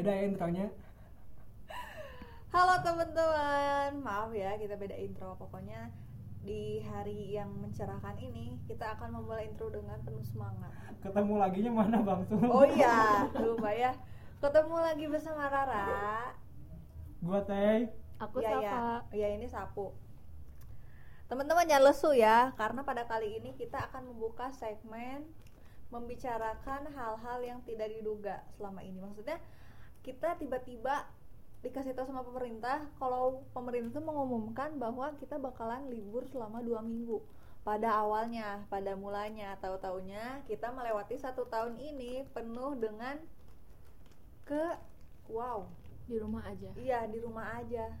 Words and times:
beda 0.00 0.16
ya 0.16 0.24
intronya. 0.32 0.66
Halo 2.48 2.74
teman-teman, 2.80 4.00
maaf 4.00 4.32
ya 4.32 4.56
kita 4.56 4.80
beda 4.80 4.96
intro. 4.96 5.36
Pokoknya 5.36 5.92
di 6.40 6.80
hari 6.88 7.36
yang 7.36 7.52
mencerahkan 7.60 8.16
ini 8.16 8.56
kita 8.64 8.96
akan 8.96 9.20
memulai 9.20 9.52
intro 9.52 9.68
dengan 9.68 10.00
penuh 10.00 10.24
semangat. 10.24 10.72
Ketemu 11.04 11.36
laginya 11.36 11.84
mana 11.84 12.00
Bang 12.00 12.24
Sul? 12.24 12.40
Oh 12.48 12.64
iya, 12.64 13.28
lupa 13.44 13.76
ya. 13.76 13.92
Ketemu 14.40 14.76
lagi 14.80 15.04
bersama 15.04 15.52
Rara. 15.52 16.32
Gua 17.20 17.44
Teh. 17.44 17.92
Aku 18.24 18.40
ya, 18.40 18.56
ya. 18.56 18.56
Safa. 18.56 18.88
Ya 19.12 19.28
ini 19.36 19.44
sapu. 19.52 19.92
Teman-teman 21.28 21.68
jangan 21.68 21.92
lesu 21.92 22.16
ya, 22.16 22.56
karena 22.56 22.88
pada 22.88 23.04
kali 23.04 23.36
ini 23.36 23.52
kita 23.52 23.92
akan 23.92 24.16
membuka 24.16 24.48
segmen 24.48 25.28
membicarakan 25.92 26.88
hal-hal 26.88 27.38
yang 27.44 27.60
tidak 27.68 27.92
diduga 27.92 28.40
selama 28.56 28.80
ini. 28.80 28.96
Maksudnya 28.96 29.36
kita 30.00 30.36
tiba-tiba 30.40 31.08
dikasih 31.60 31.92
tahu 31.92 32.08
sama 32.08 32.24
pemerintah 32.24 32.88
kalau 32.96 33.44
pemerintah 33.52 34.00
itu 34.00 34.00
mengumumkan 34.00 34.80
bahwa 34.80 35.12
kita 35.20 35.36
bakalan 35.36 35.92
libur 35.92 36.24
selama 36.24 36.64
dua 36.64 36.80
minggu. 36.80 37.20
Pada 37.60 38.00
awalnya 38.00 38.64
pada 38.72 38.96
mulanya 38.96 39.52
tahu 39.60 39.76
taunya 39.76 40.40
kita 40.48 40.72
melewati 40.72 41.20
satu 41.20 41.44
tahun 41.52 41.76
ini 41.76 42.24
penuh 42.32 42.80
dengan 42.80 43.20
ke 44.48 44.80
wow. 45.28 45.68
Di 46.08 46.16
rumah 46.18 46.42
aja. 46.48 46.72
iya 46.80 47.04
di 47.06 47.20
rumah 47.20 47.60
aja. 47.60 47.92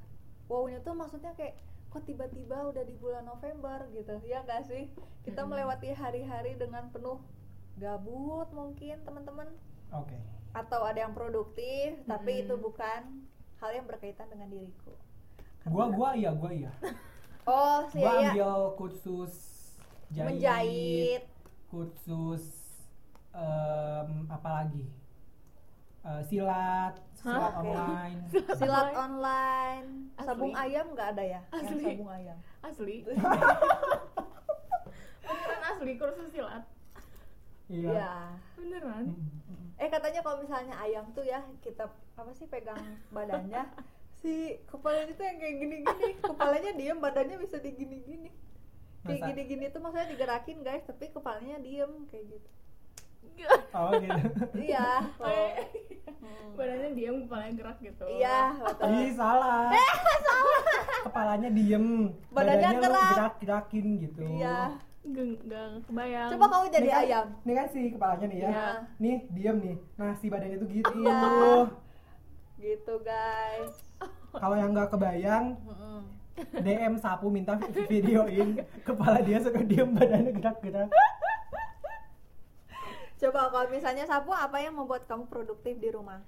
Wownya 0.50 0.82
tuh 0.82 0.96
maksudnya 0.96 1.30
kayak 1.36 1.54
kok 1.92 2.02
tiba-tiba 2.08 2.70
udah 2.70 2.82
di 2.82 2.96
bulan 2.98 3.22
November 3.28 3.86
gitu 3.92 4.18
ya 4.24 4.42
gak 4.48 4.66
sih? 4.66 4.90
Kita 5.22 5.46
melewati 5.46 5.94
hari-hari 5.94 6.56
dengan 6.56 6.90
penuh 6.90 7.20
gabut 7.78 8.48
mungkin 8.56 8.98
teman-teman. 9.04 9.46
Oke. 9.94 10.39
Atau 10.50 10.80
ada 10.82 11.06
yang 11.06 11.14
produktif 11.14 11.94
tapi 12.04 12.40
Mm-mm. 12.40 12.42
itu 12.46 12.54
bukan 12.58 13.00
hal 13.60 13.70
yang 13.70 13.86
berkaitan 13.86 14.26
dengan 14.30 14.50
diriku 14.50 14.94
Gua 15.68 15.92
gua 15.92 16.16
iya, 16.16 16.32
gua 16.32 16.50
iya. 16.50 16.72
oh 17.50 17.84
sih 17.92 18.00
Gua 18.00 18.12
ya 18.18 18.32
ambil 18.32 18.52
kursus 18.80 19.34
jahit, 20.10 20.26
menjahit 20.26 21.22
kursus 21.70 22.44
em, 23.30 24.26
apa 24.26 24.48
lagi? 24.64 24.82
Eh, 26.00 26.22
silat, 26.24 26.96
silat 27.12 27.52
Oke. 27.60 27.68
online. 27.68 28.18
silat 28.58 28.88
online 28.96 29.86
Asli? 30.16 30.26
sabung 30.32 30.54
ayam 30.56 30.86
nggak 30.96 31.08
ada 31.12 31.22
ya 31.22 31.40
yang 31.52 31.60
Asli? 31.60 31.84
sabung 31.84 32.10
ayam 32.10 32.38
Asli. 32.64 32.96
Beneran 35.30 35.62
asli 35.70 35.92
kursus 36.00 36.28
silat. 36.32 36.64
Iya. 37.70 37.90
ya 37.92 38.14
Beneran. 38.56 39.04
Eh 39.80 39.88
katanya 39.88 40.20
kalau 40.20 40.36
misalnya 40.38 40.76
ayam 40.78 41.08
tuh 41.10 41.24
ya 41.24 41.40
kita 41.58 41.88
apa 42.14 42.30
sih 42.32 42.44
pegang 42.44 42.76
badannya 43.08 43.64
si 44.20 44.60
kepalanya 44.68 45.16
tuh 45.16 45.24
yang 45.24 45.38
kayak 45.38 45.56
gini-gini 45.56 46.08
kepalanya 46.20 46.70
diem 46.74 46.98
badannya 46.98 47.36
bisa 47.40 47.56
digini-gini 47.56 48.28
kayak 49.00 49.20
gini-gini 49.26 49.64
tuh 49.68 49.80
maksudnya 49.80 50.12
digerakin 50.12 50.60
guys 50.60 50.84
tapi 50.84 51.08
kepalanya 51.08 51.56
diem 51.58 51.88
kayak 52.06 52.28
gitu 52.30 52.50
Oh 53.72 53.88
gitu. 53.96 54.20
iya 54.68 55.00
Oh. 55.16 55.48
Hmm. 56.20 56.52
Badannya 56.52 56.92
diam, 56.92 57.24
kepalanya 57.24 57.52
gerak 57.56 57.78
gitu. 57.80 58.04
iya 58.10 58.52
betul 58.52 58.92
Ih, 58.92 59.12
salah. 59.16 59.72
Kepalanya 61.08 61.48
diem, 61.48 62.12
Badannya 62.28 62.70
gerak. 62.76 63.12
gerak-gerakin 63.16 63.86
gitu. 64.04 64.20
iya 64.36 64.76
Gak, 65.02 65.24
gak 65.42 65.64
kebayang. 65.82 66.28
coba 66.30 66.46
kamu 66.46 66.66
jadi 66.68 66.80
Ini 66.82 66.92
kan- 66.92 67.02
ayam 67.02 67.26
Ini 67.40 67.52
kan 67.54 67.66
si 67.66 67.80
kepalanya 67.90 68.26
nih 68.26 68.38
ya. 68.38 68.48
Iya. 68.48 68.66
Nih, 68.98 69.16
diem 69.30 69.56
nih. 69.58 69.76
Nah, 69.96 70.12
si 70.14 70.26
badannya 70.26 70.56
tuh 70.56 70.68
gitu. 70.68 70.92
Iya. 70.94 71.20
gitu 72.58 72.94
guys 73.00 73.72
Kalau 74.30 74.52
yang 74.54 74.70
nggak 74.70 74.90
kebayang. 74.90 75.56
DM 76.54 76.94
sapu 76.96 77.28
minta 77.28 77.56
vi- 77.56 77.88
videoin 77.90 78.60
kepala 78.82 79.20
dia 79.20 79.36
suka 79.38 79.60
diem 79.60 79.88
badannya 79.90 80.30
gerak-gerak. 80.30 80.88
coba 83.18 83.40
kalau 83.46 83.68
misalnya 83.68 84.04
sapu 84.04 84.30
apa 84.30 84.56
yang 84.58 84.72
membuat 84.74 85.04
kamu 85.04 85.24
produktif 85.26 85.76
di 85.76 85.90
rumah 85.90 86.20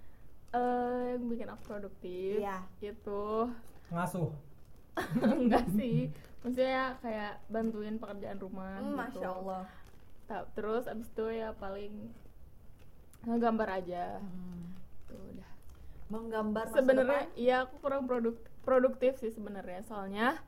Eh, 0.50 0.60
yang 1.10 1.24
bikin 1.26 1.48
aku 1.48 1.62
produktif 1.66 2.36
Iya. 2.38 2.60
itu 2.78 3.48
Ngasuh. 3.88 4.28
enggak 5.40 5.66
sih. 5.72 6.12
Maksudnya 6.42 6.98
kayak 6.98 7.38
bantuin 7.46 7.96
pekerjaan 7.96 8.38
rumah 8.38 8.76
Hmm, 8.76 8.92
gitu. 8.92 8.98
masya 8.98 9.28
allah. 9.30 9.64
Terus 10.52 10.84
abis 10.86 11.08
itu 11.08 11.26
ya 11.30 11.52
paling 11.54 12.10
ngegambar 13.22 13.68
aja. 13.78 14.18
Tuh 15.06 15.20
udah. 15.30 15.50
Menggambar 16.08 16.64
sebenarnya 16.68 17.22
iya 17.34 17.56
aku 17.62 17.78
kurang 17.78 18.04
produk 18.04 18.34
produktif 18.60 19.16
sih 19.16 19.30
sebenarnya. 19.30 19.80
Soalnya 19.82 20.40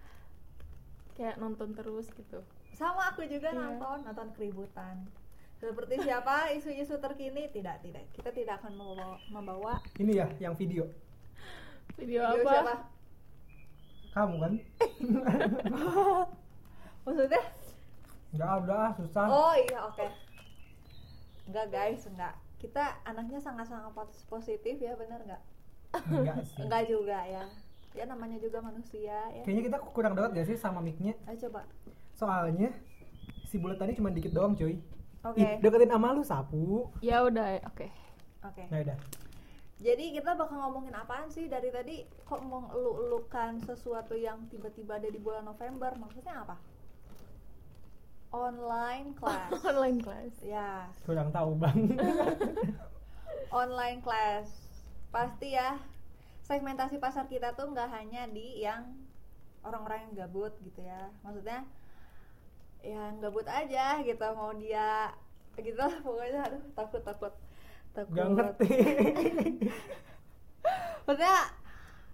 kayak 1.15 1.38
nonton 1.38 1.72
terus 1.72 2.10
gitu. 2.10 2.43
Sama 2.75 3.06
aku 3.09 3.22
juga 3.25 3.49
Iya. 3.49 3.59
nonton 3.60 4.03
nonton 4.03 4.28
keributan. 4.34 5.06
Seperti 5.54 6.03
siapa 6.03 6.50
isu-isu 6.50 6.99
terkini? 6.99 7.47
Tidak 7.49 7.77
tidak. 7.81 8.04
Kita 8.10 8.28
tidak 8.28 8.60
akan 8.60 8.75
membawa, 8.75 9.16
membawa 9.31 9.75
Ini 9.94 10.12
ya 10.12 10.27
yang 10.43 10.54
video. 10.54 10.91
video, 11.94 12.27
video 12.27 12.43
apa? 12.43 12.50
siapa 12.50 12.75
Kamu 14.14 14.34
kan? 14.38 14.52
maksudnya 17.04 17.42
Enggak 18.30 18.50
udah 18.60 18.80
ah, 18.80 18.91
susah. 18.94 19.25
oh 19.28 19.54
iya 19.54 19.78
oke 19.84 20.06
enggak 21.44 21.66
guys 21.69 22.02
enggak 22.04 22.32
kita 22.56 22.80
anaknya 23.04 23.38
sangat-sangat 23.38 23.92
pos- 23.92 24.24
positif 24.24 24.76
ya 24.76 24.94
bener 24.94 25.20
nggak 25.20 25.41
Enggak 26.08 26.36
sih. 26.42 26.60
enggak 26.64 26.82
juga 26.88 27.19
ya 27.22 27.44
ya 27.92 28.04
namanya 28.04 28.38
juga 28.38 28.58
manusia 28.58 29.16
ya 29.30 29.42
Kayaknya 29.44 29.62
kita 29.64 29.76
kurang 29.88 30.12
dekat 30.14 30.30
gak 30.32 30.47
sih 30.48 30.56
sama 30.56 30.78
mic-nya? 30.78 31.12
ayo 31.26 31.36
coba 31.44 31.60
Soalnya 32.12 32.69
si 33.44 33.56
buletannya 33.56 33.94
cuma 33.94 34.08
dikit 34.08 34.30
doang, 34.30 34.53
cuy. 34.53 34.76
oke 35.22 35.36
Ih, 35.36 35.56
deketin 35.60 35.88
sama 35.88 36.10
lu 36.10 36.22
sapu. 36.22 36.91
ya 36.98 37.22
udah 37.22 37.54
oke 37.64 37.86
oke 38.42 38.62
Ya 38.66 38.78
udah. 38.82 38.97
Jadi 39.82 40.14
kita 40.14 40.38
bakal 40.38 40.62
ngomongin 40.62 40.94
apaan 40.94 41.26
sih 41.28 41.50
dari 41.50 41.68
tadi 41.74 42.06
kok 42.22 42.40
mengeluk-elukan 42.46 43.58
sesuatu 43.66 44.14
yang 44.14 44.46
tiba-tiba 44.46 45.02
ada 45.02 45.10
di 45.10 45.18
bulan 45.18 45.44
November 45.44 45.92
maksudnya 45.98 46.46
apa? 46.46 46.56
Online 48.30 49.14
class. 49.18 49.50
online 49.70 49.98
class 50.02 50.34
ya, 50.42 50.86
Kurang 51.06 51.34
tahu, 51.34 51.58
Bang. 51.58 51.94
online 53.62 53.98
class. 54.02 54.46
Pasti 55.10 55.54
ya 55.54 55.78
segmentasi 56.46 56.98
pasar 57.02 57.26
kita 57.26 57.54
tuh 57.54 57.70
nggak 57.70 57.91
hanya 57.91 58.30
di 58.30 58.62
yang 58.62 58.94
orang-orang 59.66 60.06
yang 60.06 60.26
gabut 60.26 60.54
gitu 60.62 60.86
ya. 60.86 61.10
Maksudnya 61.26 61.66
yang 62.84 63.16
gabut 63.18 63.48
aja 63.48 64.04
gitu 64.04 64.26
mau 64.36 64.52
dia 64.52 65.08
gitu 65.56 65.78
lah 65.80 65.94
pokoknya 66.04 66.41
aduh 66.52 66.62
takut 66.76 67.00
takut 67.00 67.32
takut 67.94 68.19
Gak 68.19 68.28
ngerti. 68.34 68.69
maksudnya 71.06 71.38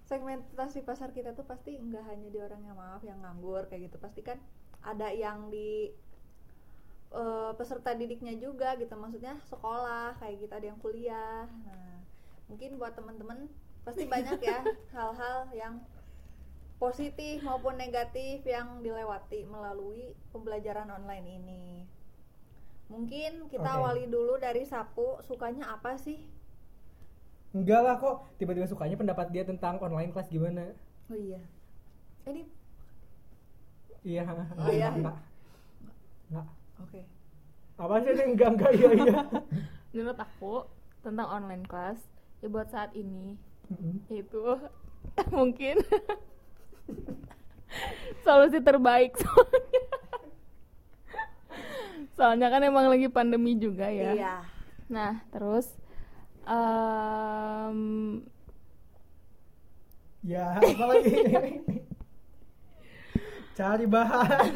segmentasi 0.04 0.82
pasar 0.82 1.14
kita 1.14 1.32
tuh 1.32 1.46
pasti 1.46 1.78
nggak 1.78 2.04
hanya 2.10 2.28
di 2.28 2.38
orang 2.42 2.60
yang 2.66 2.76
maaf 2.76 3.02
yang 3.02 3.18
nganggur 3.24 3.64
kayak 3.66 3.88
gitu. 3.88 3.96
Pasti 3.96 4.20
kan 4.20 4.38
ada 4.84 5.08
yang 5.10 5.48
di 5.48 5.90
eh, 7.10 7.52
peserta 7.56 7.96
didiknya 7.96 8.36
juga 8.36 8.76
gitu. 8.76 8.92
Maksudnya 8.94 9.40
sekolah 9.48 10.20
kayak 10.20 10.46
gitu. 10.46 10.52
Ada 10.52 10.66
yang 10.70 10.78
kuliah. 10.78 11.48
Nah 11.48 11.90
mungkin 12.50 12.82
buat 12.82 12.98
teman-teman 12.98 13.46
pasti 13.86 14.10
banyak 14.10 14.42
ya 14.42 14.60
hal-hal 14.98 15.46
yang 15.54 15.78
positif 16.82 17.46
maupun 17.46 17.78
negatif 17.78 18.42
yang 18.42 18.82
dilewati 18.82 19.46
melalui 19.46 20.18
pembelajaran 20.34 20.90
online 20.90 21.38
ini 21.38 21.86
mungkin 22.90 23.46
kita 23.46 23.64
Oke. 23.64 23.78
awali 23.78 24.04
dulu 24.04 24.34
dari 24.36 24.66
sapu 24.66 25.22
sukanya 25.22 25.70
apa 25.70 25.94
sih 25.96 26.18
Enggak 27.50 27.82
lah 27.82 27.98
kok. 27.98 28.30
Tiba-tiba 28.38 28.62
sukanya 28.62 28.94
pendapat 28.94 29.34
dia 29.34 29.42
tentang 29.42 29.82
online 29.82 30.14
class 30.14 30.30
gimana? 30.30 30.70
oh 31.10 31.18
iya 31.18 31.42
ini 32.22 32.46
Iya. 34.00 34.22
Oh, 34.54 34.70
iya. 34.70 34.88
Enggak. 34.94 35.16
Enggak. 36.30 36.46
oke 36.78 37.00
Apaan 37.74 38.04
sih 38.04 38.12
ini 38.12 38.24
enggak 38.36 38.48
enggak 38.54 38.70
iya 38.76 38.88
iya. 38.94 39.14
menurut 39.90 40.18
aku 40.18 40.54
tentang 41.02 41.26
online 41.26 41.66
class 41.66 41.98
ya 42.38 42.46
buat 42.46 42.70
saat 42.70 42.94
ini 42.94 43.34
Mm-mm. 43.66 44.06
itu 44.08 44.44
mungkin 45.36 45.82
solusi 48.24 48.62
terbaik 48.62 49.18
soalnya 52.20 52.52
kan 52.52 52.60
emang 52.60 52.92
lagi 52.92 53.08
pandemi 53.08 53.56
juga 53.56 53.88
ya. 53.88 54.12
Iya. 54.12 54.36
Nah 54.92 55.24
terus 55.32 55.72
em, 56.44 57.78
Ya, 60.20 60.52
apa 60.52 60.84
lagi? 60.84 61.16
Cari 63.58 63.88
bahan. 63.88 64.52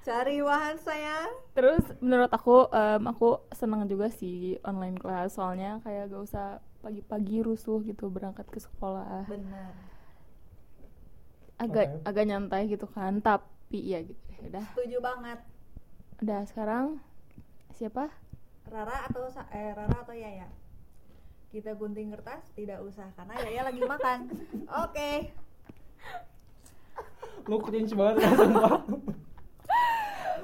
cari 0.00 0.40
bahan 0.40 0.80
sayang. 0.80 1.28
Terus 1.52 1.84
menurut 2.00 2.32
aku 2.32 2.72
em, 2.72 3.04
aku 3.04 3.44
senang 3.52 3.84
juga 3.84 4.08
sih 4.08 4.56
online 4.64 4.96
class. 4.96 5.36
Soalnya 5.36 5.84
kayak 5.84 6.08
gak 6.08 6.24
usah 6.24 6.64
pagi-pagi 6.80 7.44
rusuh 7.44 7.84
gitu 7.84 8.08
berangkat 8.08 8.48
ke 8.48 8.56
sekolah. 8.56 9.28
Benar. 9.28 9.76
Agak 11.60 11.86
Oke. 11.92 12.08
agak 12.08 12.24
nyantai 12.24 12.72
gitu 12.72 12.88
kan 12.88 13.20
tapi 13.20 13.84
ya 13.84 14.00
gitu 14.00 14.24
ya 14.32 14.40
udah. 14.48 14.64
Setuju 14.72 14.96
banget 15.04 15.38
udah 16.18 16.42
sekarang 16.50 16.98
siapa? 17.78 18.10
Rara 18.68 19.06
atau 19.06 19.30
Sa- 19.30 19.48
eh 19.54 19.70
Rara 19.72 20.02
atau 20.02 20.14
Yaya? 20.14 20.50
Kita 21.48 21.72
gunting 21.78 22.12
kertas 22.12 22.44
tidak 22.52 22.82
usah 22.84 23.08
karena 23.16 23.34
Yaya 23.46 23.62
lagi 23.64 23.80
makan. 23.86 24.18
Oke. 24.84 25.32
Lu 27.48 27.56
cringe 27.64 27.94
banget 27.96 28.26
ya 28.26 28.30
sumpah. 28.34 28.82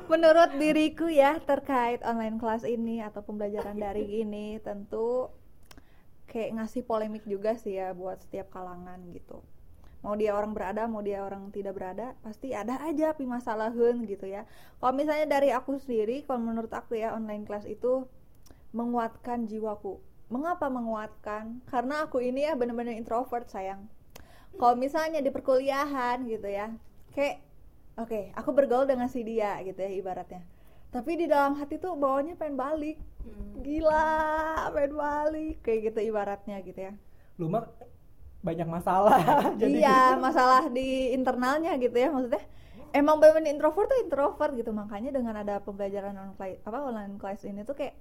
menurut 0.04 0.52
diriku 0.60 1.08
ya 1.08 1.40
terkait 1.40 2.04
online 2.04 2.36
kelas 2.36 2.68
ini 2.68 3.00
atau 3.00 3.24
pembelajaran 3.24 3.80
daring 3.80 4.12
ini 4.28 4.60
tentu 4.60 5.32
kayak 6.28 6.60
ngasih 6.60 6.84
polemik 6.84 7.24
juga 7.24 7.56
sih 7.56 7.80
ya 7.80 7.96
buat 7.96 8.20
setiap 8.20 8.52
kalangan 8.52 9.00
gitu 9.16 9.40
mau 10.04 10.12
dia 10.20 10.36
orang 10.36 10.52
berada 10.52 10.84
mau 10.84 11.00
dia 11.00 11.24
orang 11.24 11.48
tidak 11.48 11.80
berada 11.80 12.12
pasti 12.20 12.52
ada 12.52 12.76
aja 12.84 13.16
pimasalahan 13.16 14.04
gitu 14.04 14.28
ya. 14.28 14.44
Kalau 14.76 14.92
misalnya 14.92 15.24
dari 15.24 15.48
aku 15.48 15.80
sendiri 15.80 16.28
kalau 16.28 16.44
menurut 16.44 16.68
aku 16.68 17.00
ya 17.00 17.16
online 17.16 17.48
kelas 17.48 17.64
itu 17.64 18.04
menguatkan 18.76 19.48
jiwaku. 19.48 19.96
Mengapa 20.28 20.68
menguatkan? 20.68 21.64
Karena 21.64 22.04
aku 22.04 22.20
ini 22.20 22.44
ya 22.44 22.52
bener-bener 22.52 23.00
introvert 23.00 23.48
sayang. 23.48 23.88
Kalau 24.60 24.76
misalnya 24.76 25.24
di 25.24 25.32
perkuliahan 25.32 26.28
gitu 26.28 26.52
ya 26.52 26.68
kayak 27.16 27.40
oke 27.96 28.36
aku 28.36 28.50
bergaul 28.52 28.84
dengan 28.84 29.08
si 29.08 29.24
dia 29.24 29.56
gitu 29.64 29.80
ya 29.80 29.88
ibaratnya. 29.88 30.44
Tapi 30.92 31.16
di 31.16 31.26
dalam 31.26 31.56
hati 31.56 31.80
tuh 31.80 31.96
bawahnya 31.96 32.36
pengen 32.36 32.60
balik. 32.60 33.00
Gila 33.64 34.68
pengen 34.68 34.94
balik 35.00 35.56
kayak 35.64 35.80
gitu 35.90 36.12
ibaratnya 36.12 36.60
gitu 36.60 36.92
ya. 36.92 36.92
Lu 37.40 37.48
mah 37.48 37.64
banyak 38.44 38.68
masalah. 38.68 39.18
Jadi 39.60 39.80
iya 39.80 40.20
masalah 40.20 40.68
di 40.68 41.16
internalnya 41.16 41.74
gitu 41.80 41.96
ya 41.96 42.12
maksudnya 42.12 42.44
emang 42.94 43.18
bener-bener 43.18 43.50
introvert 43.50 43.90
tuh 43.90 43.98
introvert 44.04 44.52
gitu 44.54 44.70
makanya 44.70 45.10
dengan 45.10 45.34
ada 45.42 45.58
pembelajaran 45.58 46.14
online 46.14 46.62
apa 46.62 46.78
online 46.78 47.18
class 47.18 47.42
ini 47.42 47.66
tuh 47.66 47.74
kayak 47.74 47.98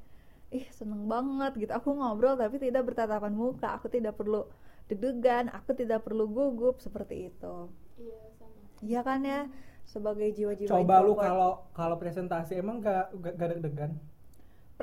ih 0.53 0.69
seneng 0.69 1.09
banget 1.09 1.57
gitu 1.57 1.73
aku 1.73 1.97
ngobrol 1.97 2.37
tapi 2.37 2.61
tidak 2.61 2.85
bertatapan 2.85 3.33
muka 3.33 3.73
aku 3.73 3.89
tidak 3.89 4.13
perlu 4.13 4.45
deg-degan 4.85 5.49
aku 5.49 5.73
tidak 5.73 6.05
perlu 6.05 6.29
gugup 6.29 6.77
seperti 6.77 7.33
itu 7.33 7.73
iya 7.97 8.21
sama 8.37 8.61
iya 8.85 9.01
kan 9.01 9.25
ya 9.25 9.49
sebagai 9.83 10.29
jiwa-jiwa 10.31 10.69
coba 10.69 10.95
lu 11.01 11.17
introvert. 11.17 11.25
kalau 11.25 11.51
kalau 11.73 11.95
presentasi 11.97 12.53
emang 12.61 12.79
gak 12.79 13.11
gak, 13.19 13.33
gak 13.35 13.49
deg-degan. 13.57 13.91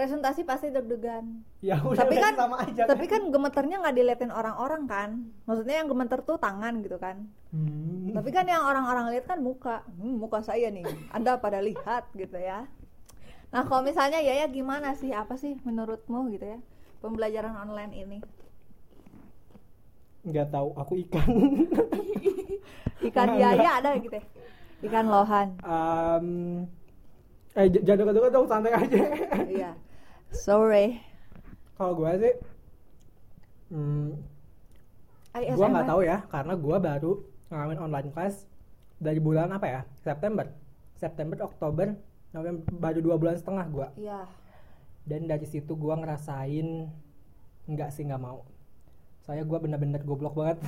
Presentasi 0.00 0.48
pasti 0.48 0.72
deg-degan. 0.72 1.44
Ya 1.60 1.76
udah 1.84 2.08
tapi 2.08 2.16
kan 2.16 2.32
sama 2.32 2.56
aja. 2.64 2.88
tapi 2.88 3.04
kan. 3.04 3.28
gemeternya 3.28 3.84
nggak 3.84 3.92
diliatin 4.00 4.32
orang-orang 4.32 4.88
kan. 4.88 5.10
Maksudnya 5.44 5.84
yang 5.84 5.92
gemeter 5.92 6.24
tuh 6.24 6.40
tangan 6.40 6.80
gitu 6.80 6.96
kan. 6.96 7.28
Hmm. 7.52 8.14
tapi 8.16 8.32
kan 8.32 8.48
yang 8.48 8.64
orang-orang 8.64 9.12
lihat 9.12 9.28
kan 9.28 9.44
muka. 9.44 9.84
Hmm, 10.00 10.16
muka 10.16 10.40
saya 10.40 10.72
nih. 10.72 10.88
Anda 11.12 11.36
pada 11.36 11.60
lihat 11.60 12.08
gitu 12.16 12.40
ya. 12.40 12.64
Nah 13.52 13.62
kalau 13.68 13.84
misalnya 13.84 14.24
ya 14.24 14.40
ya 14.40 14.48
gimana 14.48 14.96
sih? 14.96 15.12
Apa 15.12 15.36
sih 15.36 15.60
menurutmu 15.68 16.32
gitu 16.32 16.48
ya? 16.48 16.58
Pembelajaran 17.04 17.52
online 17.60 17.92
ini? 17.92 18.18
Nggak 20.24 20.48
tahu 20.48 20.68
aku 20.80 20.96
ikan. 21.04 21.28
ikan 23.12 23.28
biaya 23.36 23.52
enggak. 23.52 23.76
ada 23.84 23.90
gitu 24.00 24.14
ya. 24.16 24.24
Ikan 24.80 25.06
lohan. 25.12 25.48
Em, 25.60 26.26
eh 27.52 27.68
jangan 27.84 27.98
dekat-dekat 28.00 28.30
dong 28.32 28.48
santai 28.48 28.72
aja. 28.72 29.00
iya 29.44 29.72
sorry. 30.34 31.02
Kalau 31.76 31.96
gua 31.96 32.12
sih 32.20 32.34
hmm, 33.72 34.08
gua 35.56 35.66
nggak 35.70 35.88
tahu 35.88 36.00
ya 36.04 36.18
karena 36.28 36.54
gua 36.58 36.76
baru 36.76 37.12
ngalamin 37.50 37.80
online 37.80 38.10
class 38.14 38.44
dari 39.00 39.18
bulan 39.18 39.50
apa 39.50 39.66
ya? 39.66 39.80
September. 40.04 40.46
September 41.00 41.40
Oktober 41.40 41.96
November 42.30 42.62
baru 42.76 42.98
dua 43.00 43.16
bulan 43.16 43.36
setengah 43.40 43.66
gua. 43.72 43.88
Iya. 43.96 44.28
Dan 45.08 45.26
dari 45.26 45.46
situ 45.48 45.74
gua 45.74 45.96
ngerasain 45.98 46.86
nggak 47.66 47.90
sih 47.90 48.04
nggak 48.06 48.22
mau. 48.22 48.44
Saya 49.24 49.42
gua 49.46 49.58
bener-bener 49.62 50.02
goblok 50.04 50.36
banget 50.36 50.58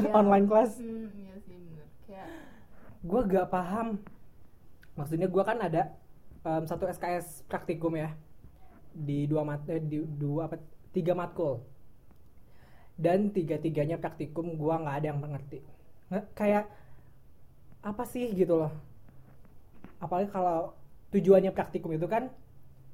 Iya. 0.00 0.12
online 0.20 0.46
class. 0.46 0.78
Hmm, 0.78 1.10
iya 1.12 1.34
sih 1.42 1.58
bener. 1.58 1.86
Kayak 2.06 2.28
gua 3.02 3.20
gak 3.26 3.48
paham. 3.50 3.88
Maksudnya 4.94 5.26
gua 5.26 5.42
kan 5.42 5.58
ada 5.58 5.90
em, 6.46 6.62
satu 6.68 6.86
SKS 6.86 7.42
praktikum 7.50 7.98
ya 7.98 8.14
di 8.94 9.24
dua 9.26 9.42
mat 9.42 9.64
eh, 9.68 9.80
di 9.82 10.04
dua 10.04 10.48
apa 10.48 10.56
tiga 10.92 11.12
matkul. 11.16 11.60
Dan 12.96 13.32
tiga 13.32 13.56
tiganya 13.58 13.96
praktikum 13.96 14.54
gua 14.60 14.78
nggak 14.80 14.96
ada 15.02 15.06
yang 15.10 15.20
mengerti. 15.20 15.58
Nggak- 16.12 16.28
kayak 16.36 16.64
apa 17.82 18.04
sih 18.06 18.30
gitu 18.32 18.54
loh. 18.62 18.72
Apalagi 19.98 20.30
kalau 20.30 20.74
tujuannya 21.10 21.50
praktikum 21.52 21.94
itu 21.94 22.06
kan 22.06 22.30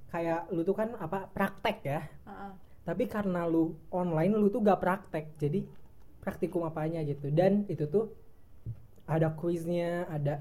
kayak 0.09 0.49
lu 0.53 0.65
tuh 0.65 0.77
kan 0.77 0.97
apa 0.97 1.29
praktek 1.33 1.79
ya. 1.85 2.01
Heeh. 2.27 2.53
tapi 2.89 3.05
karena 3.05 3.45
lu 3.45 3.77
online 3.93 4.33
lu 4.33 4.49
tuh 4.49 4.65
gak 4.65 4.81
praktek. 4.81 5.37
Jadi 5.37 5.61
praktikum 6.25 6.65
apanya 6.65 7.05
gitu. 7.05 7.29
Dan 7.29 7.69
itu 7.69 7.85
tuh 7.85 8.09
ada 9.05 9.29
kuisnya 9.29 10.09
ada 10.09 10.41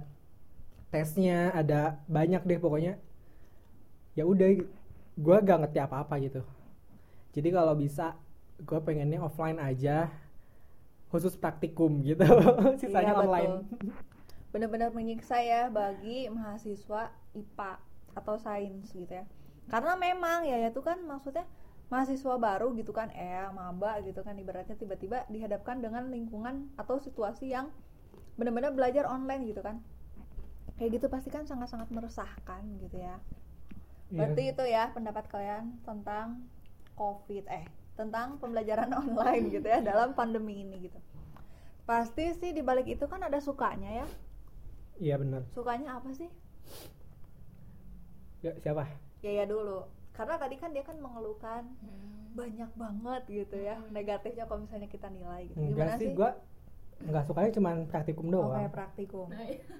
tesnya 0.91 1.51
ada 1.51 1.99
banyak 2.07 2.39
deh 2.47 2.55
pokoknya. 2.55 2.95
Ya 4.15 4.23
udah 4.23 4.63
gue 5.17 5.35
gak 5.41 5.59
ngerti 5.65 5.79
apa 5.81 6.05
apa 6.05 6.15
gitu. 6.21 6.45
Jadi 7.33 7.49
kalau 7.49 7.73
bisa 7.73 8.13
gue 8.61 8.79
pengennya 8.81 9.21
offline 9.21 9.57
aja 9.57 10.09
khusus 11.09 11.33
praktikum 11.33 12.05
gitu. 12.05 12.25
Sisanya 12.81 13.17
Iya, 13.17 13.21
online. 13.25 13.53
Betul. 13.65 13.91
benar-benar 14.47 14.89
menyiksa 14.95 15.43
ya 15.43 15.67
bagi 15.69 16.31
mahasiswa 16.31 17.11
IPA 17.35 17.71
atau 18.15 18.35
sains 18.39 18.89
gitu 18.95 19.11
ya. 19.11 19.27
Karena 19.67 19.93
memang 19.99 20.47
ya 20.47 20.71
itu 20.71 20.79
kan 20.79 20.97
maksudnya 21.03 21.43
mahasiswa 21.91 22.35
baru 22.39 22.73
gitu 22.75 22.91
kan 22.95 23.11
eh 23.13 23.47
maba 23.53 23.99
gitu 24.03 24.23
kan 24.23 24.33
ibaratnya 24.39 24.75
tiba-tiba 24.75 25.27
dihadapkan 25.29 25.79
dengan 25.83 26.07
lingkungan 26.09 26.71
atau 26.79 26.97
situasi 26.97 27.51
yang 27.53 27.69
benar-benar 28.39 28.71
belajar 28.73 29.05
online 29.05 29.45
gitu 29.45 29.61
kan. 29.61 29.83
Kayak 30.79 31.01
gitu 31.01 31.07
pasti 31.11 31.29
kan 31.29 31.43
sangat-sangat 31.45 31.89
meresahkan 31.91 32.61
gitu 32.81 32.97
ya 33.01 33.17
Iya. 34.07 34.23
berarti 34.23 34.43
itu 34.55 34.63
ya 34.63 34.83
pendapat 34.95 35.27
kalian 35.27 35.83
tentang 35.83 36.47
covid 36.95 37.43
eh 37.51 37.67
tentang 37.99 38.39
pembelajaran 38.39 38.87
online 39.03 39.51
gitu 39.51 39.67
ya 39.67 39.81
dalam 39.81 40.13
pandemi 40.13 40.63
ini 40.63 40.87
gitu. 40.87 40.99
Pasti 41.83 42.31
sih 42.37 42.53
dibalik 42.53 42.87
itu 42.87 43.03
kan 43.09 43.25
ada 43.25 43.41
sukanya 43.41 44.05
ya. 44.05 44.07
Iya 44.97 45.15
benar. 45.19 45.41
Sukanya 45.51 45.97
apa 45.97 46.09
sih? 46.13 46.29
Ya, 48.45 48.53
siapa? 48.61 48.85
Ya 49.25 49.43
ya 49.43 49.45
dulu. 49.49 49.89
Karena 50.13 50.37
tadi 50.37 50.55
kan 50.61 50.71
dia 50.71 50.85
kan 50.85 50.97
mengeluhkan 51.01 51.65
banyak 52.37 52.69
banget 52.77 53.21
gitu 53.33 53.57
ya 53.57 53.81
negatifnya 53.89 54.45
kalau 54.45 54.61
misalnya 54.61 54.85
kita 54.85 55.09
nilai 55.09 55.49
gitu. 55.49 55.57
Enggak 55.57 55.97
gimana 55.97 55.97
sih 55.97 56.07
sih? 56.13 56.13
gue 56.13 56.29
nggak 56.97 57.23
sukanya 57.25 57.51
cuman 57.53 57.75
praktikum 57.89 58.25
oh, 58.29 58.31
doang. 58.33 58.53
kayak 58.61 58.73
praktikum. 58.73 59.27
Nah, 59.33 59.41
iya. 59.41 59.77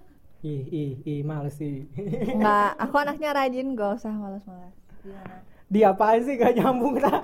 Ih 0.47 0.61
ih 0.71 0.91
ih 1.03 1.19
males 1.21 1.55
sih. 1.55 1.83
Enggak 2.33 2.71
aku 2.79 2.95
anaknya 2.97 3.35
rajin 3.35 3.75
gak 3.75 3.99
usah 3.99 4.13
malas-malas 4.13 4.71
gimana? 5.03 5.35
Di 5.67 5.79
apaan 5.83 6.21
sih 6.23 6.35
gak 6.35 6.55
nyambung 6.55 6.95
tak 6.97 7.23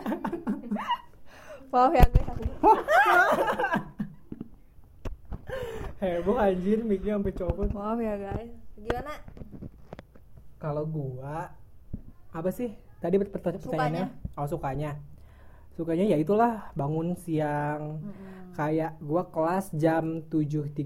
maaf 1.71 1.89
ya 1.89 2.05
guys 2.05 2.27
aku 2.29 2.69
heboh 6.03 6.35
anjir 6.37 6.83
mic-nya 6.83 7.15
sampai 7.15 7.33
copot. 7.33 7.69
Maaf 7.71 7.97
ya 7.97 8.13
guys. 8.19 8.51
Gimana? 8.75 9.13
Kalau 10.59 10.83
gua 10.83 11.49
apa 12.29 12.49
sih? 12.51 12.75
Tadi 12.99 13.15
pert- 13.17 13.33
pert- 13.33 13.57
pertanyaannya? 13.57 14.11
Oh 14.35 14.45
sukanya. 14.45 14.99
Sukanya 15.73 16.05
ya 16.05 16.17
itulah 16.19 16.69
bangun 16.73 17.15
siang. 17.15 18.03
Mm-mm. 18.03 18.31
kayak 18.53 19.01
gua 19.01 19.25
kelas 19.33 19.73
jam 19.73 20.21
7.30 20.29 20.77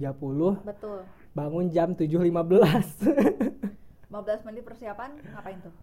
betul 0.64 1.04
bangun 1.38 1.70
jam 1.70 1.94
7.15 1.94 3.06
15 4.10 4.42
menit 4.48 4.64
persiapan 4.66 5.10
ngapain 5.22 5.60
tuh? 5.62 5.74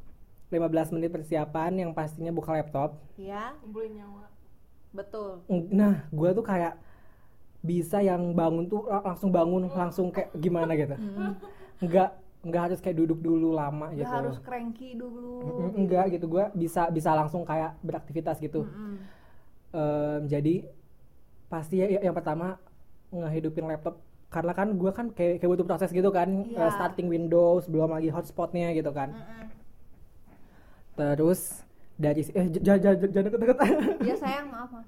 15 0.50 0.94
menit 0.94 1.10
persiapan 1.10 1.72
yang 1.78 1.90
pastinya 1.90 2.30
buka 2.30 2.50
laptop. 2.52 2.98
Ya 3.14 3.54
kumpulin 3.58 3.94
nyawa. 3.94 4.26
Betul. 4.90 5.42
Nah 5.70 6.06
gua 6.10 6.30
tuh 6.30 6.42
kayak 6.42 6.74
bisa 7.58 7.98
yang 7.98 8.34
bangun 8.34 8.68
tuh 8.68 8.84
lang- 8.84 9.02
langsung 9.04 9.30
bangun 9.30 9.62
langsung 9.68 10.06
kayak 10.10 10.30
gimana 10.36 10.74
gitu. 10.74 10.94
Nggak 11.80 12.10
nggak 12.44 12.62
harus 12.70 12.78
kayak 12.78 13.00
duduk 13.00 13.18
dulu 13.18 13.56
lama 13.56 13.88
Gak 13.88 14.04
gitu. 14.04 14.12
harus 14.12 14.36
cranky 14.38 14.94
dulu. 14.94 15.72
Enggak 15.74 16.12
gitu. 16.12 16.28
Gua 16.28 16.52
bisa 16.52 16.86
bisa 16.92 17.16
langsung 17.16 17.42
kayak 17.42 17.74
beraktivitas 17.80 18.36
gitu. 18.38 18.68
Mm-mm. 18.68 18.94
Em, 19.74 20.20
jadi 20.28 20.68
pasti 21.48 21.82
ya, 21.82 21.98
yang 21.98 22.14
pertama 22.14 22.60
ngehidupin 23.10 23.64
laptop 23.64 23.98
karena 24.34 24.50
kan 24.50 24.74
gua 24.74 24.90
kan 24.90 25.06
kayak, 25.14 25.38
kayak 25.38 25.50
butuh 25.54 25.62
proses 25.64 25.94
gitu 25.94 26.10
kan 26.10 26.26
Iya. 26.50 26.66
eh, 26.66 26.72
starting 26.74 27.06
Windows 27.06 27.70
belum 27.70 27.94
lagi 27.94 28.10
hotspotnya 28.10 28.74
gitu 28.74 28.90
kan. 28.90 29.14
Mm-mm. 29.14 29.46
terus 30.94 31.62
dari 31.94 32.22
eh 32.34 32.46
jangan 32.50 32.98
jangan 33.06 33.26
deket-deket. 33.30 33.58
Ya 34.02 34.14
sayang 34.18 34.50
maaf 34.50 34.70
maaf. 34.70 34.86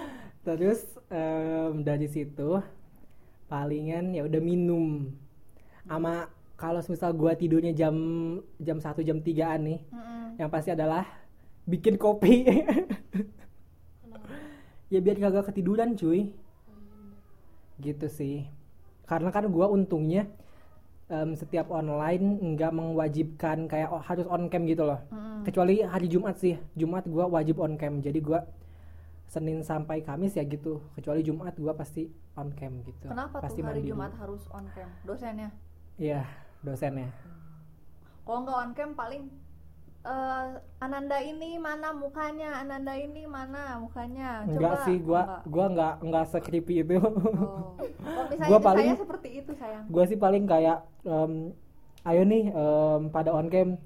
Terus 0.46 0.80
em, 1.08 1.80
dari 1.80 2.08
situ 2.08 2.60
palingan 3.46 4.12
ya 4.12 4.24
udah 4.24 4.40
minum. 4.40 5.08
Sama 5.84 6.28
kalau 6.56 6.80
misal 6.84 7.12
gua 7.12 7.32
tidurnya 7.32 7.72
jam 7.72 7.96
jam 8.58 8.76
satu 8.76 9.00
jam 9.00 9.18
3an 9.18 9.60
nih 9.60 9.80
Mm-mm. 9.88 10.26
yang 10.36 10.48
pasti 10.48 10.72
adalah 10.72 11.04
bikin 11.64 11.96
kopi. 11.96 12.34
Ya 14.92 15.00
biar 15.00 15.16
kagak 15.16 15.48
ketiduran 15.48 15.96
cuy. 15.96 16.28
Gitu 17.80 18.06
sih 18.12 18.44
karena 19.12 19.28
kan 19.28 19.44
gua 19.52 19.68
untungnya 19.68 20.24
em, 21.12 21.36
setiap 21.36 21.68
online 21.68 22.56
nggak 22.56 22.72
mewajibkan 22.72 23.68
kayak 23.68 23.92
oh, 23.92 24.00
harus 24.00 24.24
on 24.24 24.48
cam 24.48 24.64
gitu 24.64 24.88
loh. 24.88 25.04
Mm-mm. 25.12 25.44
kecuali 25.44 25.84
hari 25.84 26.08
Jumat 26.08 26.40
sih. 26.40 26.56
Jumat 26.72 27.04
gua 27.04 27.28
wajib 27.28 27.60
on 27.60 27.76
cam. 27.76 28.00
Jadi 28.00 28.24
gua 28.24 28.48
Senin 29.28 29.60
sampai 29.60 30.00
Kamis 30.00 30.32
ya 30.36 30.44
gitu. 30.48 30.80
Kecuali 30.96 31.20
Jumat 31.20 31.52
gua 31.60 31.76
pasti 31.76 32.08
on 32.40 32.56
cam 32.56 32.80
gitu. 32.88 33.12
Kenapa 33.12 33.44
pasti 33.44 33.60
tuh 33.60 33.68
hari 33.68 33.84
mandi 33.84 33.90
Jumat 33.92 34.12
harus 34.16 34.42
on 34.48 34.64
cam? 34.72 34.88
Dosennya? 35.04 35.52
iya 36.00 36.24
dosennya. 36.64 37.12
Kalau 38.24 38.48
nggak 38.48 38.56
on 38.56 38.70
cam 38.72 38.90
paling 38.96 39.28
eh, 40.02 40.46
Ananda 40.78 41.18
ini 41.18 41.56
mana 41.56 41.90
mukanya? 41.92 42.58
Ananda 42.58 42.92
ini 42.92 43.22
mana 43.24 43.78
mukanya? 43.78 44.42
enggak 44.44 44.74
Coba. 44.74 44.84
sih 44.84 44.96
gua 44.98 45.14
Oh, 45.14 45.22
enggak. 45.22 45.42
gua 45.46 45.64
enggak 45.68 45.94
enggak 46.00 46.24
se-creepy 46.28 46.74
itu 46.80 46.94
Oh. 46.96 47.78
Misalnya 48.28 48.46
Gua 48.46 48.58
paling- 48.60 48.88
saya 48.88 48.98
seperti 48.98 49.28
itu 49.36 49.52
sayang. 49.54 49.84
gue 49.86 50.04
sih 50.04 50.16
paling 50.16 50.44
kayak 50.44 50.78
em, 51.02 51.32
ayo 52.02 52.22
nih 52.24 52.44
em, 52.48 53.00
pada 53.08 53.30
on 53.30 53.46
cam 53.46 53.78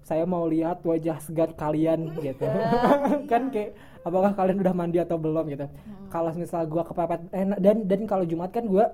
saya 0.00 0.24
mau 0.24 0.44
lihat 0.44 0.80
wajah 0.80 1.18
segar 1.18 1.52
kalian 1.52 2.08
gitu 2.16 2.46
kan 3.30 3.50
kayak 3.50 3.76
apakah 4.00 4.32
kalian 4.32 4.56
udah 4.58 4.72
mandi 4.72 4.96
atau 4.96 5.16
belum 5.16 5.48
gitu 5.48 5.66
kalau 6.08 6.32
misal 6.32 6.64
gue 6.64 6.80
kepepet 6.82 7.20
eh, 7.30 7.44
dan 7.58 7.84
dan 7.84 8.00
kalau 8.04 8.22
Jumat 8.22 8.48
kan 8.48 8.64
gue 8.64 8.84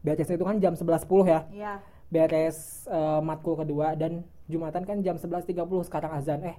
beres 0.00 0.24
itu 0.26 0.40
kan 0.40 0.56
jam 0.58 0.72
11.10 0.72 1.04
ya 1.26 1.40
Iya. 1.50 1.72
Beres 2.08 2.84
eh, 2.86 3.20
matkul 3.20 3.56
kedua 3.56 3.94
dan 3.94 4.22
Jumatan 4.44 4.84
kan 4.84 5.00
jam 5.00 5.16
11.30 5.16 5.56
sekarang 5.88 6.12
azan 6.12 6.44
eh 6.44 6.56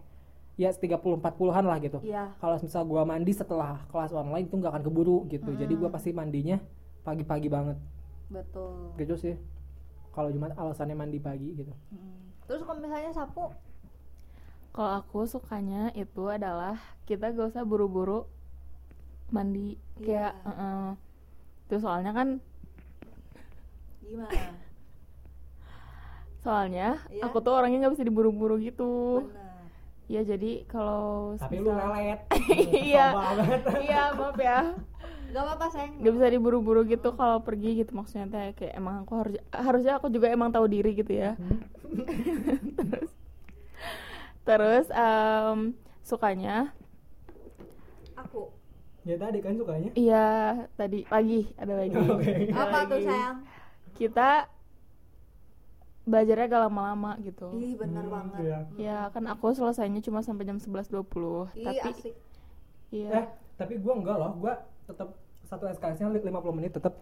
ya 0.55 0.71
30 0.71 0.97
40-an 1.19 1.65
lah 1.67 1.77
gitu 1.77 1.99
Iya. 2.01 2.31
kalau 2.39 2.55
misal 2.57 2.81
gua 2.83 3.03
mandi 3.03 3.29
setelah 3.29 3.83
kelas 3.91 4.09
online 4.09 4.47
itu 4.47 4.55
nggak 4.55 4.71
akan 4.71 4.83
keburu 4.83 5.27
gitu 5.27 5.51
jadi 5.53 5.73
gua 5.75 5.91
pasti 5.91 6.09
mandinya 6.09 6.57
pagi-pagi 7.03 7.45
banget 7.45 7.77
Betul. 8.31 8.95
gitu 8.97 9.13
sih 9.15 9.35
kalau 10.11 10.31
Jumat 10.31 10.55
alasannya 10.55 10.95
mandi 10.95 11.19
pagi 11.19 11.53
gitu 11.53 11.73
Mm. 11.91 12.23
Terus 12.45 12.61
kalau 12.61 12.77
misalnya 12.77 13.09
sapu, 13.09 13.49
Kalau 14.69 14.91
aku 15.01 15.25
sukanya 15.25 15.89
itu 15.93 16.29
adalah 16.29 16.77
kita 17.03 17.31
gak 17.31 17.49
usah 17.51 17.63
buru-buru 17.63 18.25
mandi 19.29 19.75
Iya. 19.97 20.31
kayak 20.31 20.33
eh, 20.45 20.89
itu 21.65 21.75
soalnya 21.79 22.11
kan 22.11 22.27
gimana? 24.01 24.31
Soalnya 26.45 27.01
Iya. 27.09 27.25
aku 27.25 27.41
tuh 27.41 27.51
orangnya 27.51 27.81
nggak 27.81 27.93
bisa 27.93 28.05
diburu-buru 28.05 28.55
gitu 28.59 29.25
ya 30.05 30.21
jadi 30.21 30.61
kalau 30.65 31.33
tapi 31.35 31.57
lu 31.57 31.73
lelet 31.73 32.21
Iya. 32.85 33.09
Iya 33.81 34.03
maaf 34.13 34.37
ya 34.37 34.59
Gak 35.27 35.43
apa-apa 35.43 35.67
sayang. 35.67 35.99
nggak 35.99 36.13
bisa 36.15 36.27
diburu-buru 36.29 36.81
gitu 36.85 37.09
kalau 37.11 37.41
pergi 37.41 37.81
gitu 37.81 37.91
maksudnya 37.91 38.29
teh 38.29 38.47
kayak 38.55 38.73
emang 38.73 39.03
aku 39.03 39.13
harus 39.17 39.35
harusnya 39.49 39.97
aku 39.97 40.07
juga 40.07 40.29
emang 40.29 40.47
tahu 40.47 40.63
diri 40.65 40.93
gitu 40.93 41.11
ya 41.11 41.33
terus 42.77 43.11
terus 44.47 44.85
em, 44.91 45.73
sukanya 46.01 46.71
Aku. 48.15 48.53
ya 49.03 49.17
tadi 49.17 49.37
kan 49.39 49.53
sukanya 49.53 49.89
iya 49.93 50.27
tadi 50.73 51.03
pagi 51.03 51.49
ada 51.55 51.73
lagi 51.75 51.97
Oke. 51.97 52.31
Ada 52.47 52.55
Apa 52.55 52.77
tuh 52.85 52.99
sayang? 53.01 53.35
kita 53.93 54.29
belajarnya 56.05 56.45
gak 56.47 56.63
lama-lama 56.63 57.11
gitu 57.19 57.49
Ih 57.51 57.73
benar 57.73 58.03
Hmm, 58.03 58.13
banget. 58.13 58.39
iya. 58.39 58.59
ya 58.77 59.09
kan 59.09 59.25
aku 59.25 59.51
selesainya 59.51 59.99
cuma 59.99 60.21
sampai 60.21 60.45
jam 60.45 60.57
11.20 60.57 60.93
Ih 61.55 61.65
tapi 61.65 61.79
asik. 61.83 62.15
iya 62.89 63.09
eh 63.11 63.25
tapi 63.55 63.77
gua 63.77 63.93
enggak 63.95 64.15
loh 64.15 64.31
gua 64.37 64.53
tetap 64.85 65.17
satu 65.43 65.65
SKS-nya 65.67 66.09
50 66.09 66.25
menit 66.51 66.71
tetap 66.71 66.93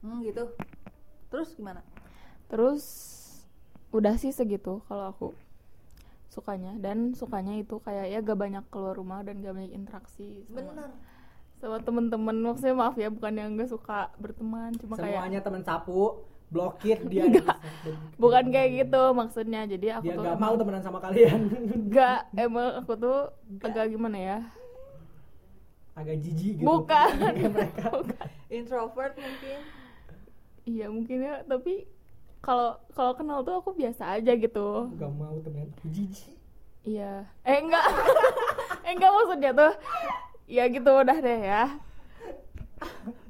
Hmm 0.00 0.24
gitu. 0.24 0.48
Terus 1.28 1.52
gimana? 1.52 1.84
Terus 2.48 2.82
udah 3.90 4.16
sih 4.16 4.30
segitu 4.30 4.80
kalau 4.82 5.06
aku 5.08 5.28
sukanya 6.26 6.72
dan 6.76 7.12
sukanya 7.12 7.52
itu 7.54 7.78
kayak 7.78 8.06
ya 8.06 8.18
gak 8.18 8.38
banyak 8.38 8.64
keluar 8.68 8.94
rumah 8.94 9.20
dan 9.20 9.38
gak 9.38 9.52
banyak 9.52 9.70
interaksi 9.70 10.46
sama, 10.46 10.56
Bener. 10.72 10.90
sama 11.54 11.76
temen-temen 11.78 12.36
maksudnya 12.40 12.72
maaf 12.72 12.94
ya 12.94 13.10
bukan 13.10 13.34
yang 13.34 13.50
gak 13.52 13.68
suka 13.68 14.08
berteman 14.16 14.72
cuma 14.74 14.94
kayak 14.94 15.20
semuanya 15.20 15.40
teman 15.40 15.60
sapu 15.60 16.22
blokir 16.50 16.98
dia 17.06 17.30
bukan 18.18 18.44
kayak 18.50 18.84
gitu 18.84 19.02
maksudnya. 19.14 19.64
Jadi 19.70 19.86
aku 19.94 20.04
dia 20.10 20.18
tuh 20.18 20.24
gak 20.26 20.38
mau 20.42 20.54
temenan 20.58 20.82
sama 20.82 20.98
kalian. 20.98 21.40
Gak 21.94 22.20
emang 22.34 22.82
aku 22.82 22.92
tuh 22.98 23.18
agak 23.62 23.94
gimana 23.94 24.18
ya? 24.18 24.38
Agak 25.94 26.18
jijik 26.18 26.58
gitu. 26.60 26.66
Bukan. 26.66 27.10
Kayak 27.38 27.50
mereka. 27.54 27.88
Introvert 28.50 29.14
mungkin. 29.14 29.58
iya 30.66 30.86
mungkin 30.90 31.18
ya. 31.22 31.34
Tapi 31.46 31.86
kalau 32.42 32.82
kalau 32.98 33.12
kenal 33.14 33.46
tuh 33.46 33.62
aku 33.62 33.70
biasa 33.78 34.18
aja 34.18 34.34
gitu. 34.34 34.90
Gak 34.98 35.12
mau 35.14 35.38
temenan. 35.40 35.70
Jijik. 35.86 36.34
Iya. 36.82 37.30
Eh 37.46 37.58
enggak. 37.62 37.86
eh 38.86 38.90
enggak 38.90 39.10
maksudnya 39.14 39.50
tuh. 39.54 39.72
Ya 40.50 40.66
gitu 40.66 40.90
udah 40.90 41.18
deh 41.22 41.40
ya. 41.46 41.64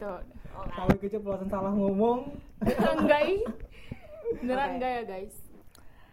Tuh. 0.01 0.40
Kalau 0.69 0.95
keceplosan 0.97 1.49
salah 1.49 1.71
ngomong 1.71 2.19
enggak 2.97 3.23
ih. 3.27 3.41
Beneran 4.39 4.67
Oke. 4.67 4.75
enggak 4.77 4.91
ya 4.93 5.03
guys? 5.05 5.35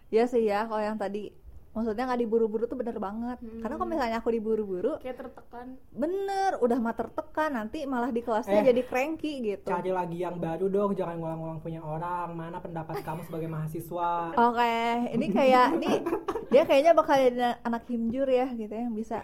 Ya 0.07 0.23
sih 0.25 0.41
ya 0.41 0.63
kalau 0.63 0.79
yang 0.79 0.95
tadi 0.95 1.35
maksudnya 1.69 2.09
nggak 2.09 2.21
diburu-buru 2.23 2.65
tuh 2.65 2.73
bener 2.73 2.97
banget. 2.97 3.37
Hmm. 3.37 3.61
Karena 3.61 3.75
kalau 3.75 3.85
misalnya 3.87 4.17
aku 4.17 4.29
diburu-buru, 4.31 4.97
Kayak 4.97 5.21
tertekan. 5.21 5.77
bener 5.91 6.57
udah 6.57 6.73
mah 6.75 6.95
tertekan 6.95 7.53
nanti 7.53 7.85
malah 7.85 8.09
di 8.09 8.19
kelasnya 8.19 8.57
Eh, 8.57 8.67
jadi 8.67 8.81
cranky 8.81 9.45
gitu. 9.45 9.69
cari 9.69 9.91
lagi 9.91 10.17
yang 10.17 10.37
baru 10.37 10.65
dong 10.67 10.97
jangan 10.97 11.15
ngulang-ngulang 11.15 11.59
punya 11.59 11.77
orang 11.79 12.33
mana 12.33 12.57
pendapat 12.57 12.97
kamu 12.99 13.21
sebagai 13.23 13.45
mahasiswa 13.45 14.33
Oke, 14.33 14.73
ini 15.11 15.25
kayak 15.29 15.77
nih 15.77 15.95
dia 16.51 16.63
kayaknya 16.63 16.91
bakal 16.91 17.13
jadi 17.13 17.61
anak 17.61 17.85
himjur 17.85 18.25
ya 18.25 18.49
gitu 18.49 18.71
ya, 18.71 18.81
yang 18.81 18.95
bisa. 18.95 19.21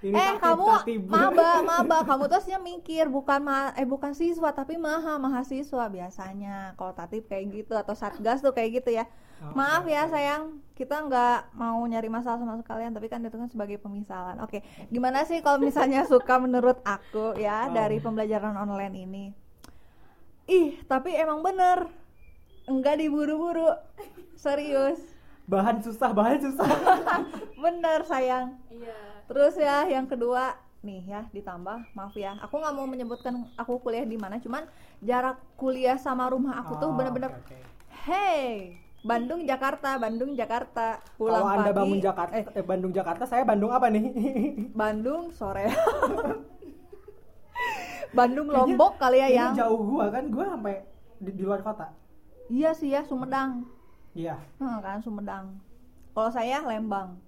Ini 0.00 0.16
eh 0.16 0.32
taktik- 0.32 0.40
kamu 0.40 0.64
maba 1.04 1.50
maba. 1.60 1.98
Kamu 2.02 2.24
tuh 2.24 2.40
harusnya 2.40 2.56
mikir 2.56 3.06
bukan 3.06 3.44
ma 3.44 3.76
eh 3.76 3.84
bukan 3.84 4.16
siswa 4.16 4.48
tapi 4.50 4.80
maha 4.80 5.20
mahasiswa 5.20 5.84
biasanya. 5.86 6.72
Kalau 6.74 6.92
tatip 6.92 7.28
kayak 7.28 7.44
gitu 7.52 7.76
atau 7.76 7.92
satgas 7.92 8.40
tuh 8.40 8.50
kayak 8.50 8.80
gitu 8.80 8.96
ya. 8.96 9.04
Oh, 9.40 9.52
maaf 9.52 9.84
oke, 9.84 9.92
ya 9.92 10.08
sayang. 10.08 10.60
Kita 10.72 11.04
nggak 11.04 11.52
mau 11.52 11.80
nyari 11.84 12.08
masalah 12.08 12.40
sama 12.40 12.56
sekalian 12.56 12.92
tapi 12.92 13.08
kan 13.08 13.20
itu 13.20 13.36
kan 13.36 13.48
sebagai 13.48 13.76
pemisalan. 13.76 14.40
Oke 14.40 14.64
gimana 14.88 15.24
sih 15.24 15.40
kalau 15.40 15.60
misalnya 15.60 16.08
suka 16.12 16.40
menurut 16.40 16.80
aku 16.80 17.36
ya 17.36 17.68
Oh. 17.68 17.72
dari 17.72 18.00
pembelajaran 18.00 18.56
online 18.56 18.94
ini? 18.96 19.24
Ih 20.46 20.80
tapi 20.84 21.12
emang 21.12 21.44
bener. 21.44 21.92
Enggak 22.64 22.96
diburu-buru. 22.96 23.68
Serius. 24.32 24.96
Bahan 25.44 25.82
susah 25.82 26.14
bahan 26.14 26.38
susah. 26.40 26.68
Bener 27.64 28.06
sayang. 28.06 28.54
Iya. 28.70 29.09
Terus 29.30 29.54
ya 29.62 29.86
yang 29.86 30.10
kedua 30.10 30.58
nih 30.80 31.04
ya 31.04 31.20
ditambah 31.28 31.92
maaf 31.92 32.16
ya 32.16 32.40
aku 32.40 32.56
nggak 32.56 32.72
mau 32.72 32.88
menyebutkan 32.88 33.36
aku 33.52 33.76
kuliah 33.84 34.08
di 34.08 34.16
mana 34.16 34.40
cuman 34.40 34.64
jarak 35.04 35.36
kuliah 35.60 36.00
sama 36.00 36.32
rumah 36.32 36.56
aku 36.56 36.72
tuh 36.80 36.88
Oh, 36.88 36.96
bener-bener 36.96 37.28
oke, 37.36 37.52
oke. 37.52 37.56
hey 38.08 38.80
Bandung 39.04 39.44
Jakarta 39.44 40.00
Bandung 40.00 40.32
Jakarta 40.32 41.04
kalau 41.20 41.20
pulang 41.20 41.44
anda 41.52 41.70
pagi. 41.72 41.78
Bangun 41.84 42.00
Jakarta 42.00 42.32
eh. 42.32 42.44
eh, 42.48 42.64
Bandung 42.64 42.92
Jakarta 42.96 43.24
saya 43.28 43.44
Bandung 43.44 43.72
apa 43.72 43.92
nih? 43.92 44.04
Bandung 44.80 45.28
sore. 45.32 45.68
Bandung 48.16 48.48
Lombok 48.48 48.96
kali 48.96 49.20
ya 49.20 49.28
ini 49.28 49.36
yang 49.36 49.52
jauh 49.56 49.80
gua 49.84 50.08
kan 50.08 50.24
gua 50.32 50.56
sampai 50.56 50.80
di, 51.20 51.30
di 51.32 51.42
luar 51.44 51.60
kota. 51.60 51.92
Iya 52.48 52.72
sih 52.72 52.92
ya 52.92 53.04
Sumedang. 53.04 53.68
Iya. 54.16 54.40
Hmm, 54.60 54.80
kan 54.80 55.00
Sumedang. 55.04 55.60
Kalau 56.12 56.30
saya 56.32 56.60
Lembang 56.64 57.20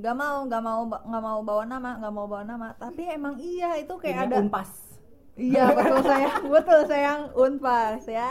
nggak 0.00 0.14
mau 0.16 0.36
nggak 0.48 0.62
mau 0.64 0.80
nggak 0.88 1.22
mau 1.22 1.38
bawa 1.44 1.64
nama 1.68 1.90
nggak 2.00 2.12
mau 2.16 2.26
bawa 2.26 2.44
nama 2.48 2.66
tapi 2.72 3.04
emang 3.04 3.36
iya 3.36 3.76
itu 3.76 3.92
kayak 4.00 4.16
Ini 4.16 4.26
ada 4.26 4.36
unpas 4.40 4.70
Iya 5.40 5.72
betul 5.72 6.00
sayang, 6.04 6.42
betul 6.52 6.80
sayang 6.84 7.20
Unpas 7.32 8.04
ya. 8.04 8.28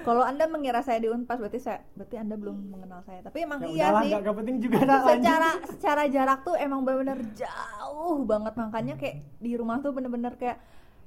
Kalau 0.00 0.22
anda 0.22 0.46
mengira 0.46 0.80
saya 0.80 1.02
di 1.02 1.10
Unpas 1.10 1.36
berarti 1.36 1.58
saya 1.58 1.82
berarti 1.92 2.16
anda 2.16 2.38
belum 2.38 2.70
mengenal 2.70 3.02
saya. 3.02 3.20
Tapi 3.20 3.42
emang 3.42 3.58
ya 3.60 3.66
iya 3.66 3.86
udahlah 3.90 4.00
sih. 4.00 4.08
nggak 4.08 4.20
nggak 4.22 4.36
penting 4.40 4.56
juga 4.62 4.78
dah, 4.86 5.00
lanjut. 5.02 5.12
Secara 5.20 5.50
secara 5.68 6.02
jarak 6.06 6.38
tuh 6.46 6.56
emang 6.56 6.80
benar-benar 6.86 7.18
jauh 7.34 8.18
banget 8.24 8.54
makanya 8.54 8.94
kayak 8.96 9.16
di 9.36 9.52
rumah 9.52 9.76
tuh 9.82 9.90
bener-bener 9.92 10.32
kayak 10.38 10.58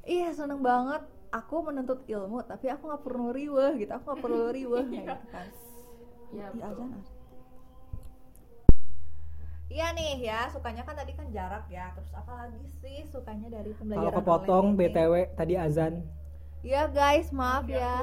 iya 0.03 0.29
seneng 0.35 0.59
banget 0.59 1.01
aku 1.31 1.55
menuntut 1.63 2.03
ilmu 2.05 2.43
tapi 2.43 2.67
aku 2.67 2.83
nggak 2.91 3.03
perlu 3.05 3.27
riweh 3.31 3.71
gitu 3.79 3.91
aku 3.93 4.03
nggak 4.09 4.21
perlu 4.21 4.45
riweh 4.51 4.83
kayak 4.85 5.01
gitu 5.07 5.25
kan 5.33 5.47
Iya. 6.29 6.45
Azan, 6.53 6.61
azan. 6.69 7.18
Iya 9.69 9.93
nih 9.93 10.25
ya, 10.25 10.49
sukanya 10.49 10.81
kan 10.81 10.97
tadi 10.97 11.13
kan 11.13 11.29
jarak 11.29 11.69
ya. 11.69 11.93
Terus 11.93 12.09
apa 12.17 12.31
lagi 12.33 12.57
sih 12.81 13.05
sukanya 13.05 13.53
dari 13.53 13.69
pembelajaran 13.77 14.01
Kalau 14.01 14.17
kepotong? 14.17 14.65
BTW 14.73 15.13
tadi 15.37 15.53
azan. 15.53 16.01
Iya 16.65 16.89
guys, 16.89 17.29
maaf 17.29 17.69
ya. 17.69 18.01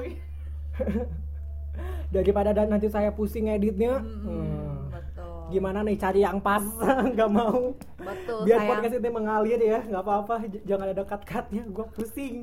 Daripada 2.14 2.54
dan 2.54 2.70
nanti 2.70 2.86
saya 2.86 3.10
pusing 3.10 3.50
editnya. 3.50 3.98
Mm-mm, 3.98 4.22
hmm, 4.22 4.94
Betul. 4.94 5.38
Gimana 5.50 5.82
nih 5.82 5.98
cari 5.98 6.22
yang 6.22 6.38
pas? 6.38 6.62
nggak 7.18 7.30
mau. 7.34 7.74
Betul 7.98 8.46
Biar 8.46 8.62
sayang. 8.62 8.70
podcast 8.70 8.94
ini 9.02 9.10
mengalir 9.10 9.60
ya, 9.60 9.78
nggak 9.82 10.02
apa-apa. 10.06 10.34
Jangan 10.62 10.86
ada 10.94 11.02
cut-cutnya, 11.02 11.62
gue 11.66 11.86
pusing. 11.98 12.36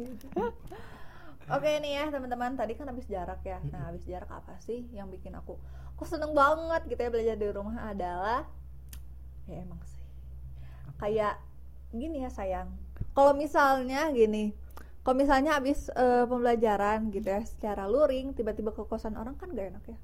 Oke 1.55 1.69
nih 1.79 1.91
ya 1.95 2.03
teman-teman, 2.11 2.59
tadi 2.59 2.75
kan 2.75 2.91
habis 2.91 3.07
jarak 3.07 3.39
ya. 3.47 3.63
Nah 3.71 3.87
habis 3.87 4.03
jarak 4.03 4.27
apa 4.27 4.59
sih 4.59 4.83
yang 4.91 5.07
bikin 5.07 5.31
aku 5.31 5.55
kok 5.93 6.09
seneng 6.09 6.33
banget 6.33 6.81
gitu 6.89 7.01
ya 7.05 7.09
belajar 7.13 7.37
di 7.37 7.47
rumah 7.53 7.77
adalah 7.93 8.49
ya 9.49 9.59
emang 9.59 9.79
sih 9.83 10.03
kayak 11.01 11.35
gini 11.93 12.25
ya 12.25 12.31
sayang. 12.33 12.73
Kalau 13.13 13.37
misalnya 13.37 14.09
gini, 14.09 14.55
kalau 15.05 15.15
misalnya 15.19 15.61
habis 15.61 15.91
eh, 15.93 16.25
pembelajaran 16.25 17.13
gitu 17.13 17.27
ya 17.29 17.41
secara 17.45 17.85
luring 17.85 18.33
tiba-tiba 18.33 18.73
ke 18.73 18.81
kosan 18.87 19.13
orang 19.19 19.37
kan 19.37 19.53
gak 19.53 19.77
enak 19.77 19.83
ya. 19.85 19.97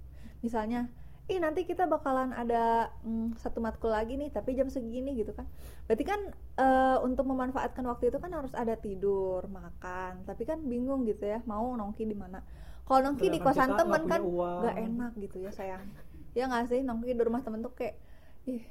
Misalnya 0.46 0.91
ih 1.29 1.38
nanti 1.38 1.62
kita 1.62 1.86
bakalan 1.86 2.34
ada 2.34 2.89
mm, 3.05 3.38
satu 3.38 3.62
matkul 3.62 3.93
lagi 3.93 4.17
nih 4.17 4.34
tapi 4.34 4.58
jam 4.58 4.65
segini 4.65 5.13
gitu 5.13 5.29
kan 5.29 5.46
berarti 5.86 6.01
kan 6.01 6.17
eh, 6.58 6.98
untuk 7.05 7.29
memanfaatkan 7.29 7.86
waktu 7.86 8.10
itu 8.10 8.17
kan 8.17 8.34
harus 8.34 8.50
ada 8.58 8.74
tidur 8.74 9.46
makan 9.46 10.25
tapi 10.25 10.50
kan 10.50 10.58
bingung 10.65 11.05
gitu 11.05 11.29
ya 11.29 11.38
mau 11.46 11.77
nongki 11.77 12.10
di 12.10 12.17
mana 12.17 12.41
kalau 12.81 13.05
nongki 13.05 13.29
di 13.29 13.38
Sedangkan 13.38 13.46
kosan 13.46 13.69
temen 13.77 14.01
kan 14.10 14.22
uang. 14.25 14.62
gak 14.65 14.77
enak 14.81 15.12
gitu 15.22 15.38
ya 15.46 15.53
sayang 15.53 15.86
ya 16.34 16.50
nggak 16.50 16.65
sih 16.65 16.81
nongki 16.81 17.13
di 17.13 17.22
rumah 17.22 17.46
temen 17.46 17.62
tuh 17.62 17.77
kayak 17.77 18.01
ih 18.50 18.65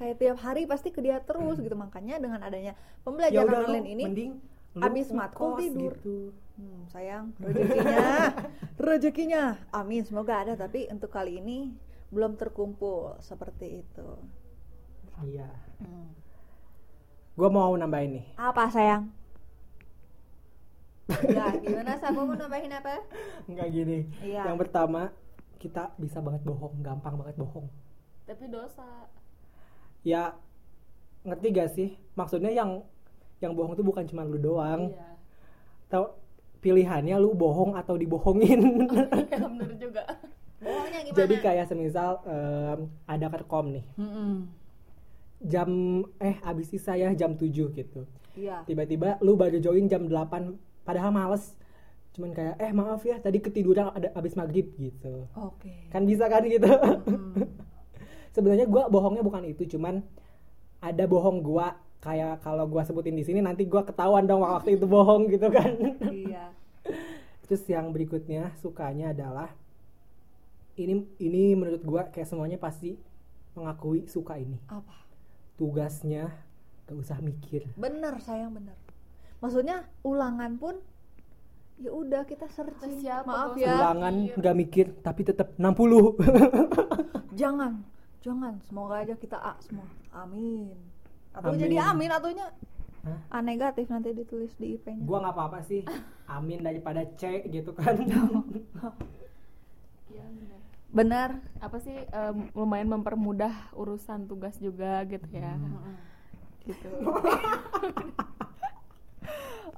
kayak 0.00 0.16
tiap 0.16 0.38
hari 0.40 0.64
pasti 0.64 0.88
ke 0.88 0.98
dia 0.98 1.20
terus 1.20 1.60
gitu 1.60 1.76
makanya 1.76 2.16
dengan 2.16 2.40
adanya 2.40 2.72
Ya 2.72 3.04
pembelajaran 3.04 3.44
udah 3.44 3.60
lu, 3.60 3.66
online 3.68 3.88
ini 3.90 4.02
mending 4.02 4.32
lu 4.72 4.80
abis 4.80 5.06
matkul 5.12 5.60
tidur. 5.60 5.92
gitu. 5.92 6.16
Hmm, 6.56 6.80
sayang 6.86 7.24
rezekinya 7.38 8.06
rezekinya 8.80 9.42
amin 9.70 10.02
semoga 10.02 10.40
ada 10.40 10.54
tapi 10.54 10.88
untuk 10.88 11.08
kali 11.08 11.36
ini 11.36 11.76
belum 12.08 12.34
terkumpul 12.34 13.20
seperti 13.20 13.84
itu 13.84 14.08
Iya. 15.20 15.52
Hmm. 15.76 16.16
Gue 17.30 17.48
mau 17.48 17.76
nambahin 17.76 18.16
nih. 18.16 18.26
apa 18.36 18.72
sayang 18.72 19.12
ya 21.28 21.52
gimana 21.58 21.98
Sabu 21.98 22.22
mau 22.22 22.32
nambahin 22.34 22.72
apa 22.72 23.04
Enggak 23.44 23.68
gini. 23.68 24.06
Iya. 24.22 24.46
Yang 24.46 24.58
pertama, 24.62 25.10
kita 25.58 25.90
bisa 25.96 26.22
banget 26.22 26.40
bohong, 26.40 26.80
gampang 26.80 27.18
banget 27.18 27.36
bohong. 27.36 27.66
Tapi 28.24 28.46
dosa. 28.46 29.10
Ya 30.02 30.34
ngerti 31.24 31.46
gak 31.52 31.70
sih? 31.76 31.88
Maksudnya 32.16 32.50
yang 32.50 32.84
yang 33.40 33.56
bohong 33.56 33.72
itu 33.76 33.84
bukan 33.84 34.04
cuma 34.08 34.24
lu 34.24 34.36
doang. 34.36 34.92
Iya. 34.92 35.08
Tahu 35.88 36.04
pilihannya 36.60 37.16
lu 37.16 37.32
bohong 37.32 37.76
atau 37.76 37.96
dibohongin. 37.96 38.60
Iya 39.30 39.48
bener 39.48 39.72
juga. 39.80 40.04
bohongnya 40.60 41.00
gimana 41.08 41.16
Jadi 41.16 41.34
kayak 41.40 41.66
semisal 41.72 42.20
em, 42.28 42.80
ada 43.08 43.26
kerkom 43.32 43.72
nih. 43.72 43.84
Mm-mm. 43.96 44.32
Jam 45.40 45.70
eh 46.20 46.36
abis 46.44 46.68
sisa 46.68 47.00
ya 47.00 47.08
jam 47.16 47.32
7 47.32 47.48
gitu. 47.72 48.04
iya 48.36 48.60
Tiba-tiba 48.68 49.16
lu 49.24 49.40
baru 49.40 49.56
join 49.56 49.88
jam 49.88 50.04
8 50.04 50.52
padahal 50.84 51.16
males. 51.16 51.56
Cuman 52.12 52.36
kayak 52.36 52.60
eh 52.60 52.72
maaf 52.76 53.00
ya 53.08 53.16
tadi 53.16 53.40
ketiduran 53.40 53.88
ada 53.88 54.12
abis 54.12 54.36
maghrib 54.36 54.68
gitu. 54.76 55.24
oke 55.32 55.88
Kan 55.88 56.04
bisa 56.04 56.28
kan 56.28 56.44
gitu. 56.44 56.68
Mm. 56.68 57.48
Sebenarnya 58.30 58.66
gua 58.66 58.86
bohongnya 58.86 59.20
bukan 59.20 59.42
itu, 59.44 59.66
cuman 59.68 60.00
ada 60.78 61.04
bohong 61.04 61.40
gua 61.40 61.74
kayak 61.98 62.40
kalau 62.40 62.64
gua 62.64 62.82
sebutin 62.82 63.12
di 63.12 63.22
sini 63.22 63.38
nanti 63.38 63.66
gua 63.66 63.82
ketahuan 63.82 64.24
dong 64.24 64.40
waktu 64.40 64.74
itu 64.74 64.86
bohong 64.86 65.28
gitu 65.28 65.50
kan. 65.50 65.70
iya 66.08 66.54
Terus 67.44 67.66
yang 67.66 67.90
berikutnya 67.90 68.54
sukanya 68.56 69.10
adalah 69.10 69.50
ini 70.74 71.02
ini 71.18 71.52
menurut 71.52 71.82
gua 71.82 72.02
kayak 72.06 72.24
semuanya 72.24 72.56
pasti 72.56 72.96
mengakui 73.52 74.06
suka 74.06 74.38
ini. 74.38 74.56
apa 74.66 74.94
Tugasnya 75.58 76.30
gak 76.86 76.96
usah 76.96 77.18
mikir. 77.20 77.68
bener 77.74 78.16
sayang 78.18 78.50
bener 78.50 78.74
maksudnya 79.38 79.84
ulangan 80.00 80.56
pun 80.56 80.74
ya 81.76 81.90
udah 81.90 82.24
kita 82.24 82.44
searching 82.46 83.00
Siapa 83.00 83.24
maaf 83.24 83.54
ya 83.54 83.72
Ulangan 83.72 84.14
mikir. 84.16 84.36
gak 84.38 84.56
mikir 84.56 84.86
tapi 85.00 85.20
tetap 85.22 85.48
60. 85.54 85.70
jangan 87.40 87.80
jangan 88.20 88.60
semoga 88.68 89.00
aja 89.00 89.16
kita 89.16 89.36
A 89.36 89.56
semua 89.64 89.88
amin 90.12 90.76
atau 91.32 91.50
Amin. 91.54 91.60
jadi 91.62 91.76
amin 91.88 92.10
atunya 92.10 92.46
Hah? 93.00 93.16
A 93.32 93.38
negatif 93.40 93.88
nanti 93.88 94.12
ditulis 94.12 94.52
di 94.60 94.76
IP-nya 94.76 95.08
gua 95.08 95.24
nggak 95.24 95.32
apa-apa 95.32 95.64
sih. 95.64 95.80
Amin 96.36 96.60
daripada 96.60 97.00
C 97.16 97.48
gitu 97.48 97.72
kan. 97.72 97.96
Iya 100.10 100.26
bener. 100.26 100.58
benar 100.90 101.30
Apa 101.62 101.78
sih 101.78 101.94
em, 101.96 102.50
lumayan 102.52 102.92
mempermudah 102.92 103.72
urusan 103.72 104.28
tugas 104.28 104.58
juga 104.60 105.00
gitu 105.08 105.24
ya. 105.32 105.56
Gitu. 106.68 106.90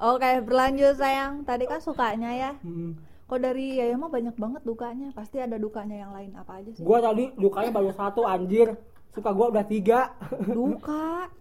oke 0.02 0.30
berlanjut 0.42 0.98
sayang 0.98 1.46
tadi 1.46 1.70
kan 1.70 1.78
sukanya 1.78 2.30
ya 2.32 2.50
Hmm. 2.58 2.98
Kok 3.32 3.40
dari 3.40 3.80
Yaya 3.80 3.96
mah 3.96 4.12
banyak 4.12 4.36
banget 4.36 4.60
dukanya 4.60 5.08
pasti 5.16 5.40
ada 5.40 5.56
dukanya 5.56 6.04
yang 6.04 6.12
lain 6.12 6.36
apa 6.36 6.60
aja 6.60 6.68
sih 6.76 6.84
Gua 6.84 7.00
tadi 7.00 7.32
lukanya 7.40 7.72
baru 7.72 7.88
satu 7.96 8.28
anjir. 8.28 8.76
Suka 9.08 9.32
gua 9.32 9.48
udah 9.48 9.64
tiga. 9.64 10.12
duka 10.52 11.32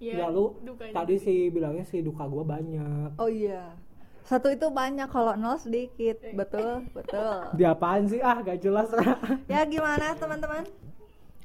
Ya 0.00 0.32
lu 0.32 0.56
dukanya 0.64 0.96
tadi 0.96 1.20
sih 1.20 1.52
bilangnya 1.52 1.84
sih 1.84 2.00
duka 2.00 2.24
gua 2.24 2.40
banyak. 2.56 3.20
oh 3.20 3.28
iya 3.28 3.76
satu 4.24 4.48
itu 4.48 4.64
banyak 4.72 5.12
kalau 5.12 5.36
nol 5.36 5.60
sedikit 5.60 6.24
betul 6.32 6.88
betul 6.96 7.36
Di 7.60 7.68
apaan 7.68 8.08
sih? 8.08 8.24
Ah, 8.24 8.40
gak 8.40 8.64
jelas. 8.64 8.88
ya 9.52 9.68
gimana 9.68 10.16
teman-teman 10.16 10.64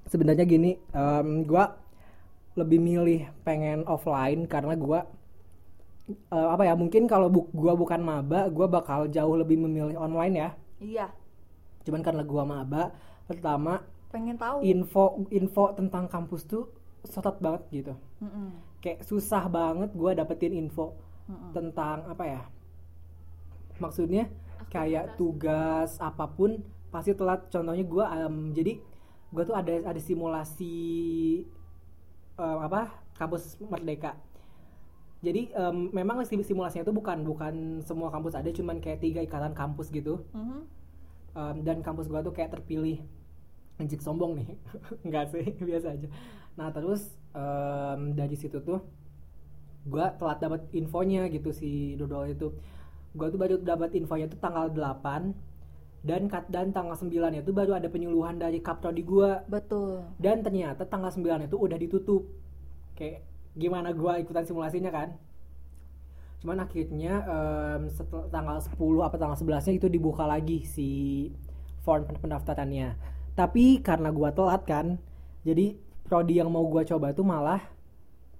Sebenarnya 0.08 0.48
gini, 0.48 0.80
em, 0.96 1.44
gua 1.44 1.76
lebih 2.56 2.80
milih 2.80 3.28
pengen 3.44 3.84
offline 3.92 4.48
karena 4.48 4.72
gua 4.80 5.04
eh, 6.10 6.48
apa 6.54 6.64
ya? 6.70 6.74
Mungkin 6.82 7.04
kalau 7.12 7.28
bu 7.34 7.42
gua 7.62 7.74
bukan 7.82 8.02
maba, 8.10 8.40
gua 8.56 8.68
bakal 8.76 9.00
jauh 9.16 9.36
lebih 9.42 9.58
memilih 9.64 9.98
online 10.00 10.36
ya. 10.44 10.50
iya 10.80 11.12
Cuman 11.86 12.02
karena 12.06 12.24
gua 12.32 12.44
maba, 12.54 12.84
pertama 13.30 13.74
pengen 14.12 14.38
tahu 14.40 14.58
info 14.64 15.06
info 15.40 15.64
tentang 15.78 16.06
kampus 16.14 16.42
tuh 16.52 16.64
sotot 17.14 17.36
banget 17.44 17.62
gitu. 17.72 17.94
Mm-mm. 18.24 18.50
Kayak 18.84 19.00
susah 19.10 19.44
banget 19.58 19.90
gua 20.00 20.12
dapetin 20.20 20.54
info 20.62 20.86
Mm-mm. 21.30 21.52
tentang 21.56 21.98
apa 22.12 22.24
ya? 22.34 22.42
Maksudnya 23.78 24.26
kayak 24.74 25.16
tugas 25.20 26.02
apa 26.02 26.26
pun 26.28 26.60
pasti 26.90 27.14
telat. 27.14 27.48
Contohnya 27.54 27.86
gua 27.86 28.06
em, 28.26 28.52
jadi 28.58 28.74
gua 29.34 29.44
tuh 29.46 29.56
ada 29.56 29.74
ada 29.94 30.02
simulasi 30.02 30.76
em, 32.38 32.58
apa 32.68 32.82
kampus 33.18 33.58
Merdeka. 33.62 34.14
Jadi 35.26 35.50
em, 35.50 35.78
memang 35.92 36.22
sim- 36.30 36.46
simulasinya 36.46 36.86
itu 36.86 36.94
bukan 36.94 37.26
bukan 37.26 37.54
semua 37.82 38.14
kampus 38.14 38.38
ada, 38.38 38.50
cuman 38.54 38.78
kayak 38.78 39.02
tiga 39.02 39.20
ikatan 39.26 39.54
kampus 39.58 39.90
gitu. 39.90 40.22
Mhm. 40.34 40.60
Em, 41.38 41.58
dan 41.66 41.78
kampus 41.82 42.06
gua 42.10 42.22
tuh 42.22 42.34
kayak 42.34 42.54
terpilih. 42.54 43.02
Anjing 43.82 44.02
sombong 44.02 44.38
nih. 44.42 44.48
Enggak 45.06 45.34
sih 45.34 45.46
biasa 45.70 45.98
aja. 45.98 46.08
Nah 46.58 46.70
terus 46.74 47.18
em, 47.34 48.14
dari 48.14 48.36
situ 48.38 48.62
tuh 48.62 48.82
gua 49.88 50.12
telat 50.20 50.38
dapat 50.44 50.62
infonya 50.76 51.26
gitu 51.34 51.50
si 51.50 51.98
dodol 51.98 52.30
itu. 52.30 52.54
Gua 53.18 53.34
tuh 53.34 53.40
baru 53.42 53.56
dapat 53.58 53.98
infonya 53.98 54.30
tuh 54.30 54.38
tanggal 54.38 54.70
8 54.70 55.34
dan 56.06 56.30
kat 56.30 56.46
dan 56.54 56.70
tanggal 56.72 56.94
9 56.94 57.34
itu 57.42 57.52
baru 57.52 57.74
ada 57.74 57.90
penyuluhan 57.90 58.38
dari 58.38 58.62
kaprodi 58.62 59.02
gua. 59.02 59.42
Betul. 59.50 60.06
Dan 60.22 60.46
ternyata 60.46 60.86
tanggal 60.86 61.10
9 61.10 61.50
itu 61.50 61.58
udah 61.58 61.78
ditutup. 61.82 62.24
Kayak 62.94 63.26
gimana 63.62 63.90
gua 64.00 64.14
ikutan 64.24 64.46
simulasinya 64.48 64.92
kan? 64.98 65.10
Cuman 66.38 66.62
akhirnya 66.62 67.14
setelah 67.90 68.30
tanggal 68.30 68.58
10 68.62 69.02
apa 69.02 69.18
tanggal 69.18 69.38
11 69.38 69.66
nya 69.66 69.74
itu 69.78 69.88
dibuka 69.90 70.24
lagi 70.30 70.62
si 70.66 70.90
form 71.82 72.06
pen- 72.06 72.22
pendaftarannya. 72.22 72.94
Tapi 73.34 73.82
karena 73.82 74.10
gua 74.14 74.30
telat 74.34 74.62
kan 74.66 74.98
jadi 75.46 75.78
prodi 76.06 76.38
yang 76.42 76.50
mau 76.54 76.66
gua 76.70 76.84
coba 76.86 77.14
tuh 77.18 77.26
malah 77.26 77.62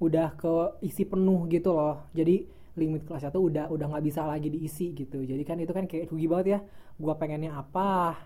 udah 0.02 0.34
ke 0.38 0.54
isi 0.86 1.04
penuh 1.08 1.48
gitu 1.50 1.74
loh. 1.74 2.06
Jadi 2.14 2.46
limit 2.78 3.06
kelasnya 3.10 3.32
tuh 3.34 3.50
udah 3.50 3.66
udah 3.74 3.86
nggak 3.94 4.06
bisa 4.06 4.22
lagi 4.28 4.50
diisi 4.54 4.94
gitu. 4.98 5.24
Jadi 5.26 5.44
kan 5.48 5.58
itu 5.62 5.74
kan 5.74 5.86
kayak 5.90 6.10
rugi 6.14 6.28
banget 6.30 6.48
ya. 6.58 6.60
Gua 7.02 7.14
pengennya 7.18 7.58
apa 7.58 8.18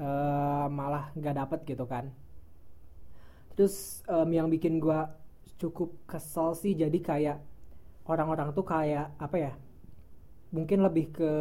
eh, 0.00 0.64
malah 0.78 1.04
nggak 1.18 1.34
dapet 1.40 1.60
gitu 1.70 1.84
kan. 1.92 2.04
Terus 3.56 4.00
em, 4.08 4.28
yang 4.32 4.48
bikin 4.48 4.80
gua 4.80 5.12
cukup 5.62 5.88
kesel 6.10 6.48
sih. 6.62 6.72
Jadi 6.82 6.98
kayak 7.08 7.36
orang-orang 8.10 8.48
tuh 8.56 8.66
kayak 8.66 9.06
apa 9.24 9.36
ya 9.38 9.52
mungkin 10.56 10.78
lebih 10.86 11.06
ke 11.16 11.32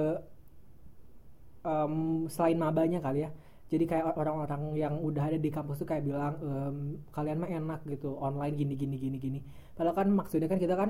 em, 1.66 1.94
selain 2.34 2.58
mabanya 2.58 3.00
kali 3.06 3.26
ya. 3.26 3.30
Jadi 3.72 3.84
kayak 3.88 4.20
orang-orang 4.20 4.76
yang 4.76 5.00
udah 5.00 5.24
ada 5.32 5.40
di 5.40 5.48
kampus 5.48 5.80
tuh 5.82 5.88
kayak 5.88 6.04
bilang 6.04 6.34
em, 6.44 6.76
kalian 7.16 7.38
mah 7.42 7.50
enak 7.50 7.80
gitu 7.88 8.10
online 8.20 8.56
gini 8.60 8.74
gini 8.76 8.96
gini 9.00 9.18
gini. 9.26 9.40
Padahal 9.76 9.96
kan 9.96 10.08
maksudnya 10.12 10.48
kan 10.52 10.60
kita 10.60 10.76
kan 10.76 10.90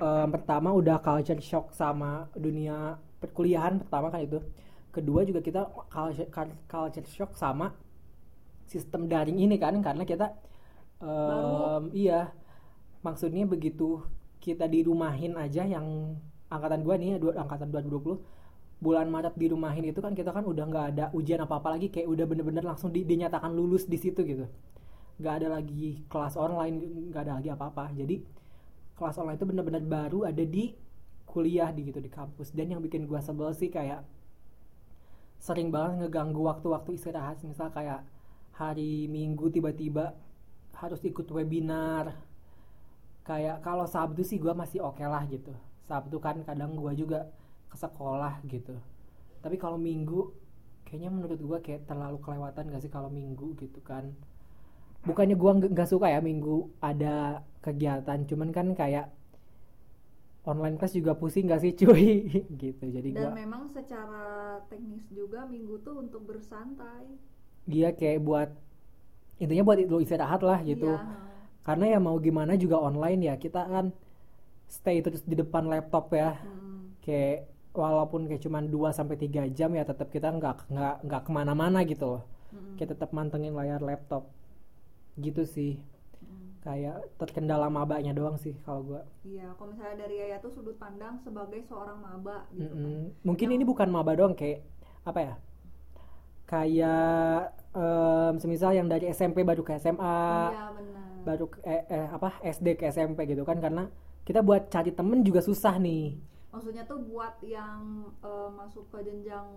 em, 0.00 0.28
pertama 0.34 0.68
udah 0.80 0.96
culture 1.00 1.40
shock 1.40 1.72
sama 1.72 2.28
dunia 2.36 3.00
perkuliahan 3.22 3.80
pertama 3.82 4.12
kan 4.12 4.20
itu. 4.24 4.38
Kedua 4.92 5.20
juga 5.28 5.40
kita 5.44 5.60
culture, 5.92 6.28
culture 6.68 7.08
shock 7.08 7.32
sama 7.36 7.72
sistem 8.68 9.08
daring 9.08 9.38
ini 9.40 9.56
kan. 9.56 9.74
Karena 9.80 10.04
kita 10.04 10.26
em, 11.00 11.82
iya 11.96 12.28
maksudnya 13.06 13.44
begitu 13.46 14.02
kita 14.38 14.66
dirumahin 14.70 15.34
aja 15.34 15.66
yang 15.66 16.16
angkatan 16.48 16.80
gua 16.86 16.94
nih 16.96 17.18
dua, 17.20 17.32
angkatan 17.38 17.68
2020 17.70 18.18
bulan 18.78 19.10
Maret 19.10 19.34
dirumahin 19.34 19.90
itu 19.90 19.98
kan 19.98 20.14
kita 20.14 20.30
kan 20.30 20.46
udah 20.46 20.64
nggak 20.70 20.86
ada 20.94 21.04
ujian 21.10 21.42
apa 21.42 21.58
apa 21.58 21.74
lagi 21.74 21.90
kayak 21.90 22.06
udah 22.06 22.24
bener-bener 22.30 22.62
langsung 22.62 22.94
di- 22.94 23.02
dinyatakan 23.02 23.50
lulus 23.50 23.90
di 23.90 23.98
situ 23.98 24.22
gitu. 24.22 24.46
Nggak 25.18 25.34
ada 25.42 25.48
lagi 25.58 26.06
kelas 26.06 26.38
online 26.38 26.76
nggak 27.10 27.22
ada 27.26 27.32
lagi 27.42 27.50
apa-apa. 27.50 27.90
Jadi 27.98 28.22
kelas 28.94 29.18
online 29.18 29.38
itu 29.38 29.46
bener-bener 29.50 29.82
baru 29.82 30.30
ada 30.30 30.44
di 30.46 30.74
kuliah 31.26 31.70
di 31.74 31.90
gitu 31.90 31.98
di 31.98 32.10
kampus. 32.10 32.54
Dan 32.54 32.70
yang 32.78 32.80
bikin 32.82 33.04
gua 33.10 33.18
sebel 33.18 33.50
sih 33.50 33.66
kayak 33.66 34.06
sering 35.42 35.74
banget 35.74 36.06
ngeganggu 36.06 36.38
waktu-waktu 36.46 36.94
istirahat. 36.94 37.42
Misal 37.42 37.74
kayak 37.74 38.06
hari 38.54 39.10
Minggu 39.10 39.50
tiba-tiba 39.50 40.14
harus 40.78 41.02
ikut 41.02 41.26
webinar 41.34 42.14
kayak 43.28 43.56
kalau 43.66 43.86
Sabtu 43.94 44.22
sih 44.30 44.38
gua 44.44 44.54
masih 44.62 44.78
oke 44.88 45.04
lah 45.14 45.22
gitu. 45.34 45.52
Sabtu 45.88 46.16
kan 46.26 46.36
kadang 46.48 46.70
gua 46.80 46.92
juga 47.02 47.18
ke 47.70 47.76
sekolah 47.84 48.34
gitu. 48.54 48.74
Tapi 49.44 49.56
kalau 49.62 49.78
Minggu 49.88 50.20
kayaknya 50.86 51.10
menurut 51.16 51.40
gua 51.48 51.58
kayak 51.66 51.82
terlalu 51.90 52.18
kelewatan 52.24 52.64
gak 52.72 52.82
sih 52.84 52.92
kalau 52.96 53.10
Minggu 53.18 53.46
gitu 53.62 53.80
kan? 53.90 54.04
Bukannya 55.06 55.36
gua 55.42 55.52
nggak 55.74 55.88
suka 55.92 56.06
ya 56.14 56.20
Minggu 56.28 56.56
ada 56.90 57.42
kegiatan 57.64 58.18
cuman 58.30 58.48
kan 58.56 58.66
kayak 58.80 59.06
online 60.50 60.76
class 60.80 60.94
juga 60.98 61.12
pusing 61.20 61.46
gak 61.50 61.60
sih 61.64 61.72
cuy? 61.80 62.06
Gitu 62.62 62.84
jadi 62.96 63.10
Dan 63.14 63.20
gua 63.20 63.32
memang 63.40 63.62
secara 63.76 64.24
teknis 64.70 65.04
juga 65.12 65.40
minggu 65.52 65.74
tuh 65.86 65.94
untuk 66.04 66.22
bersantai. 66.28 67.04
dia 67.68 67.88
kayak 67.98 68.20
buat 68.24 68.48
intinya 69.42 69.62
buat 69.66 69.78
lu 69.92 69.98
istirahat 70.04 70.40
lah 70.42 70.58
gitu. 70.70 70.98
Iya. 70.98 71.37
Karena 71.68 71.84
ya 71.92 71.98
mau 72.00 72.16
gimana 72.16 72.56
juga 72.56 72.80
online 72.80 73.28
ya 73.28 73.34
kita 73.36 73.60
kan 73.68 73.92
stay 74.66 75.04
terus 75.04 75.20
di 75.22 75.36
depan 75.36 75.68
laptop 75.68 76.08
ya 76.12 76.40
Mm. 76.40 76.96
kayak 77.04 77.44
walaupun 77.76 78.24
kayak 78.24 78.40
cuman 78.40 78.64
2 78.66 78.88
sampai 78.90 79.16
3 79.16 79.44
jam 79.48 79.70
ya 79.70 79.84
tetap 79.84 80.08
kita 80.08 80.32
nggak 80.32 80.64
nggak 80.66 80.94
nggak 81.04 81.22
ke 81.22 81.30
mana-mana 81.30 81.84
gitu 81.84 82.04
loh 82.08 82.22
Mm-mm. 82.48 82.74
kita 82.74 82.96
tetap 82.96 83.12
mantengin 83.12 83.52
layar 83.52 83.80
laptop 83.80 84.32
gitu 85.16 85.44
sih 85.44 85.76
Mm. 86.18 86.48
kayak 86.60 86.96
terkendala 87.16 87.68
mabanya 87.68 88.10
doang 88.10 88.34
sih 88.36 88.56
kalau 88.64 88.80
gua 88.82 89.02
Iya, 89.22 89.52
kalau 89.54 89.70
misalnya 89.70 89.96
dari 90.02 90.14
Yaya 90.18 90.36
tuh 90.40 90.50
sudut 90.50 90.76
pandang 90.76 91.20
sebagai 91.20 91.60
seorang 91.64 92.00
maba 92.00 92.48
gitu 92.50 92.64
kan. 92.64 92.80
Mm-mm. 92.80 93.02
mungkin 93.22 93.48
ini 93.52 93.62
bukan 93.62 93.88
maba 93.88 94.16
doang 94.16 94.32
kayak 94.32 94.64
apa 95.04 95.20
ya 95.22 95.34
kayak 96.44 97.52
em, 97.72 98.34
semisal 98.36 98.72
yang 98.72 98.88
dari 98.88 99.06
SMP 99.08 99.44
baru 99.44 99.60
ke 99.60 99.76
SMA 99.76 100.18
Iya, 100.50 100.64
benar. 100.72 101.07
Baru 101.28 101.44
eh, 101.68 101.84
eh, 101.92 102.08
apa 102.08 102.40
SD 102.40 102.80
ke 102.80 102.88
SMP 102.88 103.28
gitu 103.28 103.44
kan 103.44 103.60
karena 103.60 103.92
kita 104.24 104.40
buat 104.40 104.72
cari 104.72 104.92
temen 104.96 105.20
juga 105.20 105.44
susah 105.44 105.76
nih. 105.76 106.16
Maksudnya 106.48 106.88
tuh 106.88 107.04
buat 107.04 107.36
yang 107.44 108.08
eh, 108.24 108.48
masuk 108.56 108.88
ke 108.88 108.98
jenjang 109.04 109.48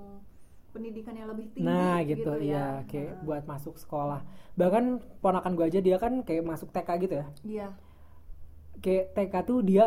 pendidikan 0.71 1.12
yang 1.15 1.27
lebih 1.31 1.51
tinggi 1.51 1.67
nah 1.67 1.99
gitu, 2.03 2.31
ya. 2.39 2.43
iya 2.43 2.67
kayak 2.88 3.23
buat 3.27 3.43
masuk 3.43 3.75
sekolah. 3.75 4.23
Bahkan 4.55 4.84
ponakan 5.23 5.55
gue 5.60 5.65
aja 5.67 5.79
dia 5.84 5.99
kan 5.99 6.23
kayak 6.27 6.43
masuk 6.47 6.71
TK 6.71 6.89
gitu 7.07 7.15
ya. 7.19 7.27
Iya. 7.43 7.67
kayak 8.81 9.13
TK 9.13 9.34
tuh 9.45 9.60
dia 9.62 9.86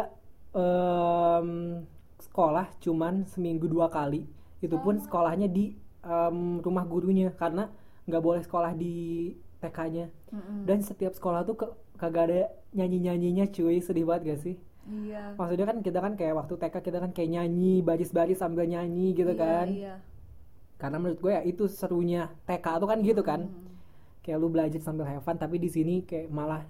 em, 0.54 1.82
sekolah 2.20 2.68
cuman 2.84 3.24
seminggu 3.28 3.64
dua 3.68 3.88
kali. 3.88 4.28
Itu 4.60 4.76
pun 4.80 5.00
sekolahnya 5.00 5.48
di 5.48 5.72
em, 6.04 6.60
rumah 6.60 6.84
gurunya 6.84 7.32
karena 7.32 7.72
nggak 8.04 8.22
boleh 8.22 8.42
sekolah 8.44 8.76
di 8.76 9.32
TK-nya 9.64 10.06
Mm-mm. 10.28 10.68
dan 10.68 10.84
setiap 10.84 11.16
sekolah 11.16 11.40
tuh 11.42 11.56
ke, 11.56 11.66
kagak 11.96 12.24
ada 12.28 12.40
nyanyi 12.70 13.00
nyanyinya 13.00 13.48
cuy 13.48 13.80
sedih 13.80 14.04
banget 14.04 14.22
gak 14.28 14.40
sih 14.44 14.56
Iya. 14.84 15.32
maksudnya 15.40 15.64
kan 15.64 15.78
kita 15.80 15.96
kan 15.96 16.12
kayak 16.12 16.36
waktu 16.36 16.60
TK 16.60 16.74
kita 16.84 16.98
kan 17.00 17.10
kayak 17.10 17.30
nyanyi 17.32 17.80
baris-baris 17.80 18.36
sambil 18.36 18.68
nyanyi 18.68 19.16
gitu 19.16 19.32
Iya, 19.32 19.40
kan 19.40 19.66
Iya. 19.72 19.94
karena 20.76 20.96
menurut 21.00 21.18
gue 21.18 21.32
ya 21.32 21.40
itu 21.40 21.64
serunya 21.66 22.28
TK 22.44 22.66
tuh 22.76 22.88
kan 22.92 22.98
gitu 23.00 23.24
kan 23.24 23.48
Mm. 23.48 23.72
kayak 24.20 24.36
lu 24.36 24.52
belajar 24.52 24.80
sambil 24.84 25.08
have 25.08 25.24
fun 25.24 25.40
tapi 25.40 25.56
di 25.56 25.72
sini 25.72 26.04
kayak 26.04 26.28
malah 26.28 26.68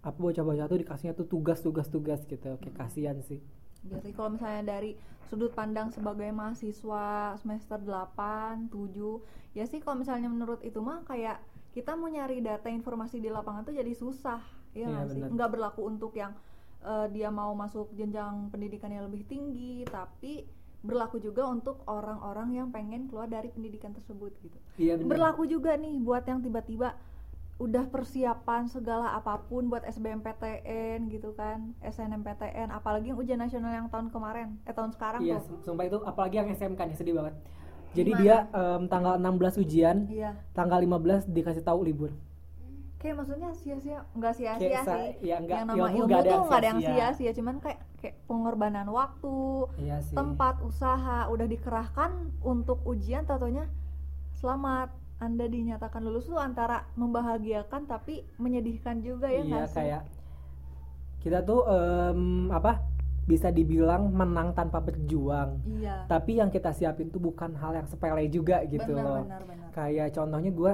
apa 0.00 0.14
bocah-bocah 0.14 0.68
tuh 0.68 0.78
dikasihnya 0.78 1.16
tuh 1.16 1.24
tugas-tugas 1.26 1.88
tugas 1.88 2.20
gitu 2.28 2.60
kayak 2.60 2.76
kasihan 2.76 3.16
sih 3.24 3.40
Jadi 3.86 4.10
kalau 4.12 4.34
misalnya 4.34 4.76
dari 4.76 4.98
sudut 5.26 5.50
pandang 5.50 5.88
sebagai 5.90 6.26
mahasiswa 6.30 7.34
semester 7.38 7.78
8, 7.78 8.66
7, 8.68 9.22
ya 9.54 9.62
sih 9.62 9.78
kalau 9.78 10.02
misalnya 10.02 10.26
menurut 10.26 10.58
itu 10.60 10.78
mah 10.78 11.06
kayak 11.06 11.38
kita 11.76 11.92
mau 11.92 12.08
nyari 12.08 12.40
data 12.40 12.72
informasi 12.72 13.20
di 13.20 13.28
lapangan 13.28 13.68
tuh 13.68 13.76
jadi 13.76 13.92
susah, 13.92 14.40
Iya, 14.72 14.88
ya 14.88 14.92
nggak 14.96 15.06
sih? 15.12 15.20
Nggak 15.28 15.50
berlaku 15.52 15.80
untuk 15.84 16.16
yang 16.16 16.32
eh, 16.80 17.06
dia 17.12 17.28
mau 17.28 17.52
masuk 17.52 17.92
jenjang 17.92 18.48
pendidikan 18.48 18.88
yang 18.88 19.04
lebih 19.04 19.28
tinggi, 19.28 19.84
tapi 19.84 20.48
berlaku 20.80 21.20
juga 21.20 21.44
untuk 21.52 21.84
orang-orang 21.84 22.56
yang 22.56 22.68
pengen 22.72 23.12
keluar 23.12 23.28
dari 23.28 23.52
pendidikan 23.52 23.92
tersebut 23.92 24.32
gitu. 24.40 24.56
iya 24.80 24.96
Berlaku 24.96 25.44
juga 25.44 25.76
nih 25.76 26.00
buat 26.00 26.24
yang 26.24 26.40
tiba-tiba 26.40 26.96
udah 27.56 27.88
persiapan 27.88 28.68
segala 28.68 29.16
apa 29.16 29.40
pun 29.48 29.72
buat 29.72 29.80
SBMPTN 29.88 31.08
gitu 31.08 31.32
kan, 31.32 31.72
SNMPTN, 31.80 32.68
apalagi 32.68 33.12
yang 33.12 33.18
ujian 33.20 33.40
nasional 33.40 33.72
yang 33.72 33.88
tahun 33.88 34.12
kemarin, 34.12 34.60
eh 34.68 34.76
tahun 34.76 34.92
sekarang 34.92 35.24
iya 35.24 35.40
tuh. 35.40 35.64
sumpah 35.64 35.88
itu 35.88 35.96
apalagi 36.04 36.36
yang 36.36 36.48
SMK 36.52 36.76
nih 36.84 36.96
sedih 36.96 37.16
banget 37.16 37.34
jadi 37.96 38.10
Gimana? 38.10 38.22
dia 38.22 38.36
em, 38.52 38.82
tanggal 38.86 39.14
16 39.16 39.56
ujian 39.58 39.96
Iya. 40.06 40.30
tanggal 40.52 40.78
15 40.78 41.24
dikasih 41.26 41.62
tahu 41.62 41.80
libur 41.82 42.12
Kayak 42.96 43.16
maksudnya 43.18 43.52
sia-sia, 43.52 43.98
nggak 44.10 44.34
sia-sia 44.34 44.80
sih. 44.82 45.04
ya 45.22 45.36
nggak- 45.38 45.58
yang 45.58 45.68
nama 45.68 45.76
ilmu 45.76 45.84
ilmu, 45.86 46.08
tuh 46.24 46.32
yang 46.32 46.42
nggak 46.42 46.58
ada 46.58 46.66
yang 46.66 46.80
sia-sia. 46.82 47.30
cuman 47.32 47.54
kayak 47.58 47.80
kayak 47.96 48.16
pengorbanan 48.24 48.88
waktu, 48.88 49.36
iya 49.78 49.96
sih 50.00 50.12
tempat, 50.12 50.54
usaha 50.60 51.28
udah 51.28 51.46
dikerahkan 51.46 52.10
untuk 52.42 52.80
ujian, 52.84 53.22
tentunya 53.22 53.68
selamat 54.34 54.90
anda 55.18 55.44
dinyatakan 55.46 56.00
lulus 56.02 56.24
tuh 56.24 56.36
antara 56.36 56.88
membahagiakan 56.92 57.84
tapi 57.84 58.20
menyedihkan 58.36 59.00
juga 59.00 59.28
ya 59.28 59.40
iya 59.40 59.64
kayak 59.66 60.02
kita 61.20 61.40
tuh 61.42 61.64
em, 61.64 62.20
apa 62.48 62.80
bisa 63.26 63.50
dibilang 63.50 64.06
menang 64.08 64.54
tanpa 64.54 64.78
berjuang 64.78 65.58
Iya. 65.66 66.06
tapi 66.06 66.38
yang 66.38 66.48
kita 66.48 66.70
siapin 66.70 67.10
tuh 67.10 67.18
bukan 67.18 67.52
hal 67.54 67.74
yang 67.74 67.86
sepele 67.86 68.22
juga 68.26 68.62
gitu 68.64 68.86
benar, 68.88 69.02
loh 69.02 69.22
benar, 69.26 69.42
benar. 69.42 69.68
kayak 69.70 70.14
contohnya 70.14 70.50
gue 70.50 70.72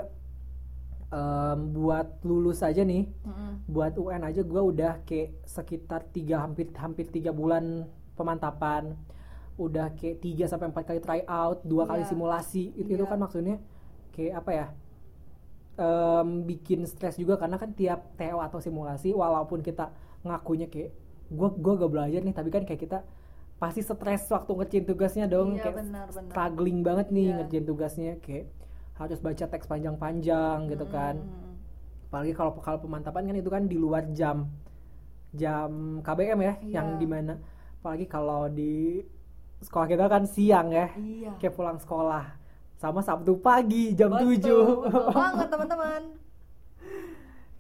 buat 1.75 2.25
lulus 2.25 2.61
aja 2.61 2.81
nih 2.83 3.05
Mm-mm. 3.05 3.69
buat 3.69 3.93
UN 3.95 4.25
aja 4.25 4.41
gue 4.41 4.63
udah 4.63 5.05
kayak 5.05 5.45
sekitar 5.45 6.09
tiga 6.09 6.41
hampir 6.41 6.73
hampir 6.73 7.05
tiga 7.07 7.33
bulan 7.33 7.85
pemantapan 8.17 8.97
udah 9.61 9.93
kayak 9.93 10.25
3 10.25 10.49
sampai 10.49 10.73
empat 10.73 10.85
kali 10.89 11.01
try 11.01 11.21
out 11.29 11.61
dua 11.63 11.85
kali 11.85 12.01
Iya. 12.01 12.09
simulasi 12.09 12.73
itu 12.73 12.89
itu 12.91 13.05
Iya. 13.05 13.11
kan 13.13 13.19
maksudnya 13.21 13.57
kayak 14.11 14.35
apa 14.41 14.51
ya 14.51 14.67
em, 15.75 16.29
bikin 16.45 16.81
stres 16.85 17.17
juga 17.17 17.37
karena 17.37 17.57
kan 17.57 17.73
tiap 17.73 18.17
TO 18.17 18.41
atau 18.41 18.61
simulasi 18.61 19.13
walaupun 19.13 19.61
kita 19.61 19.93
ngakunya 20.25 20.69
kayak 20.69 20.97
gue 21.33 21.49
gua 21.57 21.75
gak 21.77 21.91
belajar 21.91 22.21
nih 22.21 22.33
tapi 22.33 22.49
kan 22.49 22.63
kayak 22.63 22.81
kita 22.81 22.99
pasti 23.57 23.81
stres 23.81 24.27
waktu 24.27 24.51
ngerjain 24.53 24.85
tugasnya 24.85 25.25
dong 25.27 25.55
Iya, 25.55 25.63
kayak 25.63 25.77
benar, 25.81 26.07
benar. 26.11 26.31
struggling 26.31 26.79
banget 26.83 27.07
nih 27.09 27.25
Iya. 27.25 27.35
ngerjain 27.39 27.65
tugasnya 27.65 28.13
kayak 28.19 28.47
harus 28.93 29.19
baca 29.19 29.45
teks 29.47 29.67
panjang-panjang 29.67 30.59
gitu 30.69 30.87
kan 30.87 31.17
Mm-mm. 31.17 31.55
apalagi 32.07 32.33
kalau 32.33 32.53
kalau 32.59 32.79
pemantapan 32.79 33.23
kan 33.25 33.37
itu 33.37 33.49
kan 33.49 33.65
di 33.65 33.75
luar 33.75 34.05
jam 34.13 34.53
jam 35.33 35.71
KBM 36.01 36.39
ya 36.39 36.55
Iya. 36.61 36.73
yang 36.75 36.89
di 36.97 37.07
mana 37.07 37.41
apalagi 37.79 38.05
kalau 38.05 38.47
di 38.47 39.01
sekolah 39.59 39.87
kita 39.87 40.05
kan 40.07 40.25
siang 40.25 40.69
ya 40.71 40.91
Iya. 40.93 41.33
kayak 41.39 41.55
pulang 41.55 41.79
sekolah 41.79 42.25
sama 42.77 42.99
Sabtu 42.99 43.39
pagi 43.39 43.95
jam 43.95 44.11
Betul, 44.11 44.37
7 44.37 44.43
betul 44.43 44.63
banget 45.15 45.49
teman-teman. 45.49 46.03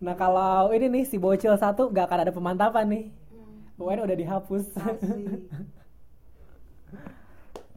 nah 0.02 0.14
kalau 0.14 0.74
ini 0.74 0.90
nih 0.90 1.04
si 1.06 1.14
bocil 1.16 1.54
satu 1.54 1.86
gak 1.88 2.10
akan 2.10 2.18
ada 2.20 2.32
pemantapan 2.34 2.84
nih 2.84 3.04
UN 3.78 4.00
udah 4.04 4.16
dihapus 4.16 4.64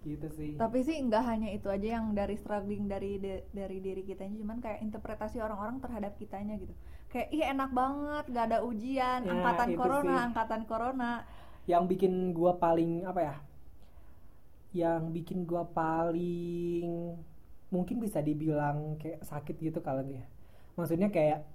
gitu 0.05 0.27
sih 0.37 0.53
Tapi 0.61 0.79
sih 0.87 0.97
nggak 1.01 1.23
hanya 1.25 1.49
itu 1.51 1.65
aja 1.67 1.97
yang 1.97 2.13
dari 2.13 2.35
struggling 2.37 2.85
dari 2.93 3.17
de- 3.17 3.43
dari 3.51 3.77
diri 3.81 4.01
kitanya, 4.05 4.35
cuman 4.41 4.57
kayak 4.61 4.79
interpretasi 4.85 5.41
orang-orang 5.41 5.81
terhadap 5.83 6.13
kitanya 6.21 6.53
gitu. 6.61 6.73
Kayak 7.11 7.27
ih 7.33 7.43
enak 7.53 7.71
banget, 7.73 8.23
gak 8.29 8.45
ada 8.49 8.59
ujian, 8.69 9.19
Ya, 9.25 9.31
angkatan 9.33 9.69
corona, 9.73 10.13
sih. 10.13 10.25
angkatan 10.29 10.61
corona. 10.69 11.11
yang 11.65 11.83
bikin 11.91 12.13
gua 12.37 12.53
paling 12.63 12.91
apa 13.09 13.21
ya 13.27 13.35
yang 14.75 15.09
bikin 15.15 15.47
gua 15.47 15.63
paling 15.65 17.15
mungkin 17.71 17.97
bisa 18.03 18.19
dibilang 18.21 18.99
kayak 19.01 19.23
sakit 19.23 19.55
gitu 19.57 19.79
kali 19.81 20.19
ya 20.19 20.23
maksudnya 20.77 21.07
kayak 21.09 21.47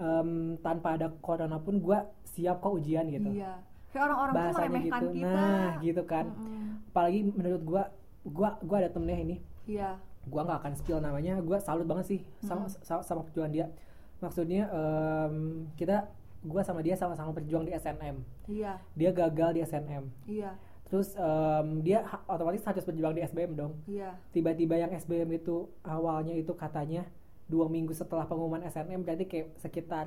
em, 0.00 0.30
tanpa 0.58 0.96
ada 0.96 1.12
corona 1.20 1.56
pun 1.56 1.76
gue 1.76 1.98
siap 2.24 2.58
kok 2.58 2.72
ujian 2.74 3.04
gitu 3.06 3.30
Iya. 3.30 3.60
Kayak 3.90 4.04
orang-orang 4.06 4.30
tuh 4.30 4.38
bahasanya 4.40 4.70
meremehkan 4.70 5.02
gitu 5.02 5.12
kita. 5.12 5.34
nah 5.34 5.70
gitu 5.78 6.02
kan 6.04 6.26
Mm-mm. 6.30 6.66
apalagi 6.88 7.18
menurut 7.28 7.62
gue 7.62 7.82
gue 8.22 8.48
gue 8.60 8.76
ada 8.78 8.88
temennya 8.88 9.18
ini 9.20 9.36
Iya. 9.66 9.90
gue 10.22 10.40
nggak 10.40 10.58
akan 10.58 10.72
spill 10.74 10.98
namanya 10.98 11.32
gue 11.38 11.58
salut 11.58 11.84
banget 11.84 12.06
sih 12.08 12.20
sama 12.40 12.64
sama, 12.80 13.02
sama 13.02 13.20
perjuangan 13.22 13.50
dia 13.50 13.66
maksudnya 14.18 14.68
em, 14.68 15.34
kita 15.74 16.06
gue 16.40 16.62
sama 16.62 16.80
dia 16.80 16.94
sama-sama 16.94 17.30
berjuang 17.30 17.64
di 17.64 17.72
SNM 17.72 18.16
Iya. 18.46 18.78
dia 18.94 19.10
gagal 19.10 19.50
di 19.52 19.60
SNM 19.60 20.04
Iya. 20.24 20.54
terus 20.86 21.12
em, 21.12 21.80
dia 21.80 22.02
ha- 22.02 22.24
otomatis 22.26 22.62
harus 22.62 22.82
berjuang 22.82 23.12
di 23.12 23.22
SBM 23.22 23.52
dong 23.54 23.72
Iya. 23.84 24.14
tiba-tiba 24.30 24.76
yang 24.76 24.92
SBM 24.92 25.34
itu 25.34 25.66
awalnya 25.82 26.32
itu 26.32 26.52
katanya 26.52 27.04
dua 27.50 27.66
minggu 27.66 27.90
setelah 27.90 28.24
pengumuman 28.24 28.62
SNM 28.62 29.02
berarti 29.02 29.26
kayak 29.26 29.58
sekitar 29.58 30.06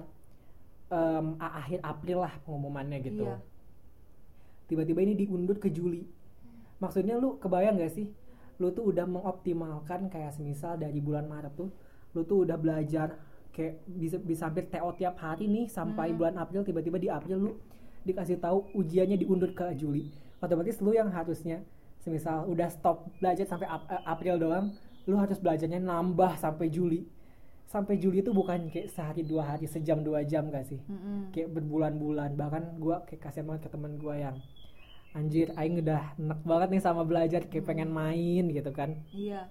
a- 0.89 1.55
akhir 1.57 1.79
April 1.83 2.21
lah 2.21 2.33
pengumumannya 2.41 3.01
gitu. 3.01 3.25
Iya. 3.25 3.37
tiba-tiba 4.63 5.03
ini 5.03 5.13
diundur 5.13 5.59
ke 5.59 5.67
Juli. 5.67 6.07
Maksudnya 6.79 7.19
lu 7.19 7.35
kebayang 7.37 7.77
gak 7.77 7.93
sih? 7.93 8.07
Lu 8.57 8.71
tuh 8.71 8.89
udah 8.89 9.03
mengoptimalkan 9.03 10.07
kayak 10.07 10.33
semisal 10.33 10.77
dari 10.77 10.97
bulan 10.97 11.27
Maret 11.27 11.53
tuh 11.53 11.69
lu 12.13 12.21
tuh 12.21 12.45
udah 12.45 12.55
belajar 12.55 13.17
kayak 13.51 13.81
bisa 13.89 14.17
bisa 14.17 14.45
hampir 14.45 14.69
TO 14.69 14.93
tiap 14.93 15.17
hari 15.17 15.45
nih 15.45 15.65
sampai 15.65 16.09
Hmm. 16.09 16.17
bulan 16.17 16.35
April 16.37 16.61
tiba-tiba 16.61 16.97
di 16.97 17.09
April 17.09 17.37
lu 17.39 17.51
dikasih 18.03 18.37
tahu 18.37 18.69
ujiannya 18.73 19.17
diundur 19.17 19.51
ke 19.51 19.73
Juli. 19.73 20.09
Otomatis 20.37 20.77
lu 20.77 20.93
yang 20.93 21.09
harusnya 21.09 21.65
semisal 21.99 22.45
udah 22.45 22.69
stop 22.69 23.09
belajar 23.17 23.43
sampai 23.43 23.65
Ap- 23.65 23.89
eh, 23.89 24.03
April 24.05 24.37
doang 24.37 24.65
lu 25.03 25.17
harus 25.17 25.37
belajarnya 25.37 25.81
nambah 25.81 26.37
sampai 26.37 26.69
Juli 26.69 27.03
sampai 27.65 27.97
Juli 27.97 28.21
itu 28.21 28.31
bukan 28.31 28.69
kayak 28.69 28.91
sehari 28.91 29.21
dua 29.21 29.55
hari 29.55 29.65
sejam 29.65 30.01
dua 30.01 30.21
jam 30.23 30.47
gak 30.47 30.65
sih 30.65 30.77
Mm-mm. 30.85 31.33
kayak 31.33 31.49
berbulan-bulan 31.49 32.35
bahkan 32.35 32.63
gua 32.77 33.01
kayak 33.03 33.21
kasihan 33.23 33.49
banget 33.49 33.65
ke 33.65 33.69
teman 33.71 33.97
gua 33.97 34.15
yang 34.15 34.37
anjir 35.13 35.53
aing 35.53 35.77
udah 35.77 36.13
enak 36.17 36.39
banget 36.41 36.67
nih 36.73 36.81
sama 36.81 37.01
belajar 37.01 37.41
kayak 37.45 37.65
pengen 37.65 37.89
main 37.89 38.49
gitu 38.49 38.69
kan 38.69 38.97
Iya. 39.09 39.49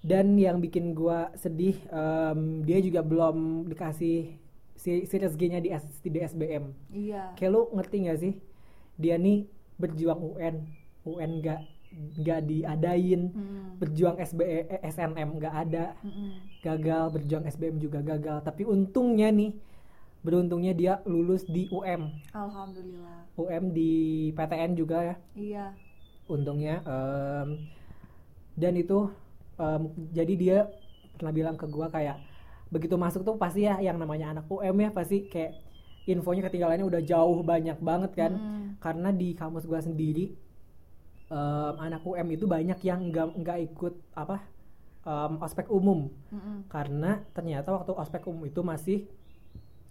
dan 0.00 0.38
yang 0.38 0.62
bikin 0.62 0.94
gua 0.94 1.30
sedih 1.34 1.74
em, 1.90 2.62
dia 2.62 2.78
juga 2.78 3.02
belum 3.02 3.66
dikasih 3.66 4.30
si 4.78 4.90
series 5.04 5.34
G-nya 5.34 5.58
di, 5.58 5.74
S- 5.74 6.02
di 6.02 6.18
SBM 6.18 6.70
Iya. 6.90 7.34
kayak 7.34 7.50
lu 7.50 7.66
ngerti 7.74 7.96
gak 8.06 8.18
sih 8.18 8.34
dia 8.94 9.18
nih 9.18 9.46
berjuang 9.74 10.22
UN 10.34 10.56
UN 11.02 11.32
gak 11.38 11.62
nggak 11.90 12.40
diadain 12.44 13.32
Mm-mm. 13.32 13.80
berjuang 13.80 14.16
SBE 14.20 14.68
eh, 14.68 14.80
SNM 14.84 15.40
nggak 15.40 15.54
ada 15.66 15.84
Mm-mm. 16.04 16.30
gagal 16.60 17.04
berjuang 17.10 17.44
SBM 17.44 17.76
juga 17.78 17.98
gagal 18.00 18.44
tapi 18.44 18.62
untungnya 18.62 19.32
nih 19.32 19.56
beruntungnya 20.20 20.74
dia 20.74 20.92
lulus 21.06 21.46
di 21.46 21.70
UM 21.70 22.10
Alhamdulillah. 22.34 23.18
UM 23.34 23.64
di 23.70 23.90
PTN 24.34 24.74
juga 24.74 24.98
ya 25.04 25.16
Iya. 25.32 25.66
untungnya 26.26 26.82
em, 26.84 27.48
dan 28.54 28.74
itu 28.74 29.08
em, 29.56 29.82
jadi 30.12 30.34
dia 30.34 30.58
pernah 31.16 31.32
bilang 31.32 31.56
ke 31.56 31.66
gua 31.66 31.88
kayak 31.88 32.18
begitu 32.68 33.00
masuk 33.00 33.24
tuh 33.24 33.40
pasti 33.40 33.64
ya 33.64 33.80
yang 33.80 33.96
namanya 33.96 34.36
anak 34.36 34.44
UM 34.46 34.76
ya 34.76 34.90
pasti 34.92 35.24
kayak 35.24 35.56
infonya 36.04 36.44
ketinggalannya 36.44 36.84
udah 36.84 37.00
jauh 37.00 37.40
banyak 37.40 37.78
banget 37.80 38.12
kan 38.12 38.32
Mm-mm. 38.36 38.64
karena 38.78 39.08
di 39.10 39.32
kampus 39.32 39.64
gua 39.64 39.80
sendiri 39.80 40.34
em, 41.28 41.74
anak 41.80 42.02
UM 42.04 42.28
itu 42.36 42.44
banyak 42.48 42.78
yang 42.84 43.00
nggak 43.10 43.26
nggak 43.40 43.58
ikut 43.72 43.94
apa 44.16 44.36
em, 45.04 45.32
ospek 45.40 45.66
umum. 45.72 46.08
Mm-mm. 46.32 46.68
karena 46.68 47.20
ternyata 47.36 47.68
waktu 47.72 47.92
ospek 47.96 48.22
umum 48.28 48.44
itu 48.48 48.60
masih 48.64 48.98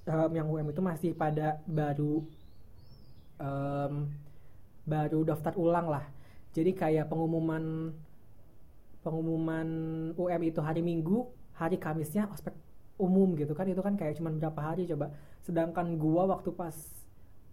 em, 0.06 0.32
yang 0.34 0.48
UM 0.50 0.68
itu 0.74 0.82
masih 0.82 1.12
pada 1.18 1.62
baru 1.68 2.26
em, 3.42 3.94
baru 4.88 5.20
daftar 5.28 5.54
ulang 5.60 5.88
lah. 5.92 6.06
Jadi 6.56 6.74
kayak 6.74 7.12
pengumuman 7.12 7.94
pengumuman 9.06 9.68
UM 10.18 10.42
itu 10.44 10.60
hari 10.64 10.82
Minggu 10.82 11.28
hari 11.58 11.78
Kamisnya 11.78 12.30
ospek 12.34 12.54
umum 12.98 13.38
gitu 13.38 13.54
kan. 13.54 13.68
Itu 13.70 13.82
kan 13.86 13.94
kayak 14.00 14.18
cuman 14.18 14.42
berapa 14.42 14.62
hari 14.62 14.90
coba. 14.90 15.14
Sedangkan 15.46 15.98
gua 16.02 16.26
waktu 16.34 16.50
pas 16.56 16.76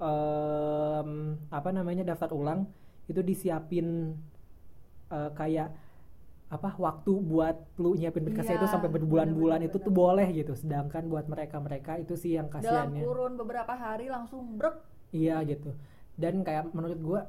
em, 0.00 1.36
apa 1.52 1.70
namanya 1.74 2.02
daftar 2.06 2.32
ulang 2.32 2.66
itu 3.04 3.20
disiapin 3.20 4.16
eh, 5.10 5.30
kayak 5.32 5.68
apa 6.46 6.70
waktu 6.78 7.12
buat 7.18 7.56
lu 7.76 7.98
nyiapin 7.98 8.22
berkasnya 8.22 8.54
Iya, 8.54 8.60
itu 8.62 8.68
sampai 8.70 8.86
berbulan-bulan 8.88 9.60
itu 9.66 9.76
tuh 9.76 9.90
boleh 9.90 10.28
gitu. 10.30 10.54
Sedangkan 10.54 11.08
buat 11.08 11.26
mereka-mereka 11.26 11.98
itu 11.98 12.14
sih 12.14 12.38
yang 12.38 12.46
Dalam 12.46 12.62
kasihannya. 12.92 13.00
kurun 13.02 13.32
beberapa 13.34 13.74
hari 13.74 14.06
langsung 14.06 14.54
brek. 14.54 14.76
iya 15.10 15.42
gitu. 15.42 15.74
Dan 16.14 16.42
kayak 16.42 16.70
menurut 16.70 16.98
gua 17.00 17.20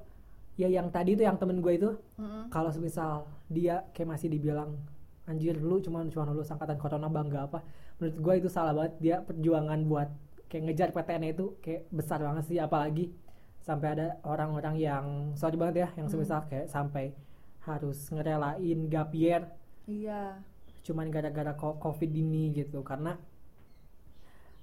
ya 0.56 0.70
yang 0.70 0.88
tadi 0.88 1.18
tuh 1.18 1.26
yang 1.26 1.36
temen 1.36 1.60
gue 1.60 1.74
itu 1.74 1.90
Mm-mm. 2.16 2.48
kalau 2.48 2.72
semisal 2.72 3.26
dia 3.52 3.84
kayak 3.92 4.16
masih 4.16 4.32
dibilang 4.32 4.72
anjir 5.26 5.58
lu 5.58 5.84
cuma 5.84 6.06
cuma 6.08 6.24
lulus 6.30 6.48
angkatan 6.48 6.78
corona 6.78 7.10
bangga 7.10 7.50
apa? 7.50 7.60
Menurut 7.98 8.18
gue 8.20 8.34
itu 8.40 8.50
salah 8.52 8.72
banget. 8.72 8.94
Dia 9.00 9.16
perjuangan 9.20 9.80
buat 9.84 10.10
kayak 10.46 10.64
ngejar 10.70 10.90
PTN 10.94 11.24
itu 11.28 11.58
kayak 11.60 11.90
besar 11.90 12.22
banget 12.22 12.46
sih. 12.46 12.58
Apalagi 12.62 13.10
sampai 13.66 13.88
ada 13.92 14.08
orang-orang 14.22 14.78
yang 14.78 15.06
sorry 15.34 15.58
banget 15.58 15.76
ya 15.80 15.90
yang 15.96 16.06
semisal 16.06 16.46
kayak 16.46 16.70
sampai 16.70 17.18
harus 17.62 17.98
ngerelain 18.08 18.62
gap 18.86 19.10
year 19.12 19.50
Iya. 19.84 20.38
cuman 20.82 21.10
gara-gara 21.10 21.50
covid 21.58 22.12
ini 22.12 22.54
gitu 22.54 22.82
karena 22.82 23.18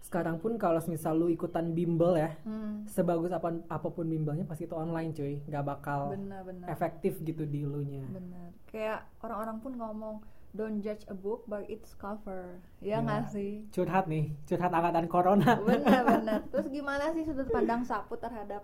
sekarang 0.03 0.37
pun 0.37 0.55
kalau 0.55 0.79
misal 0.85 1.17
lu 1.17 1.27
ikutan 1.27 1.73
bimbel 1.73 2.15
ya 2.15 2.37
Mm. 2.43 2.85
sebagus 2.87 3.31
apa 3.31 3.49
apa 3.67 3.89
pun 3.89 4.05
bimbelnya 4.05 4.45
pasti 4.45 4.67
itu 4.67 4.75
online 4.77 5.11
cuy 5.11 5.41
nggak 5.43 5.65
bakal 5.65 6.13
Benar-benar. 6.13 6.67
efektif 6.69 7.19
gitu 7.21 7.43
di 7.45 7.63
lu 7.63 7.83
nya 7.83 8.05
Benar. 8.07 8.51
Kayak 8.67 9.09
orang-orang 9.19 9.59
pun 9.59 9.73
ngomong 9.75 10.15
don't 10.53 10.79
judge 10.79 11.01
a 11.07 11.17
book 11.17 11.43
by 11.45 11.65
its 11.65 11.97
cover. 11.97 12.61
Ya 12.79 12.99
Ya. 12.99 13.01
nggak 13.01 13.25
sih? 13.31 13.65
curhat 13.71 14.05
nih 14.05 14.31
curhat 14.45 14.69
angkatan 14.71 15.07
corona 15.07 15.57
Benar-benar. 15.59 16.45
Terus 16.53 16.67
gimana 16.69 17.09
sih 17.11 17.25
sudut 17.25 17.49
pandang 17.49 17.81
Sapu 17.83 18.15
terhadap 18.17 18.63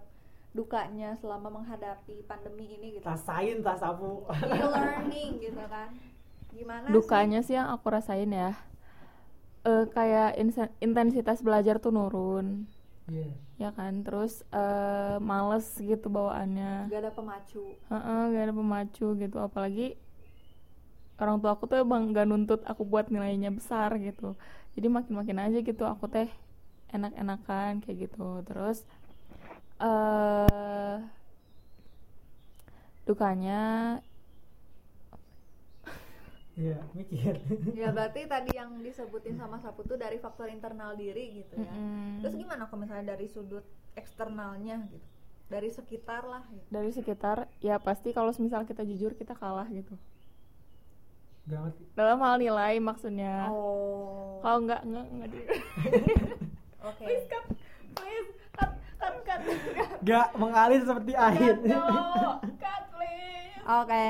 dukanya 0.59 1.14
selama 1.23 1.49
menghadapi 1.62 2.27
pandemi 2.27 2.66
ini 2.75 2.99
gitu? 2.99 3.07
rasain 3.07 3.62
tas 3.62 3.79
sapu 3.79 4.27
E-learning 4.27 5.38
gitu 5.38 5.62
kan? 5.71 5.94
Gimana 6.51 6.87
dukanya 6.90 7.40
sih 7.47 7.55
yang 7.55 7.71
aku 7.71 7.87
rasain 7.94 8.31
ya 8.35 8.59
eh 9.62 9.85
kayak 9.90 10.38
intensitas 10.83 11.38
belajar 11.47 11.79
tuh 11.79 11.94
nurun 11.94 12.66
Iya. 13.09 13.33
ya 13.57 13.71
kan 13.73 14.05
terus 14.05 14.44
eh 14.53 15.16
males 15.23 15.64
gitu 15.81 16.07
sih? 16.09 16.12
bawaannya 16.12 16.92
Gak 16.92 17.01
ada 17.09 17.12
pemacu. 17.16 17.62
Heeh, 17.88 18.21
gak 18.37 18.44
ada 18.44 18.55
pemacu 18.55 19.07
gitu 19.16 19.37
apalagi 19.40 19.97
orang 21.18 21.40
tua 21.42 21.57
aku 21.57 21.64
tuh 21.66 21.81
emang 21.83 22.14
gak 22.14 22.27
nuntut 22.29 22.61
aku 22.68 22.85
buat 22.87 23.09
nilainya 23.11 23.51
besar 23.51 23.97
gitu 23.99 24.38
jadi 24.79 24.87
makin-makin 24.92 25.38
aja 25.40 25.59
gitu 25.64 25.83
aku 25.88 26.07
teh 26.07 26.29
enak-enakan 26.94 27.83
kayak 27.85 28.09
gitu 28.09 28.44
terus 28.47 28.87
eh 29.79 30.99
dukanya 33.05 33.61
iya 36.55 36.83
mikir 36.91 37.38
Ya 37.73 37.88
berarti 37.88 38.27
tadi 38.27 38.51
yang 38.53 38.83
disebutin 38.83 39.38
sama 39.38 39.57
Sapu 39.59 39.81
tuh 39.83 39.95
dari 39.95 40.19
faktor 40.19 40.51
internal 40.51 40.93
diri 40.93 41.38
gitu 41.38 41.55
ya. 41.55 41.71
mm-mm, 41.71 42.19
Terus 42.19 42.35
gimana 42.35 42.67
kalau 42.67 42.83
misalnya 42.83 43.14
dari 43.14 43.31
sudut 43.31 43.62
eksternalnya 43.95 44.83
gitu? 44.91 45.07
Dari 45.49 45.71
sekitar 45.71 46.23
lah 46.23 46.43
gitu. 46.51 46.67
dari 46.69 46.91
sekitar 46.91 47.37
ya 47.59 47.79
pasti 47.79 48.12
kalau 48.12 48.35
misal 48.37 48.67
kita 48.67 48.85
jujur 48.85 49.14
kita 49.14 49.33
kalah 49.33 49.64
gitu 49.71 49.97
gak 51.49 51.57
ngerti 51.64 51.83
dalam 51.97 52.21
hal 52.21 52.37
nilai 52.37 52.77
maksudnya 52.79 53.49
Oh. 53.49 54.45
kalau 54.45 54.61
nggak 54.61 54.85
nggak 54.85 55.07
nggak 55.09 55.29
di 55.33 55.38
Oke. 56.93 57.01
please 57.01 57.25
cut 57.25 57.45
please 57.97 58.29
cut 59.11 59.40
cut 59.40 59.40
cut 59.42 59.75
cut 59.75 59.99
gak 60.03 60.29
mengalir 60.35 60.81
seperti 60.81 61.12
air 61.14 61.55
no 61.62 61.83
cut 62.57 62.83
please 62.92 63.57
Oke. 63.68 64.05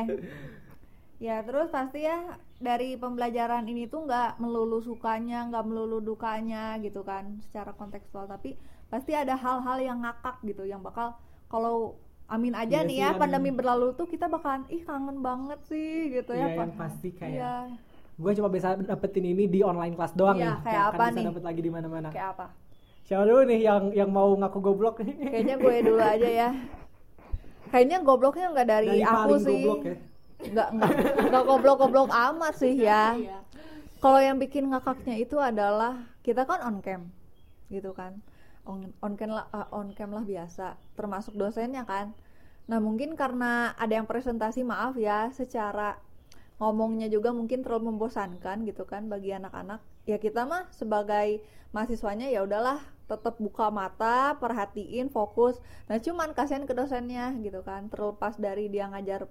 Ya 1.19 1.43
terus 1.43 1.67
pasti 1.69 2.07
ya 2.07 2.39
dari 2.59 2.95
pembelajaran 2.95 3.67
ini 3.67 3.91
tuh 3.91 4.07
nggak 4.07 4.39
melulu 4.39 4.79
sukanya, 4.79 5.51
nggak 5.51 5.67
melulu 5.67 5.99
dukanya 5.99 6.79
gitu 6.79 7.03
kan, 7.03 7.43
secara 7.43 7.75
kontekstual. 7.75 8.31
Tapi 8.31 8.55
pasti 8.87 9.19
ada 9.19 9.35
hal-hal 9.35 9.83
yang 9.83 9.99
ngakak 9.99 10.39
gitu, 10.47 10.63
yang 10.63 10.79
bakal 10.79 11.19
kalau 11.51 11.99
amin 12.31 12.55
aja 12.55 12.83
Iya 12.83 12.87
nih 12.87 12.95
sih, 12.95 13.03
ya 13.03 13.09
amin. 13.11 13.19
pandemi 13.19 13.51
berlalu 13.51 13.99
tuh 13.99 14.07
kita 14.07 14.31
bakalan 14.31 14.63
ih 14.71 14.87
kangen 14.87 15.19
banget 15.19 15.59
sih 15.67 16.15
gitu 16.15 16.39
ya. 16.39 16.55
Iya, 16.55 16.63
yang 16.63 16.79
pasti 16.79 17.09
kayak 17.11 17.35
Iya, 17.35 17.55
gue 18.15 18.33
cuma 18.39 18.49
bisa 18.49 18.69
dapetin 18.79 19.27
ini 19.27 19.51
di 19.51 19.67
online 19.67 19.99
kelas 19.99 20.15
doang 20.15 20.39
Iya, 20.39 20.55
nih 20.55 20.59
kayak 20.63 20.83
apa 20.87 20.95
akan 20.95 21.09
bisa 21.11 21.19
nih? 21.19 21.27
dapet 21.35 21.43
lagi 21.43 21.61
di 21.63 21.71
mana-mana 21.75 22.09
kayak 22.15 22.29
apa? 22.39 22.47
Siapa 23.09 23.25
dulu 23.25 23.41
nih 23.49 23.65
yang 23.65 23.89
yang 23.97 24.11
mau 24.13 24.37
ngaku 24.37 24.61
goblok 24.61 25.01
Kayaknya 25.01 25.57
gue 25.57 25.75
dulu 25.81 26.03
aja 26.05 26.29
ya. 26.29 26.51
Kayaknya 27.73 27.99
gobloknya 28.05 28.47
nggak 28.53 28.69
dari, 28.69 29.01
aku 29.01 29.17
paling 29.17 29.41
sih. 29.41 29.65
goblok 29.65 29.81
ya? 29.81 29.97
Nggak 30.39 30.69
nggak 30.77 30.91
nggak 31.33 31.45
goblok-goblok 31.49 32.09
amat 32.13 32.55
sih 32.61 32.75
ya. 32.77 33.17
Kalau 34.05 34.21
yang 34.21 34.37
bikin 34.37 34.69
ngakaknya 34.69 35.25
itu 35.25 35.41
adalah 35.41 36.05
kita 36.21 36.45
kan 36.45 36.61
on 36.69 36.85
cam 36.85 37.09
gitu 37.73 37.97
kan. 37.97 38.21
On, 38.69 38.93
on 39.01 39.17
cam 39.17 39.33
lah 39.33 39.49
uh, 39.57 39.73
on 39.73 39.97
cam 39.97 40.13
lah 40.13 40.29
biasa 40.29 40.77
termasuk 40.93 41.33
dosennya 41.33 41.89
kan. 41.89 42.13
Nah 42.69 42.77
mungkin 42.77 43.17
karena 43.17 43.73
ada 43.81 43.97
yang 43.97 44.05
presentasi 44.05 44.69
maaf 44.69 45.01
ya 45.01 45.33
secara 45.33 45.97
ngomongnya 46.61 47.09
juga 47.09 47.33
mungkin 47.33 47.65
terlalu 47.65 47.97
membosankan 47.97 48.69
gitu 48.69 48.85
kan 48.85 49.09
bagi 49.09 49.33
anak-anak. 49.33 49.81
Ya 50.05 50.21
kita 50.21 50.45
mah 50.45 50.69
sebagai 50.77 51.41
mahasiswanya 51.73 52.29
ya 52.29 52.45
udahlah 52.45 52.98
tetap 53.09 53.41
buka 53.41 53.73
mata 53.73 54.37
perhatiin 54.37 55.09
fokus. 55.09 55.57
Nah 55.89 55.97
cuman 55.97 56.37
kasihan 56.37 56.69
ke 56.69 56.77
dosennya 56.77 57.33
gitu 57.41 57.65
kan. 57.65 57.89
Terlepas 57.89 58.37
dari 58.37 58.69
dia 58.69 58.87
ngajar 58.93 59.27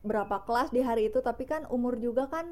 berapa 0.00 0.40
kelas 0.48 0.72
di 0.72 0.80
hari 0.80 1.12
itu 1.12 1.20
tapi 1.20 1.44
kan 1.44 1.68
umur 1.68 2.00
juga 2.00 2.24
kan 2.32 2.48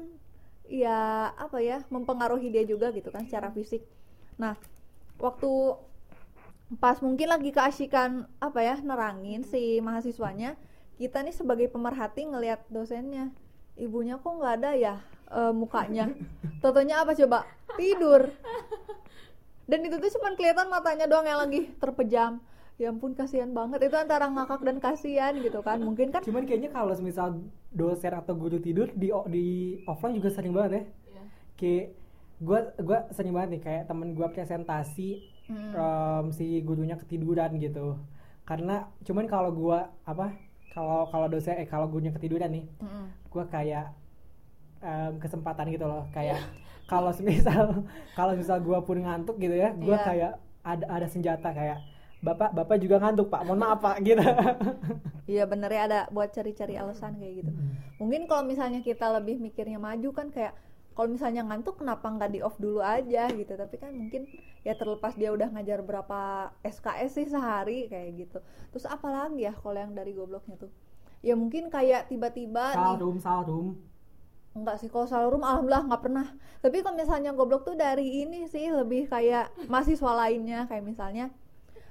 ya 0.69 1.33
apa 1.33 1.57
ya 1.65 1.81
mempengaruhi 1.89 2.53
dia 2.53 2.61
juga 2.69 2.93
gitu 2.93 3.09
kan 3.09 3.25
secara 3.25 3.49
fisik. 3.49 3.81
Nah 4.37 4.53
waktu 5.17 5.75
pas 6.77 7.01
mungkin 7.01 7.33
lagi 7.33 7.49
keasikan 7.49 8.29
apa 8.37 8.61
ya 8.61 8.77
nerangin 8.85 9.41
si 9.41 9.81
mahasiswanya 9.81 10.53
kita 11.01 11.25
nih 11.25 11.33
sebagai 11.33 11.67
pemerhati 11.73 12.29
ngelihat 12.29 12.61
dosennya. 12.69 13.33
Ibunya 13.73 14.21
kok 14.21 14.37
nggak 14.37 14.55
ada 14.61 14.71
ya 14.77 14.95
eh, 15.33 15.53
mukanya? 15.55 16.13
Totonya 16.61 17.01
apa 17.01 17.17
coba? 17.17 17.49
Tidur 17.73 18.29
dan 19.69 19.79
itu 19.85 19.95
tuh 20.01 20.09
cuma 20.17 20.33
kelihatan 20.33 20.67
matanya 20.67 21.05
doang 21.05 21.29
yang 21.29 21.37
lagi 21.37 21.69
terpejam 21.77 22.41
ya 22.79 22.89
ampun 22.89 23.11
kasihan 23.11 23.51
banget 23.51 23.91
itu 23.91 23.95
antara 23.99 24.25
ngakak 24.31 24.63
dan 24.63 24.77
kasihan 24.79 25.35
gitu 25.35 25.59
kan 25.59 25.83
mungkin 25.83 26.09
kan 26.09 26.23
Cuman 26.23 26.47
kayaknya 26.47 26.71
kalau 26.71 26.95
misal 27.03 27.37
dosen 27.69 28.13
atau 28.15 28.33
guru 28.33 28.57
tidur 28.57 28.87
di 28.95 29.11
di 29.27 29.45
offline 29.83 30.15
juga 30.15 30.31
sering 30.31 30.55
banget 30.55 30.71
ya. 30.71 30.83
Iya. 31.11 31.23
Kayak 31.59 31.85
gua 32.39 32.59
gua 32.79 32.99
sering 33.11 33.35
banget 33.35 33.49
nih 33.59 33.61
kayak 33.67 33.83
temen 33.85 34.15
gua 34.15 34.27
presentasi 34.31 35.09
Mm. 35.49 35.73
em, 35.73 36.25
si 36.29 36.45
gurunya 36.61 36.93
ketiduran 36.93 37.57
gitu. 37.57 37.97
Karena 38.45 38.85
cuman 39.01 39.25
kalau 39.25 39.49
gua 39.49 39.89
apa 40.05 40.29
kalau 40.69 41.09
kalau 41.09 41.25
dosen 41.25 41.57
eh 41.57 41.65
kalau 41.65 41.89
gurunya 41.89 42.13
ketiduran 42.13 42.53
nih, 42.53 42.65
Mm-mm. 42.79 43.05
gua 43.33 43.49
kayak 43.49 43.89
em, 44.79 45.17
kesempatan 45.17 45.73
gitu 45.73 45.89
loh 45.89 46.05
kayak 46.13 46.37
kalau 46.89 47.13
semisal 47.13 47.85
kalau 48.17 48.33
misal 48.33 48.57
gua 48.59 48.81
pun 48.81 48.97
ngantuk 48.99 49.37
gitu 49.37 49.53
ya, 49.53 49.69
gua 49.77 50.01
Iya. 50.01 50.05
kayak 50.09 50.31
ada 50.65 50.85
ada 50.89 51.07
senjata 51.07 51.53
kayak 51.53 51.79
Bapak, 52.19 52.51
Bapak 52.51 52.83
juga 52.83 52.99
ngantuk, 52.99 53.31
Pak. 53.31 53.47
Mohon 53.47 53.59
maaf, 53.63 53.79
Pak. 53.79 53.97
Gitu. 54.03 54.19
Iya 55.29 55.45
bener 55.45 55.69
ya 55.69 55.81
ada 55.85 55.99
buat 56.09 56.33
cari-cari 56.33 56.73
alasan 56.73 57.21
kayak 57.21 57.45
gitu. 57.45 57.51
Mungkin 58.01 58.25
kalau 58.25 58.41
misalnya 58.49 58.81
kita 58.81 59.13
lebih 59.13 59.37
mikirnya 59.37 59.77
maju 59.77 60.09
kan 60.09 60.33
kayak 60.33 60.57
kalau 60.97 61.05
misalnya 61.13 61.45
ngantuk 61.45 61.77
kenapa 61.77 62.09
nggak 62.09 62.33
di 62.33 62.41
off 62.41 62.57
dulu 62.57 62.81
aja 62.81 63.29
gitu. 63.29 63.53
Tapi 63.53 63.75
kan 63.77 63.93
mungkin 63.93 64.25
ya 64.65 64.73
terlepas 64.73 65.13
dia 65.13 65.29
udah 65.29 65.53
ngajar 65.53 65.85
berapa 65.85 66.49
SKS 66.65 67.11
sih 67.13 67.27
sehari 67.29 67.85
kayak 67.93 68.09
gitu. 68.25 68.41
Terus 68.73 68.89
apa 68.89 69.05
lagi 69.05 69.45
ya 69.45 69.53
kalau 69.53 69.77
yang 69.77 69.93
dari 69.93 70.17
gobloknya 70.17 70.57
tuh? 70.57 70.73
Ya 71.21 71.37
mungkin 71.37 71.69
kayak 71.69 72.09
tiba-tiba 72.09 72.73
nih 72.73 72.81
Salrum, 72.97 73.17
salrum. 73.21 73.67
Enggak 74.57 74.81
sih, 74.81 74.89
kalau 74.89 75.05
salur 75.05 75.37
room 75.37 75.45
alhamdulillah 75.45 75.85
nggak 75.87 76.01
pernah. 76.03 76.27
Tapi 76.59 76.81
kalau 76.83 76.97
misalnya 76.97 77.31
goblok 77.37 77.63
tuh 77.69 77.77
dari 77.77 78.25
ini 78.25 78.49
sih 78.49 78.67
lebih 78.73 79.07
kayak 79.07 79.53
mahasiswa 79.69 80.11
lainnya 80.25 80.65
kayak 80.67 80.83
misalnya 80.83 81.29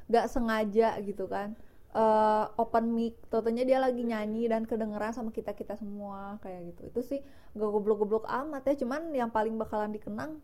nggak 0.09 0.27
sengaja 0.33 0.97
gitu 1.05 1.29
kan 1.29 1.53
eh, 1.92 2.44
open 2.61 2.92
mic, 2.92 3.16
totonya 3.33 3.64
dia 3.64 3.79
lagi 3.81 4.05
nyanyi 4.05 4.49
dan 4.49 4.64
kedengeran 4.68 5.12
sama 5.16 5.31
kita 5.33 5.53
kita 5.57 5.75
semua 5.81 6.37
kayak 6.44 6.75
gitu. 6.75 6.83
Itu 6.92 7.01
sih 7.01 7.21
gak 7.57 7.71
goblok-goblok 7.75 8.25
amat 8.29 8.62
ya, 8.68 8.75
cuman 8.85 9.09
yang 9.16 9.31
paling 9.33 9.57
bakalan 9.57 9.92
dikenang 9.97 10.40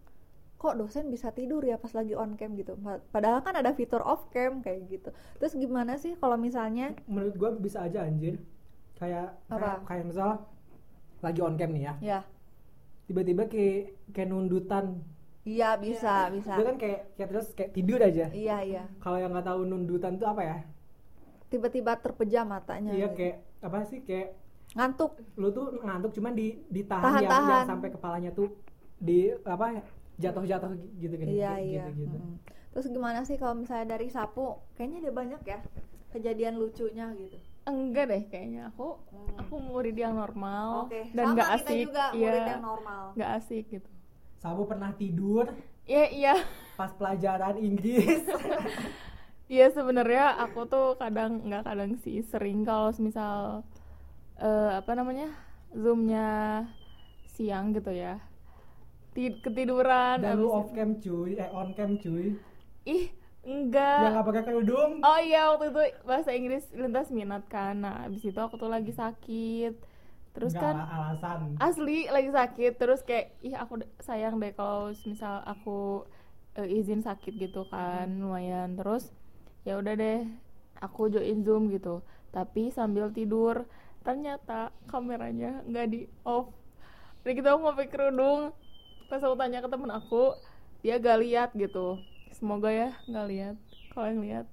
kok 0.56 0.80
dosen 0.80 1.12
bisa 1.12 1.28
tidur 1.28 1.60
ya 1.60 1.76
pas 1.76 1.92
lagi 1.92 2.16
on 2.16 2.40
cam 2.40 2.56
gitu. 2.56 2.72
Pa- 2.80 3.02
Padahal 3.12 3.44
kan 3.44 3.52
ada 3.60 3.76
fitur 3.76 4.00
off 4.00 4.32
cam 4.32 4.64
kayak 4.64 4.88
gitu. 4.88 5.10
Terus 5.36 5.52
gimana 5.60 6.00
sih 6.00 6.16
kalau 6.16 6.40
misalnya 6.40 6.96
menurut 7.04 7.34
gua 7.36 7.50
bisa 7.52 7.84
aja 7.84 8.08
anjir 8.08 8.40
kayak 8.96 9.36
Apa? 9.52 9.60
kayak, 9.60 9.78
kayak 9.84 10.04
misal 10.08 10.30
lagi 11.24 11.40
on 11.40 11.56
cam 11.56 11.72
nih 11.72 11.82
ya 11.82 11.94
ya 12.04 12.20
tiba-tiba 13.04 13.48
kayak 13.48 13.80
kayak 14.12 14.28
nundutan 14.28 15.00
iya 15.44 15.76
bisa 15.76 16.28
bisa. 16.28 16.56
dia 16.56 16.64
kan 16.64 16.76
kayak 16.76 17.00
kayak 17.16 17.28
terus 17.28 17.46
kayak 17.52 17.70
tidur 17.72 18.00
aja 18.00 18.28
Iya 18.28 18.56
iya. 18.64 18.84
kalau 18.96 19.16
yang 19.16 19.32
nggak 19.32 19.44
tahu 19.44 19.60
nundutan 19.64 20.16
tuh 20.16 20.28
apa 20.28 20.42
ya 20.42 20.58
Tiba-tiba 21.52 21.94
terpejam 21.94 22.50
matanya. 22.50 22.90
iya 22.92 23.06
gitu. 23.08 23.16
kayak 23.16 23.36
apa 23.60 23.78
sih 23.86 24.00
kayak 24.02 24.34
ngantuk 24.74 25.20
lu 25.36 25.48
tuh 25.48 25.78
ngantuk 25.78 26.10
cuman 26.12 26.32
di 26.32 26.58
ditahan 26.66 27.04
Tahan, 27.04 27.22
yang, 27.22 27.30
yang 27.30 27.46
tahan. 27.46 27.64
sampai 27.68 27.88
kepalanya 27.92 28.30
tuh 28.32 28.48
di 28.98 29.30
apa 29.44 29.84
jatuh-jatuh 30.16 30.70
gitu 30.96 31.14
kan 31.14 31.26
Iya 31.28 31.52
gitu, 31.60 31.68
iya. 31.70 31.84
gitu. 31.92 32.16
Mm-mm. 32.18 32.34
Terus 32.74 32.86
gimana 32.90 33.22
sih 33.22 33.36
kalau 33.36 33.54
misalnya 33.54 33.94
dari 33.94 34.10
sapu? 34.10 34.58
Kayaknya 34.74 34.98
ada 35.00 35.12
banyak 35.12 35.40
ya 35.44 35.58
kejadian 36.10 36.58
lucunya 36.58 37.06
gitu. 37.14 37.38
Enggak 37.64 38.04
deh 38.06 38.22
kayaknya 38.28 38.68
aku 38.68 39.00
Hmm. 39.08 39.40
aku 39.40 39.54
murid 39.58 39.96
yang 39.96 40.14
normal 40.14 40.84
Oke. 40.86 41.08
dan 41.10 41.32
nggak 41.32 41.48
kita 41.48 41.60
asik 41.64 41.78
juga 41.88 42.04
iya 42.12 42.28
murid 42.28 42.44
yang 42.46 42.62
normal. 42.62 43.02
nggak 43.16 43.30
asik 43.38 43.64
gitu 43.70 43.90
Sabu 44.36 44.62
pernah 44.64 44.92
tidur 44.92 45.48
iya 45.84 46.04
iya 46.08 46.34
pas 46.76 46.92
pelajaran 46.92 47.56
Inggris 47.56 48.20
iya 49.54 49.66
sebenarnya 49.68 50.40
aku 50.40 50.64
tuh 50.64 50.96
kadang 50.96 51.40
nggak 51.42 51.64
kadang 51.64 51.96
sih 52.00 52.20
sering 52.22 52.64
kalau 52.64 52.92
misal 52.98 53.64
eh, 54.36 54.70
apa 54.74 54.92
namanya 54.92 55.32
zoomnya 55.72 56.28
siang 57.32 57.72
gitu 57.72 57.90
ya 57.90 58.20
Ti- 59.14 59.40
ketiduran 59.40 60.20
dan 60.20 60.36
lu 60.36 60.50
off 60.50 60.74
cam 60.74 60.98
cuy 60.98 61.38
eh 61.38 61.48
on 61.50 61.70
cam 61.72 61.96
cuy 61.96 62.34
ih 62.84 63.08
yang 63.44 63.60
enggak 63.68 64.08
nggak 64.16 64.26
pakai 64.28 64.42
kerudung 64.48 64.90
Oh 65.04 65.18
iya 65.20 65.52
waktu 65.52 65.64
itu 65.70 65.80
bahasa 66.08 66.30
Inggris 66.32 66.64
lintas 66.72 67.08
minat 67.12 67.44
kan. 67.52 67.74
Nah 67.84 67.94
abis 68.08 68.24
itu 68.24 68.38
aku 68.40 68.56
tuh 68.56 68.70
lagi 68.72 68.92
sakit. 68.94 69.72
Terus 70.34 70.52
Nggak 70.54 70.62
kan 70.64 70.76
alasan 70.80 71.40
asli 71.60 72.08
lagi 72.08 72.30
sakit. 72.32 72.72
Terus 72.80 73.00
kayak 73.04 73.26
ih 73.44 73.54
aku 73.54 73.84
sayang 74.02 74.40
deh 74.42 74.52
kalau 74.56 74.90
misal 75.06 75.44
aku 75.44 76.08
eh, 76.58 76.68
izin 76.78 77.04
sakit 77.04 77.32
gitu 77.36 77.68
kan 77.68 78.08
lumayan. 78.22 78.74
Terus 78.80 79.12
ya 79.68 79.76
udah 79.80 79.94
deh 79.96 80.24
aku 80.80 81.12
join 81.12 81.44
zoom 81.46 81.68
gitu. 81.74 82.00
Tapi 82.34 82.72
sambil 82.74 83.12
tidur 83.14 83.68
ternyata 84.04 84.72
kameranya 84.90 85.64
nggak 85.68 85.86
di 85.92 86.00
off. 86.26 86.48
Jadi 87.24 87.32
kita 87.40 87.56
aku 87.56 87.62
pakai 87.72 87.88
kerudung. 87.92 88.40
Pas 89.08 89.20
aku 89.20 89.36
tanya 89.36 89.60
ke 89.64 89.68
temen 89.68 89.92
aku 89.92 90.32
dia 90.84 91.00
gak 91.00 91.18
lihat 91.24 91.50
gitu. 91.56 91.96
Semoga 92.34 92.66
ya 92.66 92.90
nggak 93.06 93.26
lihat. 93.30 93.56
Kalau 93.94 94.06
yang 94.10 94.20
lihat. 94.26 94.46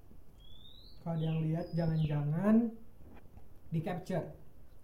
Kalau 1.01 1.17
yang 1.17 1.37
lihat 1.41 1.65
jangan-jangan 1.73 2.69
di 3.73 3.79
capture. 3.81 4.25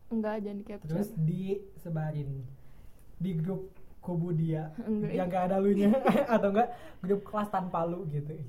Enggak, 0.10 0.41
jangan 0.41 0.57
di 0.57 0.65
capture. 0.65 0.89
terus 0.89 1.10
disebarin 1.13 2.41
di 3.21 3.31
grup 3.38 3.69
kubu 4.01 4.33
dia. 4.33 4.73
Enggak, 4.81 5.13
yang 5.13 5.29
gak 5.29 5.43
ada 5.51 5.57
lunya 5.62 5.93
atau 6.33 6.49
enggak 6.49 6.73
grup 7.05 7.21
kelas 7.21 7.49
tanpa 7.53 7.86
lu 7.86 8.01
gitu. 8.10 8.33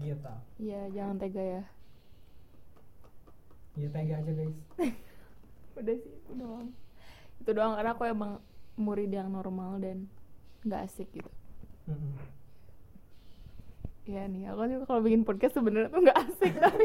Gitu. 0.00 0.32
Iya, 0.56 0.80
jangan 0.96 1.20
tega 1.20 1.44
ya. 1.44 1.62
ya 3.76 3.88
tega 3.92 4.16
aja 4.16 4.32
guys. 4.32 4.56
Udah 5.76 5.96
sih, 6.00 6.08
itu 6.08 6.32
doang. 6.40 6.72
Itu 7.36 7.50
doang. 7.52 7.76
Karena 7.76 7.92
aku 7.92 8.08
emang 8.08 8.40
murid 8.80 9.12
yang 9.12 9.28
normal 9.28 9.76
dan 9.76 10.08
nggak 10.64 10.80
asik 10.86 11.08
gitu. 11.12 11.30
Iya 14.04 14.26
nih, 14.26 14.50
aku 14.50 14.66
juga 14.66 14.84
kalau 14.88 15.00
bikin 15.04 15.22
podcast 15.22 15.54
sebenarnya 15.54 15.88
tuh 15.92 16.00
nggak 16.02 16.18
asik 16.18 16.52
tapi 16.64 16.84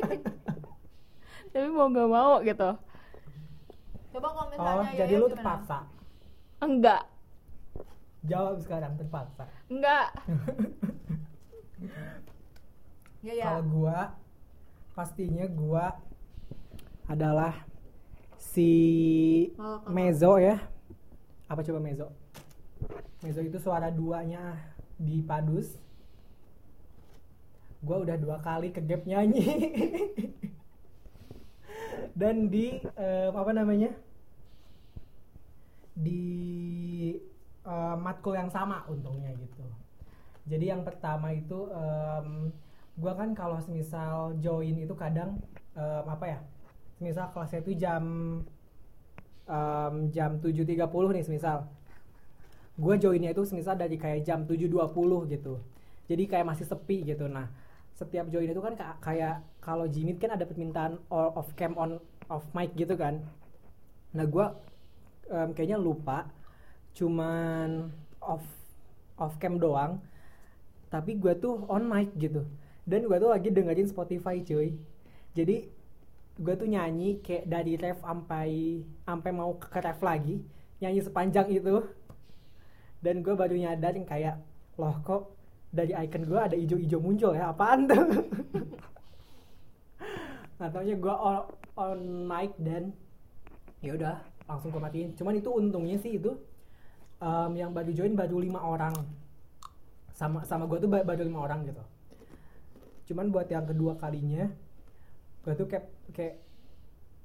tapi 1.49 1.67
mau 1.71 1.87
nggak 1.89 2.09
mau 2.11 2.33
gitu. 2.43 2.69
Coba 4.15 4.27
kalau 4.31 4.83
oh 4.83 4.87
jadi 4.95 5.13
lu 5.19 5.27
terpaksa 5.27 5.83
Enggak, 6.63 7.03
jawab 8.23 8.55
sekarang 8.63 8.95
terpaksa 8.95 9.43
enggak. 9.67 10.09
Ya 13.25 13.33
ya. 13.33 13.45
kalau 13.57 13.63
gua 13.73 14.13
pastinya 14.93 15.49
gua 15.49 15.97
adalah 17.09 17.65
si 18.37 18.69
Oh, 19.57 19.81
mezzo 19.89 20.37
ya 20.37 20.61
apa 21.49 21.65
coba 21.65 21.81
mezzo 21.81 22.13
mezzo 23.23 23.41
itu 23.43 23.57
suara 23.61 23.91
duanya 23.91 24.59
di 24.95 25.23
padus 25.23 25.75
gua 27.85 28.01
udah 28.01 28.17
dua 28.17 28.37
kali 28.41 28.73
ke 28.73 28.81
gap 28.81 29.05
nyanyi. 29.05 29.45
Dan 32.19 32.49
di 32.49 32.81
em, 32.81 33.31
apa 33.31 33.51
namanya? 33.53 33.93
Di 35.93 36.23
em, 37.61 37.97
matkul 38.01 38.33
yang 38.33 38.49
sama 38.49 38.81
untungnya 38.89 39.29
gitu. 39.37 39.63
Jadi 40.49 40.65
yang 40.73 40.81
pertama 40.81 41.29
itu 41.29 41.69
em, 41.69 42.49
gua 42.97 43.13
kan 43.13 43.37
kalau 43.37 43.61
semisal 43.61 44.33
join 44.41 44.81
itu 44.81 44.97
kadang 44.97 45.37
em, 45.77 46.05
apa 46.09 46.25
ya? 46.25 46.39
Misal 46.97 47.29
kelasnya 47.35 47.61
itu 47.61 47.77
jam 47.77 48.03
em, 49.45 49.95
jam 50.09 50.41
7.30 50.41 50.89
nih 51.13 51.23
misal 51.29 51.69
gue 52.75 52.95
joinnya 52.99 53.31
itu 53.31 53.41
misal 53.55 53.75
dari 53.79 53.95
kayak 53.95 54.27
jam 54.27 54.43
7.20 54.49 55.23
gitu. 55.31 55.59
Jadi 56.09 56.23
kayak 56.31 56.45
masih 56.51 56.65
sepi 56.67 56.97
gitu. 57.07 57.25
Nah 57.31 57.47
setiap 57.95 58.27
join 58.33 58.51
itu 58.51 58.59
kan 58.59 58.73
ka- 58.75 58.99
kayak 58.99 59.39
kalau 59.63 59.87
Jimit 59.87 60.19
kan 60.19 60.35
ada 60.35 60.43
permintaan 60.43 60.99
all 61.07 61.31
off 61.39 61.49
cam 61.55 61.73
on 61.79 61.97
off 62.27 62.43
mic 62.51 62.75
gitu 62.75 62.93
kan. 62.99 63.23
Nah 64.15 64.25
gue 64.27 64.45
em, 65.31 65.49
kayaknya 65.55 65.77
lupa 65.79 66.27
cuman 66.97 67.91
off 68.23 68.45
off 69.19 69.35
cam 69.41 69.59
doang. 69.61 69.99
Tapi 70.93 71.17
gue 71.19 71.33
tuh 71.37 71.65
on 71.67 71.83
mic 71.85 72.13
gitu. 72.17 72.45
Dan 72.85 73.09
gue 73.09 73.17
tuh 73.17 73.31
lagi 73.33 73.49
dengerin 73.51 73.89
Spotify 73.89 74.41
cuy. 74.45 74.75
Jadi 75.37 75.57
gue 76.39 76.53
tuh 76.59 76.67
nyanyi 76.69 77.19
kayak 77.23 77.45
dari 77.47 77.73
ref 77.79 77.99
sampai 78.03 78.49
sampai 79.07 79.31
mau 79.31 79.55
ke 79.55 79.79
ref 79.79 79.99
lagi 80.03 80.43
nyanyi 80.83 80.99
sepanjang 81.03 81.47
itu 81.53 81.83
dan 83.05 83.21
gue 83.21 83.37
baru 83.37 83.53
nyadar 83.53 83.93
yang 83.93 84.09
kayak 84.09 84.35
loh 84.81 84.97
kok 85.05 85.37
dari 85.69 85.93
icon 85.93 86.25
gue 86.25 86.39
ada 86.41 86.55
ijo-ijo 86.57 86.97
muncul 86.97 87.37
ya? 87.37 87.53
Apaan 87.53 87.85
tuh? 87.85 88.01
Nah 90.55 90.71
taunya 90.71 90.95
gue 90.95 91.11
on, 91.11 91.51
on 91.75 91.99
mic 92.31 92.55
dan 92.63 92.95
ya 93.83 93.91
udah 93.91 94.23
langsung 94.47 94.71
gue 94.71 94.79
matiin. 94.79 95.11
Cuman 95.19 95.35
itu 95.35 95.51
untungnya 95.51 95.99
sih 95.99 96.15
itu 96.15 96.31
em, 97.19 97.51
yang 97.59 97.75
baru 97.75 97.91
join 97.91 98.15
baru 98.15 98.39
lima 98.39 98.63
orang. 98.63 98.95
Sama 100.15 100.47
sama 100.47 100.63
gue 100.63 100.79
tuh 100.79 100.87
ba- 100.87 101.03
baru 101.03 101.27
lima 101.27 101.43
orang 101.43 101.67
gitu. 101.67 101.83
Cuman 103.11 103.35
buat 103.35 103.51
yang 103.51 103.67
kedua 103.67 103.99
kalinya 103.99 104.47
gue 105.43 105.53
tuh 105.59 105.67
kayak 105.67 105.91
kayak 106.15 106.39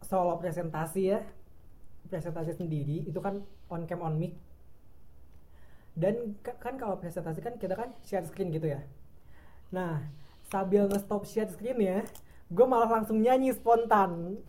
solo 0.03 0.35
presentasi 0.43 1.03
ya. 1.15 1.23
Presentasi 2.11 2.59
sendiri 2.59 3.07
itu 3.07 3.23
kan 3.23 3.47
on 3.71 3.87
cam 3.87 4.03
on 4.03 4.19
mic 4.19 4.35
dan 6.01 6.41
ka- 6.41 6.57
kan 6.57 6.81
kalau 6.81 6.97
presentasi 6.97 7.45
kan 7.45 7.61
kita 7.61 7.77
kan 7.77 7.93
share 8.01 8.25
screen 8.25 8.49
gitu 8.51 8.73
ya. 8.73 8.81
Nah 9.69 10.01
sambil 10.49 10.89
nge-stop 10.89 11.29
share 11.29 11.53
screen 11.53 11.79
ya 11.79 12.01
gue 12.51 12.67
malah 12.67 12.89
langsung 12.89 13.21
nyanyi 13.21 13.55
spontan. 13.55 14.41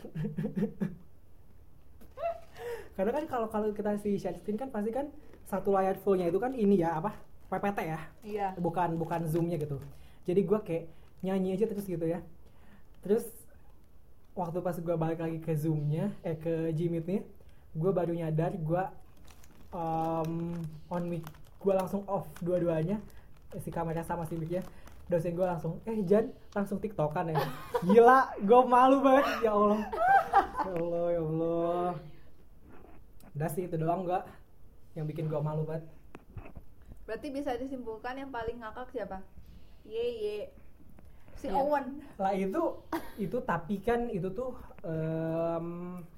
Karena 2.95 3.11
kan 3.11 3.23
kalau 3.27 3.47
kalau 3.51 3.67
kita 3.75 3.99
si 3.99 4.15
share 4.15 4.39
screen 4.39 4.57
kan 4.57 4.71
pasti 4.71 4.95
kan 4.95 5.11
satu 5.47 5.75
layar 5.75 5.99
fullnya 5.99 6.31
itu 6.31 6.39
kan 6.39 6.55
ini 6.55 6.79
ya 6.79 6.97
apa? 6.97 7.11
PPT 7.51 7.79
ya? 7.83 7.99
Iya. 8.23 8.47
bukan 8.55 8.95
bukan 8.95 9.27
zoomnya 9.27 9.59
gitu. 9.59 9.75
Jadi 10.23 10.41
gue 10.47 10.59
kayak 10.63 10.85
nyanyi 11.19 11.59
aja 11.59 11.67
terus 11.67 11.83
gitu 11.83 12.07
ya. 12.07 12.23
Terus 13.03 13.27
waktu 14.31 14.63
pas 14.63 14.79
gue 14.79 14.95
balik 14.95 15.19
lagi 15.19 15.43
ke 15.43 15.51
zoomnya 15.51 16.15
eh 16.23 16.39
ke 16.39 16.71
Gmeet-nya 16.71 17.27
gue 17.75 17.91
baru 17.91 18.15
nyadar 18.15 18.55
gue 18.55 18.83
um, 19.75 20.55
on 20.87 21.03
mic 21.07 21.23
gue 21.61 21.73
langsung 21.73 22.01
off 22.05 22.25
dua-duanya. 22.39 22.97
Si 23.53 23.69
kamera 23.69 24.01
sama 24.01 24.23
si 24.23 24.35
mic-nya 24.35 24.63
dosen 25.05 25.35
gue 25.35 25.43
langsung 25.43 25.83
eh 25.83 25.99
Jan 26.01 26.25
langsung 26.51 26.79
tiktokan 26.79 27.29
ya. 27.29 27.39
Gila 27.81 28.19
gue 28.37 28.61
malu 28.65 28.97
banget. 28.99 29.25
Ya 29.41 29.51
Allah. 29.51 29.79
Ya 30.61 30.73
Allah 30.73 31.05
ya 31.09 31.21
Allah. 31.21 31.89
Udah 33.31 33.49
sih 33.49 33.63
itu 33.63 33.75
doang 33.75 34.03
gue 34.03 34.19
yang 34.93 35.05
bikin 35.05 35.27
gue 35.27 35.37
malu 35.37 35.63
banget. 35.63 35.83
Berarti 37.03 37.27
bisa 37.27 37.55
disimpulkan 37.55 38.15
yang 38.15 38.29
paling 38.29 38.55
ngakak 38.57 38.87
siapa? 38.89 39.19
Ye 39.83 40.05
ye. 40.17 40.37
Si 41.35 41.49
Iya. 41.49 41.57
Owen. 41.57 42.05
lah 42.15 42.31
itu 42.31 42.61
itu 43.17 43.37
tapi 43.41 43.81
kan 43.81 44.07
itu 44.07 44.29
tuh 44.29 44.53
em, 44.85 45.67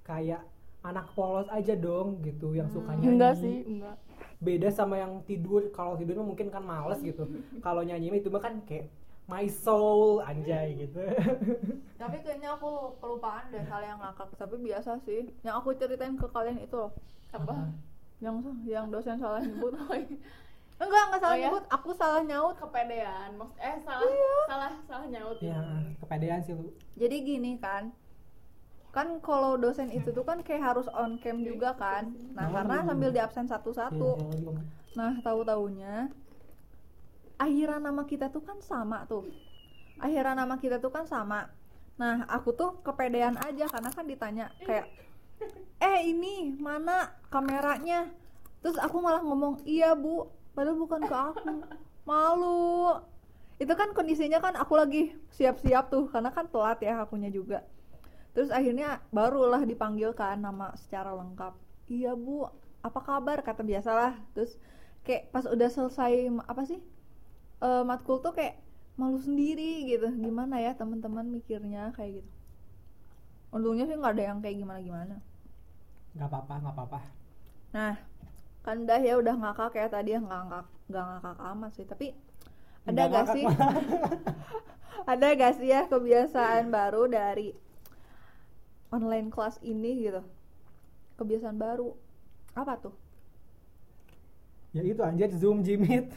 kayak 0.03 0.43
anak 0.83 1.07
polos 1.13 1.47
aja 1.47 1.73
dong 1.73 2.19
gitu 2.19 2.51
yang 2.51 2.67
suka 2.67 2.91
nyanyi 2.91 3.07
enggak 3.09 3.33
sih 3.39 3.63
enggak 3.63 3.95
beda 4.43 4.67
sama 4.69 4.99
yang 4.99 5.23
tidur 5.23 5.71
kalau 5.71 5.95
tidur 5.95 6.19
mah 6.19 6.27
mungkin 6.27 6.51
kan 6.51 6.61
males 6.61 6.99
gitu 6.99 7.23
kalau 7.59 7.81
nyanyi 7.81 8.11
mah 8.11 8.19
itu 8.19 8.27
mah 8.27 8.43
kan 8.43 8.59
kayak 8.63 8.91
my 9.23 9.47
soul 9.47 10.19
anjay 10.21 10.75
gitu 10.77 10.99
Tapi 12.01 12.19
kayaknya 12.19 12.59
aku 12.59 12.99
kelupaan 12.99 13.47
deh 13.47 13.63
hal 13.63 13.79
yang 13.79 13.95
ngakak. 13.95 14.27
Tapi 14.35 14.59
biasa 14.59 14.99
sih. 14.99 15.31
Yang 15.39 15.55
aku 15.55 15.71
ceritain 15.73 16.19
ke 16.19 16.27
kalian 16.27 16.59
itu 16.59 16.75
loh. 16.75 16.91
apa 17.31 17.71
Yang 18.19 18.35
yang 18.67 18.91
dosen 18.91 19.15
salah 19.15 19.39
nyebut. 19.39 19.71
Enggak, 20.83 21.03
enggak 21.07 21.21
salah 21.23 21.31
Oh, 21.31 21.39
ya? 21.39 21.47
nyebut. 21.47 21.63
Aku 21.71 21.89
salah 21.95 22.21
nyaut. 22.21 22.55
kepedean 22.59 23.29
maksud 23.39 23.55
eh 23.55 23.75
salah 23.87 24.03
salah 24.43 24.71
salah 24.83 25.07
nyaut 25.07 25.39
ya 25.39 25.61
kepedean 26.03 26.43
sih 26.43 26.51
lu 26.51 26.67
Jadi 26.99 27.15
gini 27.23 27.51
kan. 27.55 27.87
Kan 28.93 29.17
kalau 29.25 29.57
dosen 29.57 29.89
itu 29.89 30.13
tuh 30.13 30.21
kan 30.21 30.45
kayak 30.45 30.61
harus 30.61 30.85
on 30.93 31.17
cam 31.17 31.41
juga 31.41 31.73
kan. 31.73 32.13
Nah, 32.37 32.45
karena 32.53 32.85
sambil 32.85 33.09
di 33.09 33.17
absen 33.17 33.49
satu-satu. 33.49 34.11
Nah, 34.93 35.17
tahu-taunya 35.25 36.13
akhiran 37.41 37.81
nama 37.81 38.05
kita 38.05 38.29
tuh 38.29 38.45
kan 38.45 38.61
sama 38.61 39.09
tuh. 39.09 39.25
Akhiran 39.97 40.37
nama 40.37 40.61
kita 40.61 40.77
tuh 40.77 40.93
kan 40.93 41.09
sama. 41.09 41.49
Nah, 41.97 42.25
aku 42.29 42.53
tuh 42.53 42.77
kepedean 42.85 43.37
aja 43.41 43.65
karena 43.65 43.89
kan 43.89 44.05
ditanya 44.05 44.45
kayak 44.61 44.89
eh 45.81 45.99
ini 46.05 46.53
mana 46.61 47.17
kameranya? 47.33 48.13
Terus 48.61 48.79
aku 48.79 49.01
malah 49.01 49.25
ngomong, 49.25 49.65
"Iya, 49.67 49.97
Bu." 49.97 50.29
Padahal 50.53 50.77
bukan 50.77 51.01
ke 51.03 51.15
aku. 51.17 51.65
Malu. 52.05 52.93
Itu 53.57 53.73
kan 53.73 53.91
kondisinya 53.97 54.37
kan 54.37 54.53
aku 54.53 54.77
lagi 54.77 55.17
siap-siap 55.33 55.89
tuh 55.89 56.07
karena 56.13 56.29
kan 56.29 56.45
telat 56.47 56.79
ya 56.79 57.01
akunya 57.01 57.33
juga. 57.33 57.65
Terus 58.33 58.49
akhirnya 58.59 58.87
barulah 59.17 59.61
dipanggilkan 59.71 60.35
nama 60.45 60.67
secara 60.81 61.11
lengkap. 61.19 61.53
Iya 61.97 62.11
bu, 62.23 62.49
apa 62.87 62.99
kabar? 63.09 63.37
Kata 63.47 63.61
biasalah. 63.71 64.13
Terus 64.35 64.51
kayak 65.05 65.23
pas 65.33 65.45
udah 65.55 65.69
selesai 65.77 66.13
apa 66.51 66.63
sih 66.69 66.79
eh, 67.67 67.83
matkul 67.89 68.17
tuh 68.25 68.33
kayak 68.37 68.55
malu 69.01 69.19
sendiri 69.27 69.85
gitu. 69.91 70.07
Gimana 70.25 70.55
ya 70.65 70.71
teman-teman 70.79 71.25
mikirnya 71.35 71.83
kayak 71.97 72.11
gitu. 72.23 72.31
Untungnya 73.55 73.85
sih 73.87 73.95
nggak 73.99 74.13
ada 74.15 74.23
yang 74.29 74.39
kayak 74.43 74.57
gimana-gimana. 74.61 75.15
nggak 76.15 76.27
apa-apa 76.29 76.53
nggak 76.61 76.73
apa-apa 76.75 76.99
Nah, 77.75 77.95
kan 78.65 78.77
dah 78.89 79.01
ya 79.09 79.13
udah 79.21 79.35
ngakak 79.41 79.69
kayak 79.75 79.91
tadi 79.95 80.09
ya 80.15 80.19
nggak 80.25 80.41
ngakak 80.49 80.65
nggak 80.89 81.05
ngakak 81.11 81.37
amat 81.53 81.71
sih. 81.77 81.85
Tapi 81.91 82.07
ada 82.89 83.03
Nggak 83.07 83.07
gak 83.13 83.27
sih? 83.33 83.45
ada 85.11 85.27
gak 85.39 85.53
sih 85.59 85.67
ya 85.73 85.81
kebiasaan 85.91 86.63
baru 86.75 87.03
dari 87.17 87.47
online 88.93 89.33
kelas 89.33 89.57
ini 89.65 90.05
gitu? 90.05 90.21
Kebiasaan 91.17 91.57
baru. 91.57 91.97
Apa 92.53 92.77
tuh? 92.77 92.93
ya 94.73 94.81
itu 94.81 95.01
anjir 95.05 95.29
zoom 95.37 95.61
jimit. 95.61 96.09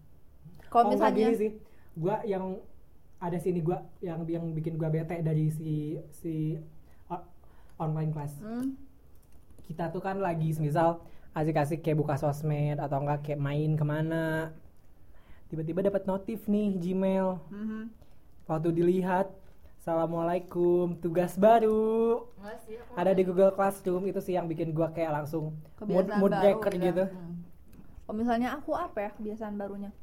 Kalau 0.72 0.84
Oh, 0.84 0.90
misalnya 0.92 1.32
gini 1.32 1.34
sih. 1.36 1.50
Gua 1.96 2.20
yang 2.28 2.60
ada 3.16 3.40
sini 3.40 3.64
gua 3.64 3.80
yang 4.04 4.20
yang 4.28 4.44
bikin 4.52 4.76
gua 4.76 4.92
bete 4.92 5.16
dari 5.24 5.48
si 5.48 5.96
si 6.12 6.60
online 7.80 8.12
class. 8.12 8.36
Hmm, 8.40 8.76
kita 9.68 9.88
tuh 9.92 10.00
kan 10.04 10.20
lagi 10.20 10.52
misal 10.60 11.00
asik-asik 11.32 11.80
kayak 11.84 12.00
buka 12.00 12.16
sosmed 12.16 12.76
atau 12.80 13.00
enggak 13.00 13.24
kayak 13.24 13.40
main 13.40 13.76
ke 13.76 13.84
mana. 13.84 14.52
Tiba-tiba 15.48 15.80
dapat 15.84 16.04
notif 16.04 16.44
nih 16.48 16.76
Gmail. 16.76 17.40
Mhm. 17.52 17.82
waktu 18.46 18.70
dilihat 18.70 19.26
Assalamualaikum 19.86 20.98
tugas 20.98 21.38
baru 21.38 22.26
sih 22.66 22.74
ada 22.98 23.14
di 23.14 23.22
Google 23.22 23.54
Classroom 23.54 24.10
itu 24.10 24.18
sih 24.18 24.34
yang 24.34 24.50
bikin 24.50 24.74
gua 24.74 24.90
kayak 24.90 25.14
langsung 25.14 25.54
mood, 25.78 26.10
mood 26.10 26.34
baru 26.34 26.58
breaker 26.58 26.74
gitu 26.74 27.04
Hmm. 27.06 27.46
Kalau 28.02 28.18
misalnya 28.18 28.58
aku 28.58 28.74
apa 28.74 28.98
ya 29.06 29.10
kebiasaan 29.14 29.54
barunya? 29.54 29.94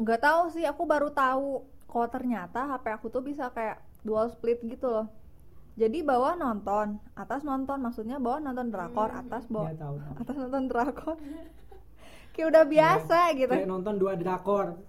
Nggak 0.00 0.24
tahu 0.24 0.42
sih, 0.48 0.64
aku 0.64 0.88
baru 0.88 1.12
tahu 1.12 1.60
kalau 1.84 2.08
ternyata 2.08 2.72
HP 2.72 2.84
aku 2.96 3.12
tuh 3.12 3.20
bisa 3.20 3.52
kayak 3.52 3.84
dual 4.00 4.24
split 4.32 4.64
gitu 4.64 4.88
loh. 4.88 5.12
Jadi 5.76 6.00
bawah 6.00 6.32
nonton, 6.32 7.04
atas 7.12 7.44
nonton, 7.44 7.84
maksudnya 7.84 8.16
bawah 8.16 8.40
nonton 8.40 8.72
drakor, 8.72 9.12
atas 9.12 9.44
bawah 9.44 9.68
ya 9.68 9.76
tahu 9.76 10.00
tahu. 10.00 10.14
atas 10.24 10.36
nonton 10.40 10.64
drakor. 10.72 11.16
kayak 12.32 12.48
udah 12.48 12.64
biasa 12.64 13.36
gitu. 13.36 13.52
kayak 13.52 13.68
nonton 13.68 14.00
dua 14.00 14.16
drakor 14.16 14.80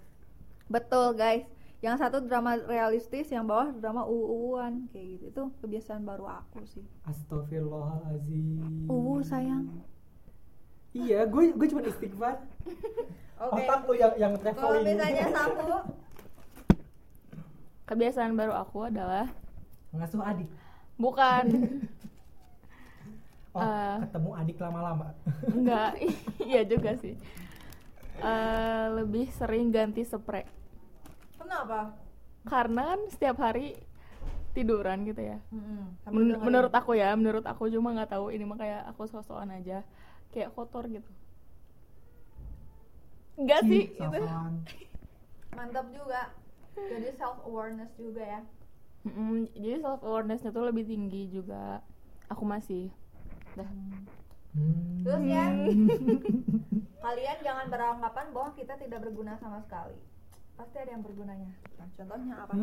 Betul 0.72 1.20
guys. 1.20 1.44
Yang 1.84 1.96
satu 2.00 2.24
drama 2.24 2.56
realistis, 2.56 3.28
yang 3.28 3.44
bawah 3.44 3.76
drama 3.76 4.08
uu-uan 4.08 4.88
kayak 4.90 5.20
gitu. 5.20 5.26
Itu 5.30 5.44
kebiasaan 5.60 6.02
baru 6.02 6.32
aku 6.32 6.64
sih. 6.66 6.88
Astagfirullahaladzim 7.04 8.88
Uh 8.88 9.20
sayang. 9.20 9.68
iya 10.94 11.26
gue 11.26 11.52
gue 11.52 11.68
cuma 11.68 11.84
istighfar. 11.84 12.40
Otak 13.44 13.84
tuh 13.84 13.98
yang 13.98 14.14
yang 14.16 14.34
Kalau 14.40 14.56
traveling. 14.80 14.86
misalnya 14.88 15.26
satu. 15.36 15.76
Kebiasaan 17.84 18.32
baru 18.34 18.56
aku 18.56 18.88
adalah 18.88 19.28
ngasuh 19.92 20.24
adik. 20.24 20.50
Bukan. 20.96 21.46
Oh 23.54 23.62
Eh. 23.62 23.98
ketemu 24.02 24.30
adik 24.34 24.58
lama-lama. 24.58 25.14
enggak. 25.46 25.94
Iya 26.42 26.66
juga 26.66 26.98
sih. 26.98 27.14
Eh, 28.18 28.86
lebih 28.98 29.30
sering 29.30 29.70
ganti 29.70 30.02
spray 30.02 30.42
Kenapa? 31.44 31.80
karena 32.44 32.82
kan 32.92 33.00
setiap 33.08 33.40
hari 33.40 33.80
tiduran 34.52 35.08
gitu 35.08 35.24
ya. 35.24 35.40
Sambil 36.04 36.36
Men- 36.36 36.44
menurut 36.44 36.74
aku 36.76 36.92
ya 36.94 37.16
menurut 37.16 37.48
aku 37.48 37.72
cuma 37.72 37.96
nggak 37.96 38.12
tahu 38.12 38.36
ini 38.36 38.44
mah 38.44 38.60
kayak 38.60 38.84
aku 38.92 39.08
sosokan 39.08 39.50
aja. 39.50 39.82
Kayak 40.36 40.52
kotor 40.52 40.86
gitu. 40.92 41.08
Enggak 43.40 43.64
sih 43.66 43.90
Ih, 43.90 43.96
gitu. 43.96 44.04
sosokan. 44.20 44.54
mantap 45.58 45.88
juga. 45.96 46.36
Jadi 46.76 47.10
self 47.16 47.40
awareness 47.48 47.92
juga 47.96 48.24
ya. 48.26 48.42
Mm-mm, 49.08 49.48
jadi 49.56 49.80
self 49.80 50.02
awarenessnya 50.04 50.52
tuh 50.52 50.68
lebih 50.68 50.84
tinggi 50.84 51.32
juga. 51.32 51.80
Aku 52.28 52.44
masih. 52.44 52.92
Dah. 53.56 53.70
Hmm. 54.54 55.02
terus 55.02 55.24
ya? 55.26 55.50
Kalian 57.04 57.38
jangan 57.42 57.68
beranggapan 57.72 58.26
bahwa 58.36 58.50
kita 58.54 58.78
tidak 58.78 59.00
berguna 59.02 59.34
sama 59.42 59.64
sekali 59.66 59.98
pasti 60.58 60.76
ada 60.78 60.92
yang 60.94 61.04
bergunanya 61.04 61.52
nah, 61.80 61.88
contohnya 61.98 62.36
apa 62.44 62.54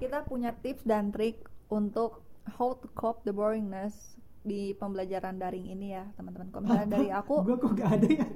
kita 0.00 0.18
punya 0.24 0.50
tips 0.64 0.82
dan 0.88 1.12
trik 1.12 1.44
untuk 1.70 2.24
how 2.56 2.74
to 2.74 2.88
cope 2.96 3.22
the 3.22 3.32
boringness 3.32 4.16
di 4.40 4.72
pembelajaran 4.80 5.36
daring 5.36 5.68
ini 5.68 5.92
ya 5.92 6.08
teman-teman 6.16 6.48
kalau 6.48 6.64
misalnya 6.64 6.88
dari 6.88 7.08
aku 7.12 7.34
Gua 7.44 7.56
kok 7.60 7.72
gak 7.76 7.90
ada 8.00 8.08
ya? 8.08 8.26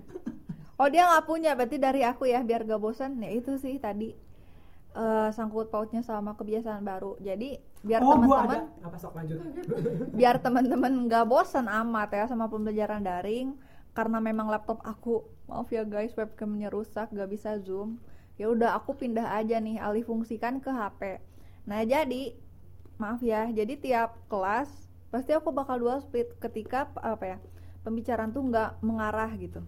Oh 0.74 0.90
dia 0.90 1.06
nggak 1.06 1.26
punya, 1.30 1.54
berarti 1.54 1.78
dari 1.78 2.02
aku 2.02 2.26
ya 2.26 2.42
biar 2.42 2.66
gak 2.66 2.82
bosan. 2.82 3.22
Ya 3.22 3.30
itu 3.30 3.54
sih 3.62 3.78
tadi 3.78 4.10
eh, 4.94 5.28
sangkut 5.30 5.70
pautnya 5.70 6.02
sama 6.02 6.34
kebiasaan 6.34 6.82
baru. 6.82 7.14
Jadi 7.22 7.62
biar 7.86 8.02
oh, 8.02 8.18
teman-teman, 8.18 8.74
biar 10.18 10.42
teman-teman 10.42 10.92
nggak 11.06 11.24
bosan 11.30 11.70
amat 11.70 12.10
ya 12.18 12.24
sama 12.26 12.50
pembelajaran 12.50 13.06
daring. 13.06 13.54
Karena 13.94 14.18
memang 14.18 14.50
laptop 14.50 14.82
aku, 14.82 15.22
maaf 15.46 15.70
ya 15.70 15.86
guys, 15.86 16.10
webcamnya 16.18 16.66
rusak, 16.66 17.14
gak 17.14 17.30
bisa 17.30 17.62
zoom. 17.62 18.02
Ya 18.34 18.50
udah 18.50 18.74
aku 18.74 18.98
pindah 18.98 19.30
aja 19.38 19.62
nih, 19.62 19.78
alih 19.78 20.02
fungsikan 20.02 20.58
ke 20.58 20.70
HP. 20.70 21.22
Nah 21.70 21.86
jadi 21.86 22.34
maaf 22.98 23.22
ya, 23.22 23.46
jadi 23.50 23.78
tiap 23.78 24.18
kelas 24.26 24.70
pasti 25.14 25.30
aku 25.30 25.54
bakal 25.54 25.78
dual 25.78 26.02
split 26.02 26.34
ketika 26.42 26.90
apa 26.98 27.24
ya 27.24 27.38
pembicaraan 27.86 28.34
tuh 28.34 28.42
nggak 28.50 28.82
mengarah 28.82 29.30
gitu. 29.38 29.62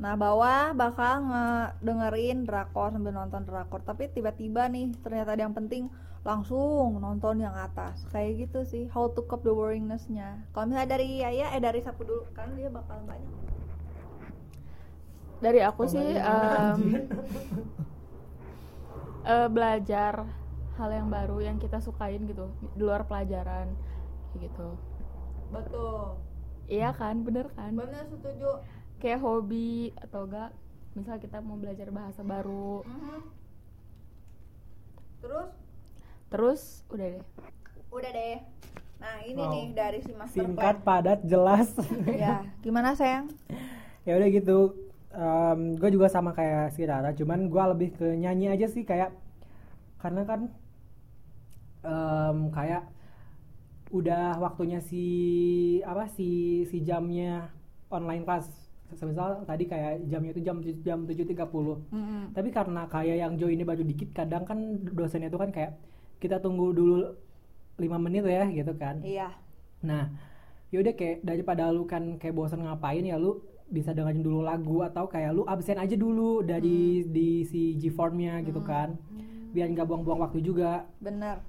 Nah 0.00 0.16
bawah 0.16 0.72
bakal 0.72 1.28
ngedengerin 1.28 2.48
drakor 2.48 2.92
sambil 2.92 3.12
nonton 3.12 3.44
drakor. 3.44 3.84
Tapi 3.84 4.08
tiba-tiba 4.08 4.68
nih 4.68 4.96
ternyata 5.04 5.36
ada 5.36 5.42
yang 5.44 5.56
penting 5.56 5.92
langsung 6.24 6.96
nonton 6.96 7.44
yang 7.44 7.52
atas. 7.52 8.08
Kayak 8.08 8.48
gitu 8.48 8.60
sih 8.64 8.84
how 8.92 9.12
to 9.12 9.24
cope 9.28 9.44
the 9.44 9.52
boringness-nya. 9.52 10.40
Kalau 10.56 10.72
misalnya 10.72 10.96
dari 10.96 11.20
Yaya, 11.20 11.52
eh 11.52 11.60
dari 11.60 11.80
Sapu 11.84 12.04
dulu 12.04 12.24
Kan 12.32 12.56
dia 12.56 12.72
bakal 12.72 13.00
banyak. 13.04 13.32
Dari 15.40 15.60
aku 15.60 15.84
Kok 15.84 15.92
sih 15.92 16.04
nggak 16.16 16.80
eh, 19.26 19.48
belajar 19.48 20.24
hal 20.76 20.90
yang 20.92 21.08
baru 21.08 21.40
yang 21.40 21.56
kita 21.56 21.80
sukain 21.80 22.24
gitu 22.24 22.46
di 22.72 22.82
luar 22.82 23.04
pelajaran 23.04 23.72
kayak 24.30 24.46
gitu. 24.46 24.68
Betul. 25.48 26.20
Iya 26.66 26.90
kan? 26.92 27.22
Bener 27.22 27.48
kan? 27.52 27.72
Bener 27.72 28.04
setuju. 28.06 28.60
Kayak 28.96 29.20
hobi 29.20 29.92
atau 29.96 30.24
enggak 30.24 30.50
misal 30.92 31.16
kita 31.16 31.40
mau 31.40 31.56
belajar 31.56 31.88
bahasa 31.90 32.20
baru. 32.22 32.84
Mhm. 32.84 33.18
Terus? 35.20 35.50
Terus 36.26 36.62
udah 36.88 37.06
deh. 37.12 37.24
Udah 37.88 38.10
deh. 38.10 38.38
Nah 38.96 39.16
ini 39.22 39.38
Wow. 39.38 39.52
nih 39.52 39.64
dari 39.72 39.98
si 40.00 40.12
master 40.12 40.44
Singkat, 40.44 40.80
plan. 40.80 40.86
padat, 40.86 41.20
jelas. 41.24 41.68
Ya 42.06 42.44
gimana 42.64 42.92
sayang? 42.92 43.30
ya 44.02 44.14
udah 44.14 44.28
gitu. 44.30 44.85
Gue 45.80 45.90
juga 45.96 46.08
sama 46.12 46.30
kayak 46.38 46.74
si 46.76 46.82
Rara, 46.90 47.10
cuman 47.18 47.48
gue 47.52 47.64
lebih 47.72 47.88
ke 47.98 48.06
nyanyi 48.22 48.46
aja 48.54 48.66
sih 48.74 48.84
kayak 48.90 49.10
karena 50.02 50.22
kan 50.30 50.40
em, 51.84 52.50
kayak 52.52 52.82
udah 53.94 54.36
waktunya 54.42 54.82
si 54.82 55.04
apa 55.86 56.10
si 56.10 56.62
si 56.70 56.82
jamnya 56.82 57.50
online 57.90 58.26
class. 58.26 58.46
Semisal 58.94 59.42
tadi 59.50 59.66
kayak 59.66 60.06
jamnya 60.06 60.30
itu 60.34 60.42
jam 60.46 60.62
jam 60.86 60.98
7.30. 61.10 61.82
Mm-mm. 61.90 62.30
Tapi 62.36 62.48
karena 62.54 62.86
kayak 62.86 63.16
yang 63.18 63.32
joinnya 63.34 63.66
baru 63.66 63.82
dikit, 63.82 64.14
kadang 64.14 64.46
kan 64.46 64.58
dosennya 64.94 65.26
itu 65.30 65.38
kan 65.42 65.50
kayak 65.50 65.74
kita 66.22 66.38
tunggu 66.38 66.70
dulu 66.70 67.02
lima 67.82 67.98
menit 67.98 68.24
ya 68.26 68.46
gitu 68.50 68.72
kan. 68.78 69.02
Iya 69.02 69.28
Nah, 69.86 70.10
yaudah 70.74 70.94
kayak 70.98 71.22
daripada 71.22 71.70
lu 71.70 71.86
kan 71.86 72.18
kayak 72.18 72.34
bosan 72.34 72.64
ngapain 72.66 73.04
ya 73.06 73.16
lu 73.20 73.38
bisa 73.66 73.90
dengerin 73.90 74.22
dulu 74.22 74.46
lagu 74.46 74.78
atau 74.86 75.10
kayak 75.10 75.34
lu 75.34 75.42
absen 75.44 75.78
aja 75.78 75.98
dulu 75.98 76.42
dari 76.46 77.02
di 77.02 77.42
si 77.42 77.74
G-formnya 77.76 78.40
gitu 78.46 78.62
kan. 78.62 78.94
Biar 79.50 79.70
nggak 79.72 79.86
buang-buang 79.88 80.22
waktu 80.22 80.42
juga. 80.42 80.86
bener 81.02 81.42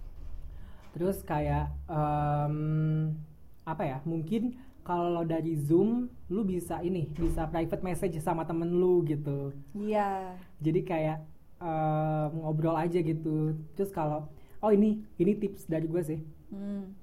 Terus 0.98 1.22
kayak 1.22 1.70
em, 1.86 3.14
apa 3.62 3.84
ya? 3.86 3.98
Mungkin 4.02 4.58
kalau 4.82 5.22
dari 5.28 5.54
Zoom 5.54 6.10
lu 6.32 6.42
bisa 6.42 6.82
ini, 6.82 7.12
bisa 7.14 7.46
private 7.46 7.84
message 7.86 8.18
sama 8.24 8.48
temen 8.48 8.72
lu 8.72 9.06
gitu. 9.06 9.54
Iya 9.78 10.34
Jadi 10.58 10.82
kayak 10.82 11.22
em, 11.62 12.30
ngobrol 12.42 12.74
aja 12.74 12.98
gitu. 12.98 13.54
Terus 13.78 13.94
kalau 13.94 14.26
oh 14.64 14.72
ini 14.74 15.06
ini 15.22 15.38
tips 15.38 15.70
dari 15.70 15.86
gue 15.86 16.02
sih. 16.02 16.22
Hmm. 16.48 16.96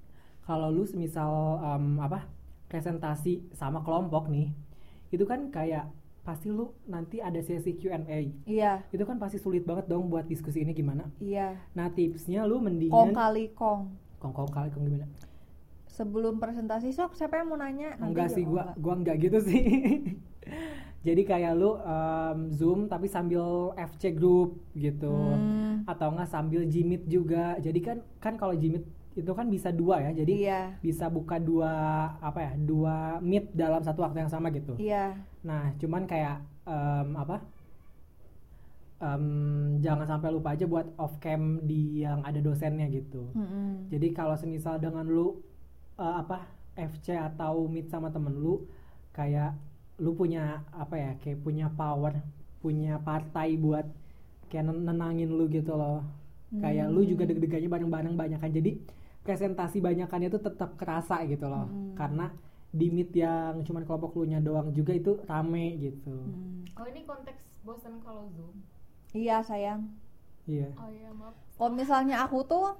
kalau 0.49 0.73
lu 0.73 0.89
semisal 0.89 1.61
em, 1.61 2.01
apa 2.01 2.25
presentasi 2.69 3.45
sama 3.53 3.85
kelompok 3.85 4.33
nih 4.33 4.53
itu 5.15 5.25
kan 5.25 5.49
kayak 5.49 5.89
pasti 6.25 6.49
lu 6.49 6.73
nanti 6.89 7.21
ada 7.21 7.37
sesi 7.45 7.77
Q&A 7.77 8.33
Iya. 8.49 8.81
Itu 8.89 9.05
kan 9.05 9.21
pasti 9.21 9.37
sulit 9.37 9.69
banget 9.69 9.93
dong 9.93 10.09
buat 10.09 10.25
diskusi 10.25 10.65
ini 10.65 10.73
gimana? 10.73 11.13
Iya. 11.21 11.61
Nah 11.77 11.93
tipsnya 11.93 12.49
lu 12.49 12.57
Kong 12.57 12.65
mendingan 12.73 13.13
kali 13.13 13.53
kong. 13.53 13.81
Kong 14.19 14.33
kong 14.33 14.51
kali 14.51 14.73
kong 14.73 14.89
gimana? 14.89 15.07
Sebelum 15.85 16.41
presentasi 16.41 16.91
sok 16.91 17.15
siapa 17.15 17.39
yang 17.39 17.53
mau 17.53 17.61
nanya? 17.61 17.95
Nanti 18.01 18.11
enggak 18.11 18.29
sih 18.33 18.43
gua 18.43 18.73
enggak. 18.73 18.77
gua 18.81 18.95
enggak 18.99 19.17
gitu 19.21 19.39
sih. 19.45 19.65
Jadi 21.07 21.23
kayak 21.29 21.53
lu 21.61 21.77
em, 21.85 22.49
zoom 22.49 22.89
tapi 22.89 23.07
sambil 23.13 23.77
FC 23.77 24.17
group 24.17 24.65
gitu. 24.73 25.13
Hmm, 25.13 25.85
atau 25.85 26.09
enggak 26.17 26.33
sambil 26.33 26.65
jimit 26.65 27.05
juga. 27.05 27.61
Jadi 27.61 27.79
kan 27.85 28.01
kan 28.19 28.41
kalau 28.41 28.57
jimit 28.57 28.89
itu 29.15 29.31
kan 29.31 29.47
bisa 29.47 29.71
dua 29.71 30.03
ya 30.03 30.11
jadi 30.11 30.35
iya. 30.35 30.61
bisa 30.83 31.07
buka 31.07 31.39
dua 31.39 31.71
apa 32.19 32.39
ya 32.43 32.53
dua 32.59 33.23
meet 33.23 33.47
dalam 33.55 33.79
satu 33.83 34.03
waktu 34.03 34.27
yang 34.27 34.33
sama 34.33 34.51
gitu. 34.51 34.75
Iya. 34.75 35.15
Nah 35.47 35.71
cuman 35.79 36.03
kayak 36.11 36.43
em, 36.67 37.09
apa 37.15 37.39
em, 38.99 39.25
jangan 39.79 40.07
sampai 40.07 40.29
lupa 40.35 40.59
aja 40.59 40.67
buat 40.67 40.87
off 40.99 41.15
cam 41.23 41.63
di 41.63 42.03
yang 42.03 42.27
ada 42.27 42.43
dosennya 42.43 42.91
gitu. 42.91 43.31
Mm-mm. 43.39 43.87
jadi 43.91 44.11
kalau 44.11 44.35
semisal 44.35 44.83
dengan 44.83 45.07
lu 45.07 45.39
eh, 45.99 46.15
apa 46.19 46.51
FC 46.75 47.15
atau 47.15 47.71
meet 47.71 47.87
sama 47.87 48.11
temen 48.11 48.35
lu 48.35 48.67
kayak 49.15 49.55
lu 50.03 50.11
punya 50.19 50.67
apa 50.75 50.99
ya 50.99 51.11
kayak 51.23 51.39
punya 51.47 51.71
power 51.71 52.19
punya 52.59 52.99
partai 52.99 53.55
buat 53.55 53.87
kayak 54.51 54.65
nen- 54.67 54.83
nenangin 54.89 55.31
lu 55.31 55.47
gitu 55.51 55.75
loh. 55.77 56.03
Kayak 56.55 56.87
lu 56.95 57.03
juga 57.03 57.27
deg-degannya 57.27 57.67
bareng-bareng 57.67 58.15
banyak 58.15 58.39
kan. 58.39 58.51
Jadi 58.55 58.79
presentasi 59.25 59.81
banyakannya 59.81 60.29
tuh 60.29 60.43
tetap 60.45 60.77
kerasa 60.77 61.25
gitu 61.25 61.49
loh. 61.49 61.67
Hmm. 61.67 61.97
karena 61.97 62.29
di 62.75 62.91
meet 62.91 63.15
yang 63.15 63.63
cuman 63.63 63.87
kelompok 63.87 64.19
lu 64.19 64.27
nya 64.27 64.43
doang 64.43 64.75
juga 64.75 64.93
itu 64.93 65.19
rame 65.25 65.79
gitu. 65.79 66.11
Hmm. 66.11 66.67
oh 66.77 66.87
ini 66.91 67.07
konteks 67.07 67.65
bosan 67.65 68.03
kalau 68.03 68.29
zoom? 68.35 68.53
Iya 69.15 69.47
sayang. 69.47 69.95
Iya. 70.45 70.75
Oh 70.75 70.91
iya 70.91 71.09
maaf. 71.15 71.39
Kalau 71.55 71.71
misalnya 71.71 72.27
aku 72.27 72.43
tuh 72.45 72.75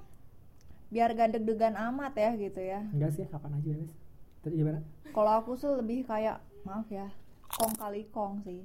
biar 0.91 1.15
gak 1.15 1.39
deg-degan 1.39 1.73
amat 1.73 2.13
ya 2.19 2.31
gitu 2.37 2.59
ya. 2.61 2.83
Enggak 2.93 3.15
sih 3.15 3.25
kapan 3.25 3.57
aja 3.57 3.71
guys 3.71 3.93
terus 4.45 4.61
gimana 4.61 4.85
kalau 5.09 5.41
aku 5.41 5.57
sih 5.57 5.65
lebih 5.73 6.05
kayak 6.05 6.37
maaf 6.69 6.85
ya 6.93 7.09
kong 7.49 7.73
kali 7.81 8.05
kong 8.13 8.45
sih. 8.45 8.61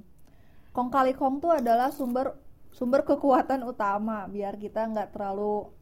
Kong 0.71 0.93
kali 0.93 1.17
kong 1.17 1.41
tuh 1.41 1.57
adalah 1.57 1.89
sumber 1.89 2.37
sumber 2.69 3.01
kekuatan 3.01 3.65
utama 3.65 4.29
biar 4.29 4.61
kita 4.61 4.85
nggak 4.87 5.17
terlalu 5.17 5.73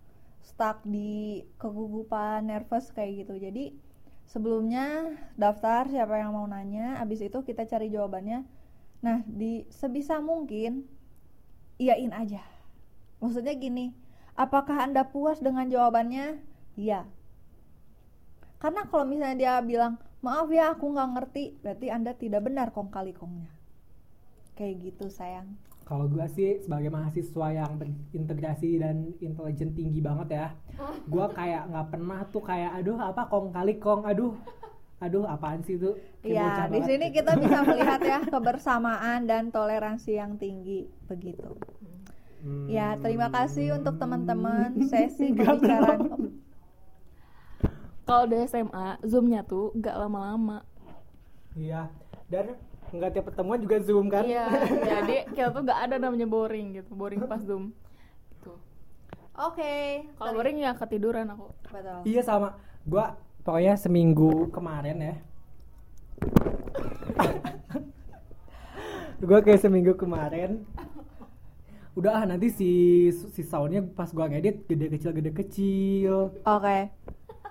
stuck 0.50 0.82
di 0.82 1.46
kegugupan 1.62 2.50
nervous 2.50 2.90
kayak 2.90 3.26
gitu. 3.26 3.38
Jadi 3.38 3.78
sebelumnya 4.26 5.14
daftar 5.38 5.86
siapa 5.86 6.18
yang 6.18 6.34
mau 6.34 6.50
nanya 6.50 6.98
abis 6.98 7.22
itu 7.30 7.46
kita 7.46 7.70
cari 7.70 7.94
jawabannya. 7.94 8.42
Nah 9.06 9.22
di 9.30 9.70
sebisa 9.70 10.18
mungkin 10.18 10.90
iyain 11.78 12.10
aja. 12.18 12.42
Maksudnya 13.22 13.54
gini 13.54 13.94
apakah 14.34 14.90
anda 14.90 15.06
puas 15.06 15.38
dengan 15.38 15.70
jawabannya? 15.70 16.42
Iya. 16.74 17.06
Karena 18.58 18.90
kalau 18.90 19.06
misalnya 19.06 19.38
dia 19.38 19.54
bilang 19.62 20.02
maaf 20.26 20.50
ya 20.50 20.74
aku 20.74 20.92
nggak 20.92 21.10
ngerti 21.16 21.44
berarti 21.64 21.88
anda 21.94 22.12
tidak 22.18 22.42
benar 22.44 22.74
kong 22.74 22.90
kali 22.90 23.14
kongnya. 23.14 23.54
Kayak 24.58 24.92
gitu 24.92 25.08
sayang 25.14 25.69
kalau 25.90 26.06
gua 26.06 26.30
sih 26.30 26.62
sebagai 26.62 26.88
mahasiswa 26.88 27.48
yang 27.52 27.72
berintegrasi 27.76 28.78
dan 28.78 29.10
intelijen 29.18 29.74
tinggi 29.74 30.00
banget 30.00 30.30
ya 30.32 30.48
gua 31.06 31.26
kayak 31.30 31.66
nggak 31.68 31.88
pernah 31.90 32.20
tuh 32.30 32.44
kayak 32.44 32.72
aduh 32.76 32.96
apa 32.96 33.26
kong 33.26 33.50
kali 33.50 33.74
kong 33.76 34.06
aduh 34.06 34.38
aduh 35.00 35.26
apaan 35.26 35.64
sih 35.64 35.76
itu 35.76 35.98
Kayak 36.20 36.36
Iya, 36.36 36.52
di 36.68 36.80
sini 36.84 37.06
gitu. 37.08 37.18
kita 37.24 37.32
bisa 37.36 37.58
melihat 37.68 38.00
ya 38.04 38.20
kebersamaan 38.22 39.24
dan 39.24 39.48
toleransi 39.50 40.12
yang 40.14 40.36
tinggi 40.36 40.84
begitu. 41.08 41.56
Hmm. 42.40 42.68
Ya, 42.68 42.96
terima 42.96 43.28
kasih 43.28 43.74
untuk 43.74 43.96
teman-teman 43.96 44.76
sesi 44.86 45.32
pembicaraan. 45.36 46.36
kalau 48.04 48.26
di 48.26 48.38
SMA 48.44 49.00
zoomnya 49.02 49.42
tuh 49.42 49.72
nggak 49.74 49.96
lama-lama 49.98 50.64
Iya. 51.54 51.88
Dan 52.28 52.54
nggak 52.90 53.12
tiap 53.14 53.26
pertemuan 53.30 53.60
juga 53.60 53.78
zoom 53.80 54.08
kan? 54.08 54.26
iya 54.26 54.50
jadi 54.98 55.30
kita 55.30 55.50
tuh 55.50 55.62
nggak 55.62 55.80
ada 55.86 55.96
namanya 55.98 56.26
boring 56.26 56.78
gitu 56.78 56.92
boring 56.92 57.22
pas 57.24 57.40
zoom 57.40 57.72
gitu 58.34 58.54
Oke. 59.36 60.04
kalau 60.16 60.30
tadi- 60.32 60.38
boring 60.38 60.58
ya 60.60 60.72
ketiduran 60.74 61.28
aku 61.30 61.48
Betul. 61.70 62.02
Iya 62.04 62.22
sama. 62.26 62.58
Gua 62.82 63.14
pokoknya 63.46 63.78
seminggu 63.78 64.50
kemarin 64.50 64.98
ya. 65.00 65.16
gua 69.22 69.40
kayak 69.40 69.62
seminggu 69.62 69.94
kemarin. 69.94 70.66
Udah 71.94 72.18
ah 72.18 72.26
nanti 72.26 72.50
si 72.50 72.70
si 73.14 73.42
soundnya 73.44 73.86
pas 73.86 74.10
gua 74.10 74.26
ngedit 74.26 74.66
gede 74.66 74.90
kecil 74.90 75.12
gede 75.14 75.32
kecil. 75.32 76.34
Oke. 76.42 76.90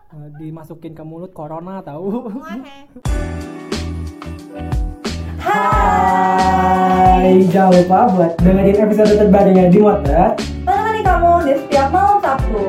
Eh, 0.09 0.29
dimasukin 0.41 0.97
ke 0.97 1.05
mulut 1.07 1.31
corona 1.31 1.79
tahu. 1.79 2.27
Hai, 5.39 7.31
jangan 7.55 7.79
lupa 7.79 8.11
buat 8.11 8.35
dengerin 8.43 8.75
episode 8.75 9.15
terbarunya 9.15 9.71
di 9.71 9.79
Motor. 9.79 10.35
Menemani 10.67 11.01
kamu 11.07 11.47
di 11.47 11.55
setiap 11.63 11.95
malam 11.95 12.19
Sabtu 12.19 12.67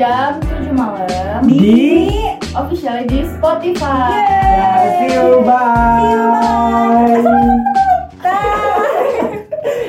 jam 0.00 0.40
7 0.40 0.72
malam. 0.72 1.44
Di 1.44 2.16
official 2.56 3.04
di 3.04 3.28
Spotify. 3.28 4.24
Ya, 4.56 4.72
see 5.04 5.20
you, 5.20 5.44
bye. 5.44 6.00
See 6.00 6.08
you, 6.16 6.24
bye. 7.28 7.76